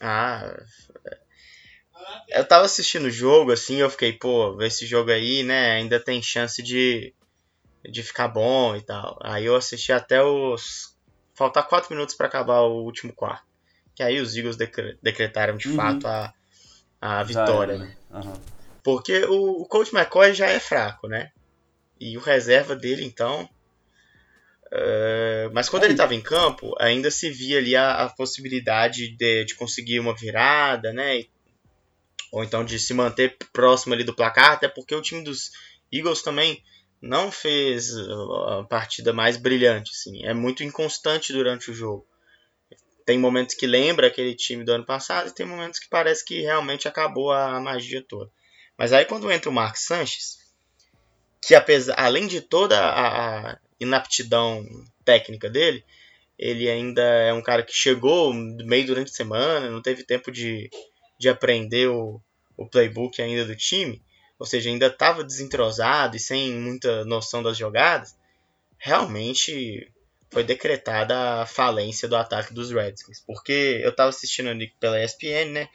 [0.00, 0.56] Ah,
[2.30, 6.22] eu tava assistindo o jogo, assim, eu fiquei, pô, esse jogo aí, né, ainda tem
[6.22, 7.12] chance de,
[7.84, 9.18] de ficar bom e tal.
[9.22, 10.96] Aí eu assisti até os.
[11.34, 13.44] Faltar 4 minutos para acabar o último quarto.
[13.94, 14.56] Que aí os Eagles
[15.02, 15.76] decretaram de uhum.
[15.76, 16.34] fato a,
[17.00, 17.96] a vitória, né?
[18.10, 18.40] Uhum.
[18.82, 21.30] Porque o, o Coach McCoy já é fraco, né?
[21.98, 23.48] E o reserva dele, então.
[24.66, 29.44] Uh, mas quando ele estava em campo, ainda se via ali a, a possibilidade de,
[29.44, 31.24] de, conseguir uma virada, né?
[32.30, 35.50] Ou então de se manter próximo ali do placar, até porque o time dos
[35.92, 36.62] Eagles também
[37.00, 40.24] não fez a partida mais brilhante, assim.
[40.24, 42.06] É muito inconstante durante o jogo.
[43.06, 46.42] Tem momentos que lembra aquele time do ano passado e tem momentos que parece que
[46.42, 48.30] realmente acabou a magia toda.
[48.76, 50.38] Mas aí quando entra o Mark Sanches,
[51.42, 54.64] que apesar, além de toda a, a inaptidão
[55.04, 55.84] técnica dele,
[56.38, 60.70] ele ainda é um cara que chegou meio durante a semana, não teve tempo de,
[61.18, 62.20] de aprender o,
[62.56, 64.02] o playbook ainda do time
[64.40, 68.16] ou seja, ainda estava desentrosado e sem muita noção das jogadas,
[68.78, 69.92] realmente
[70.30, 73.20] foi decretada a falência do ataque dos Redskins.
[73.20, 75.68] Porque eu estava assistindo ali pela ESPN, né?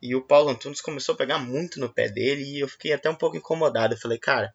[0.00, 3.10] E o Paulo Antunes começou a pegar muito no pé dele e eu fiquei até
[3.10, 3.94] um pouco incomodado.
[3.94, 4.54] Eu falei, cara,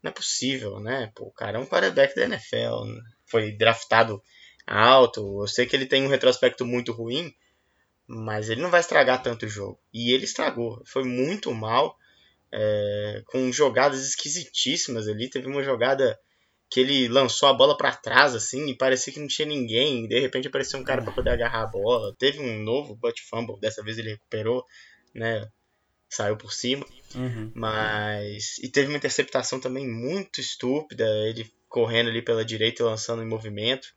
[0.00, 1.10] não é possível, né?
[1.12, 2.84] Pô, o cara é um quarterback da NFL,
[3.26, 4.22] foi draftado
[4.64, 5.42] alto.
[5.42, 7.34] Eu sei que ele tem um retrospecto muito ruim,
[8.06, 9.80] mas ele não vai estragar tanto o jogo.
[9.92, 11.98] E ele estragou, foi muito mal
[12.52, 15.30] é, com jogadas esquisitíssimas ali.
[15.30, 16.18] Teve uma jogada
[16.70, 20.06] que ele lançou a bola para trás, assim, e parecia que não tinha ninguém.
[20.06, 22.14] De repente apareceu um cara para poder agarrar a bola.
[22.16, 24.64] Teve um novo butt fumble, dessa vez ele recuperou,
[25.14, 25.48] né?
[26.08, 26.86] Saiu por cima.
[27.14, 27.52] Uhum.
[27.54, 28.58] Mas.
[28.58, 31.04] E teve uma interceptação também muito estúpida.
[31.26, 33.88] Ele correndo ali pela direita e lançando em movimento.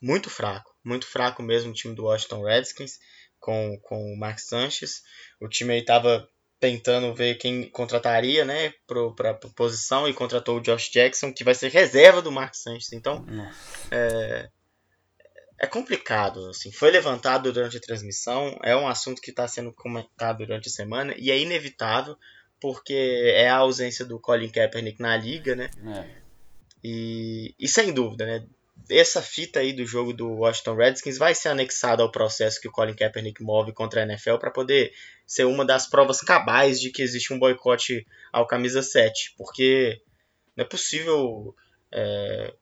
[0.00, 0.70] Muito fraco.
[0.84, 2.98] Muito fraco mesmo o time do Washington Redskins
[3.38, 5.02] com, com o Mark Sanchez.
[5.40, 6.26] O time aí tava
[6.62, 8.72] tentando ver quem contrataria, né,
[9.16, 12.92] para a posição e contratou o Josh Jackson, que vai ser reserva do Mark Sanchez.
[12.92, 13.26] Então,
[13.90, 14.48] é,
[15.58, 16.50] é, complicado.
[16.50, 20.70] Assim, foi levantado durante a transmissão, é um assunto que está sendo comentado durante a
[20.70, 22.16] semana e é inevitável
[22.60, 22.94] porque
[23.34, 25.68] é a ausência do Colin Kaepernick na liga, né?
[25.84, 26.22] É.
[26.84, 28.46] E, e sem dúvida, né?
[28.90, 32.72] Essa fita aí do jogo do Washington Redskins vai ser anexada ao processo que o
[32.72, 34.92] Colin Kaepernick move contra a NFL para poder
[35.26, 40.00] ser uma das provas cabais de que existe um boicote ao camisa 7, porque
[40.56, 41.54] não é possível
[41.90, 42.54] é,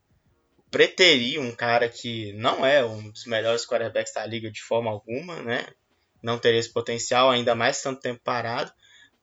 [0.71, 5.43] preterir um cara que não é um dos melhores quarterbacks da liga de forma alguma,
[5.43, 5.67] né?
[6.23, 8.73] Não teria esse potencial, ainda mais tanto tempo parado,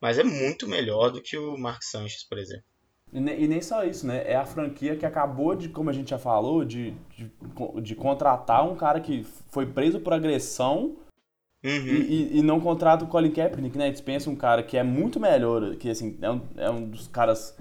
[0.02, 2.66] mas é muito melhor do que o Mark Sanchez, por exemplo.
[3.14, 4.24] E nem só isso, né?
[4.26, 7.32] É a franquia que acabou de, como a gente já falou, de, de,
[7.82, 10.96] de contratar um cara que foi preso por agressão
[11.64, 11.86] uhum.
[11.86, 13.90] e, e, não contrata o Colin Kaepernick, né?
[13.90, 17.58] Dispensa um cara que é muito melhor, que assim, é um, é um dos caras,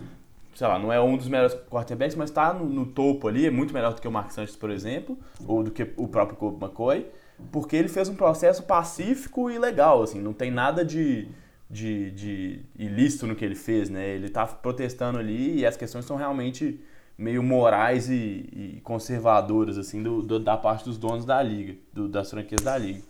[0.53, 3.51] sei lá, não é um dos melhores quarterbacks, mas tá no, no topo ali, é
[3.51, 5.17] muito melhor do que o Mark Sanchez, por exemplo,
[5.47, 7.07] ou do que o próprio Colt McCoy,
[7.53, 11.29] porque ele fez um processo pacífico e legal, assim, não tem nada de
[11.69, 14.09] de, de ilícito no que ele fez, né?
[14.09, 16.81] Ele tá protestando ali e as questões são realmente
[17.19, 22.09] meio morais e, e conservadoras, assim, do, do, da parte dos donos da liga, do,
[22.09, 23.03] das franquias da liga.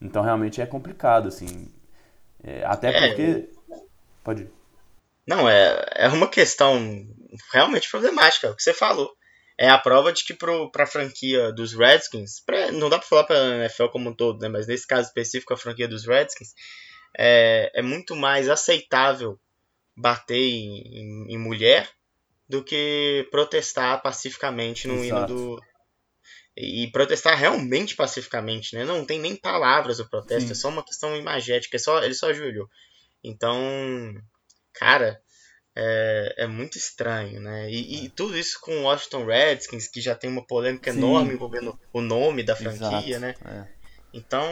[0.00, 1.70] Então, realmente é complicado, assim.
[2.42, 3.48] É, até é, porque...
[4.22, 4.50] Pode ir.
[5.26, 6.78] Não, é, é uma questão
[7.52, 9.10] realmente problemática, é o que você falou.
[9.56, 13.24] É a prova de que para a franquia dos Redskins, pra, não dá para falar
[13.24, 14.48] para a NFL como um todo, né?
[14.48, 16.54] mas nesse caso específico, a franquia dos Redskins,
[17.16, 19.38] é, é muito mais aceitável
[19.96, 21.88] bater em, em, em, mulher
[22.48, 25.32] do que protestar pacificamente no Exato.
[25.32, 25.62] hino do.
[26.56, 28.84] E protestar realmente pacificamente, né?
[28.84, 30.52] Não tem nem palavras o protesto, Sim.
[30.52, 32.68] é só uma questão imagética, é só, ele só ajoelhou.
[33.24, 33.58] Então,
[34.72, 35.20] cara,
[35.74, 37.68] é, é muito estranho, né?
[37.68, 40.98] E, e, tudo isso com o Washington Redskins, que já tem uma polêmica Sim.
[40.98, 43.20] enorme envolvendo o nome da franquia, Exato.
[43.20, 43.34] né?
[43.44, 43.83] É.
[44.14, 44.44] Então.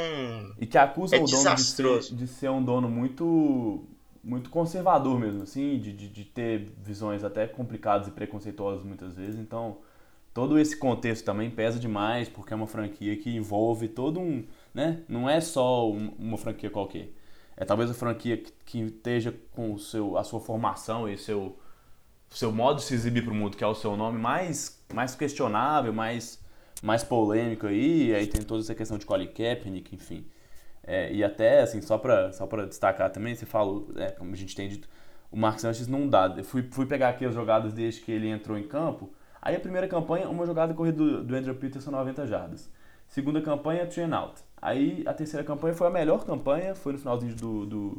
[0.60, 3.86] E que acusa é o dono de ser, de ser, um dono muito
[4.24, 9.38] muito conservador mesmo, assim, de, de, de, ter visões até complicadas e preconceituosas muitas vezes.
[9.40, 9.78] Então,
[10.32, 14.44] todo esse contexto também pesa demais, porque é uma franquia que envolve todo um.
[14.72, 15.02] Né?
[15.08, 17.08] Não é só uma franquia qualquer.
[17.56, 21.58] É talvez a franquia que, que esteja com o seu, a sua formação e seu,
[22.30, 25.14] seu modo de se exibir para o mundo, que é o seu nome, mais, mais
[25.14, 26.41] questionável, mais,
[26.82, 28.14] mais polêmico aí.
[28.14, 30.26] Aí tem toda essa questão de Colin Kaepernick, enfim.
[30.82, 34.54] É, e até, assim, só para só destacar também, você falou, é, como a gente
[34.56, 34.88] tem dito,
[35.30, 36.34] o Marcos Sanches não dá.
[36.36, 39.10] Eu fui, fui pegar aqui as jogadas desde que ele entrou em campo.
[39.40, 42.70] Aí a primeira campanha, uma jogada corrida do, do Andrew Peterson 90 jardas.
[43.08, 44.42] Segunda campanha, and out.
[44.60, 47.98] Aí a terceira campanha foi a melhor campanha, foi no finalzinho do, do,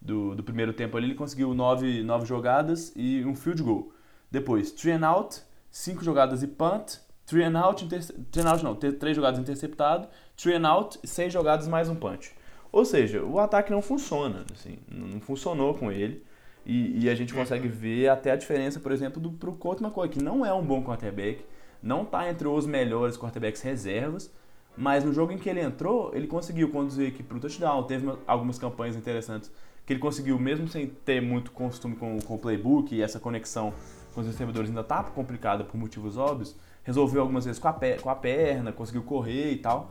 [0.00, 3.92] do, do primeiro tempo ali, ele conseguiu nove, nove jogadas e um field goal.
[4.30, 5.40] Depois, and out,
[5.70, 10.54] cinco jogadas e punt, three and out, three and out não, três jogadas interceptado, three
[10.54, 12.32] and out, seis jogadas mais um punch.
[12.72, 16.22] Ou seja, o ataque não funciona, assim, não funcionou com ele.
[16.64, 20.08] E, e a gente consegue ver até a diferença, por exemplo, do pro Colt McCoy,
[20.08, 21.44] que não é um bom quarterback,
[21.80, 24.32] não está entre os melhores quarterbacks reservas,
[24.76, 27.84] mas no jogo em que ele entrou, ele conseguiu conduzir a equipe para o touchdown,
[27.84, 29.50] teve algumas campanhas interessantes
[29.86, 33.72] que ele conseguiu, mesmo sem ter muito costume com, com o playbook e essa conexão
[34.12, 38.08] com os recebedores ainda tá complicada por motivos óbvios, resolveu algumas vezes com a, com
[38.08, 39.90] a perna, conseguiu correr e tal.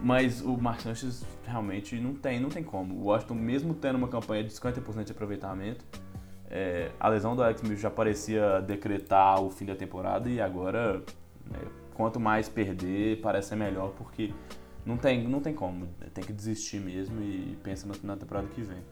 [0.00, 2.94] Mas o Mark Sanchez realmente não tem, não tem como.
[2.94, 5.84] O Washington, mesmo tendo uma campanha de 50% de aproveitamento,
[6.50, 11.02] é, a lesão do Alex Smith já parecia decretar o fim da temporada e agora,
[11.50, 11.58] né,
[11.94, 14.32] quanto mais perder, parece ser melhor, porque
[14.84, 15.86] não tem, não tem como.
[16.14, 18.82] Tem que desistir mesmo e pensa na temporada que vem.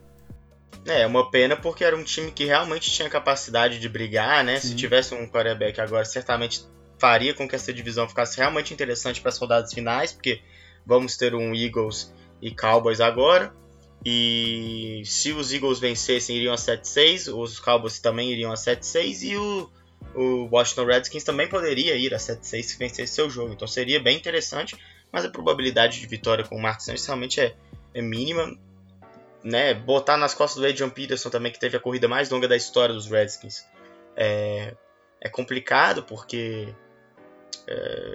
[0.86, 4.58] É, uma pena porque era um time que realmente tinha capacidade de brigar, né?
[4.58, 4.68] Sim.
[4.68, 6.64] Se tivesse um quarterback agora, certamente
[7.02, 10.40] faria com que essa divisão ficasse realmente interessante para as rodadas finais, porque
[10.84, 13.54] Vamos ter um Eagles e Cowboys agora.
[14.04, 17.32] E se os Eagles vencessem, iriam a 7-6.
[17.32, 19.22] Os Cowboys também iriam a 7-6.
[19.22, 19.70] E o,
[20.14, 23.52] o Washington Redskins também poderia ir a 7-6 se vencesse seu jogo.
[23.52, 24.76] Então seria bem interessante.
[25.12, 27.54] Mas a probabilidade de vitória com o Marcos Sanchez realmente é,
[27.94, 28.56] é mínima.
[29.44, 29.74] Né?
[29.74, 32.94] Botar nas costas do Adrian Peterson também, que teve a corrida mais longa da história
[32.94, 33.64] dos Redskins,
[34.16, 34.74] é,
[35.20, 36.72] é complicado porque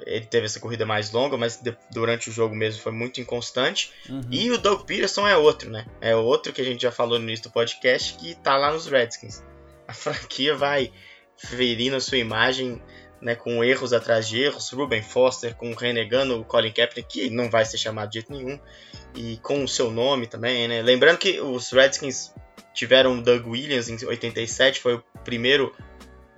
[0.06, 1.62] ele teve essa corrida mais longa, mas
[1.92, 3.92] durante o jogo mesmo foi muito inconstante.
[4.10, 4.22] Uhum.
[4.30, 5.86] E o Doug Peterson é outro, né?
[6.02, 8.88] É outro que a gente já falou no início do podcast que tá lá nos
[8.88, 9.44] Redskins.
[9.88, 10.92] A franquia vai
[11.38, 12.82] ferindo a sua imagem
[13.22, 14.70] né, com erros atrás de erros.
[14.72, 18.60] Ruben Foster com renegando o Colin Kaepernick, que não vai ser chamado de jeito nenhum.
[19.16, 20.82] E com o seu nome também, né?
[20.82, 22.34] Lembrando que os Redskins
[22.74, 25.76] tiveram o Doug Williams em 87, foi o primeiro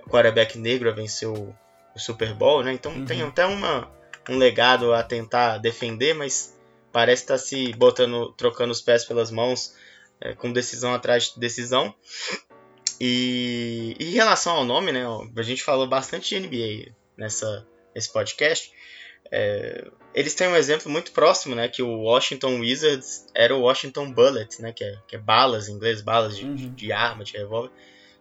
[0.08, 1.54] quarterback negro a vencer o
[2.00, 2.72] Super Bowl, né?
[2.72, 3.04] Então uhum.
[3.04, 3.90] tem até uma,
[4.28, 6.58] um legado a tentar defender, mas
[6.92, 9.74] parece estar tá se botando, trocando os pés pelas mãos,
[10.20, 11.94] é, com decisão atrás de decisão.
[13.00, 15.04] E, e, em relação ao nome, né?
[15.36, 18.70] A gente falou bastante de NBA nessa, nesse podcast.
[19.32, 21.68] É, eles têm um exemplo muito próximo, né?
[21.68, 24.72] Que o Washington Wizards era o Washington Bullets, né?
[24.72, 26.74] Que é, que é balas em inglês, balas de, uhum.
[26.74, 27.70] de arma, de revólver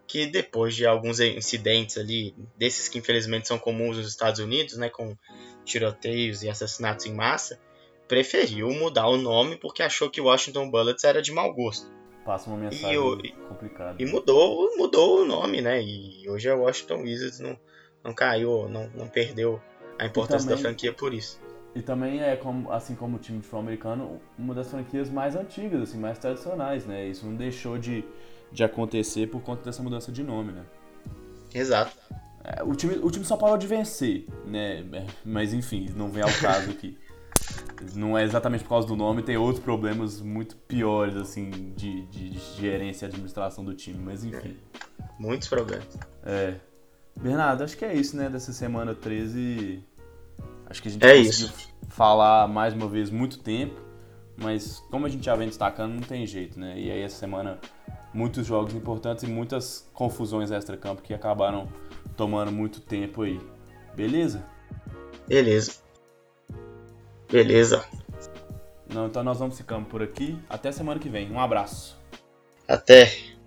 [0.10, 4.90] que depois de alguns incidentes ali, desses que infelizmente são comuns nos Estados Unidos, né,
[4.90, 5.16] com
[5.64, 7.60] tiroteios e assassinatos em massa,
[8.08, 11.88] preferiu mudar o nome porque achou que Washington Bullets era de mau gosto.
[12.26, 14.02] Passa uma mensagem complicada.
[14.02, 15.80] E mudou, mudou o nome, né?
[15.80, 17.56] E hoje a Washington Wizards não,
[18.04, 19.62] não caiu, não, não perdeu
[20.00, 21.40] a importância também, da franquia por isso.
[21.76, 25.36] E também é como, assim como o time de futebol americano, uma das franquias mais
[25.36, 27.08] antigas, assim, mais tradicionais, né?
[27.08, 28.04] Isso não deixou de
[28.52, 30.64] de acontecer por conta dessa mudança de nome, né?
[31.54, 31.96] Exato.
[32.44, 34.84] É, o, time, o time só parou de vencer, né?
[35.26, 36.98] Mas enfim, não vem ao caso aqui.
[37.96, 42.30] Não é exatamente por causa do nome, tem outros problemas muito piores, assim, de, de,
[42.30, 44.58] de gerência e administração do time, mas enfim.
[45.18, 45.98] Muitos problemas.
[46.24, 46.56] É.
[47.20, 49.84] Bernardo, acho que é isso, né, dessa semana 13.
[50.66, 51.70] Acho que a gente é conseguiu isso.
[51.90, 53.80] falar mais uma vez muito tempo,
[54.38, 56.80] mas como a gente já vem destacando, não tem jeito, né?
[56.80, 57.60] E aí essa semana
[58.14, 61.68] muitos jogos importantes e muitas confusões extra-campo que acabaram
[62.16, 63.40] tomando muito tempo aí.
[63.96, 64.46] Beleza?
[65.28, 65.74] Beleza.
[67.32, 67.86] Beleza.
[68.92, 70.38] Não, então nós vamos ficando por aqui.
[70.50, 71.32] Até semana que vem.
[71.32, 71.98] Um abraço.
[72.68, 73.39] Até.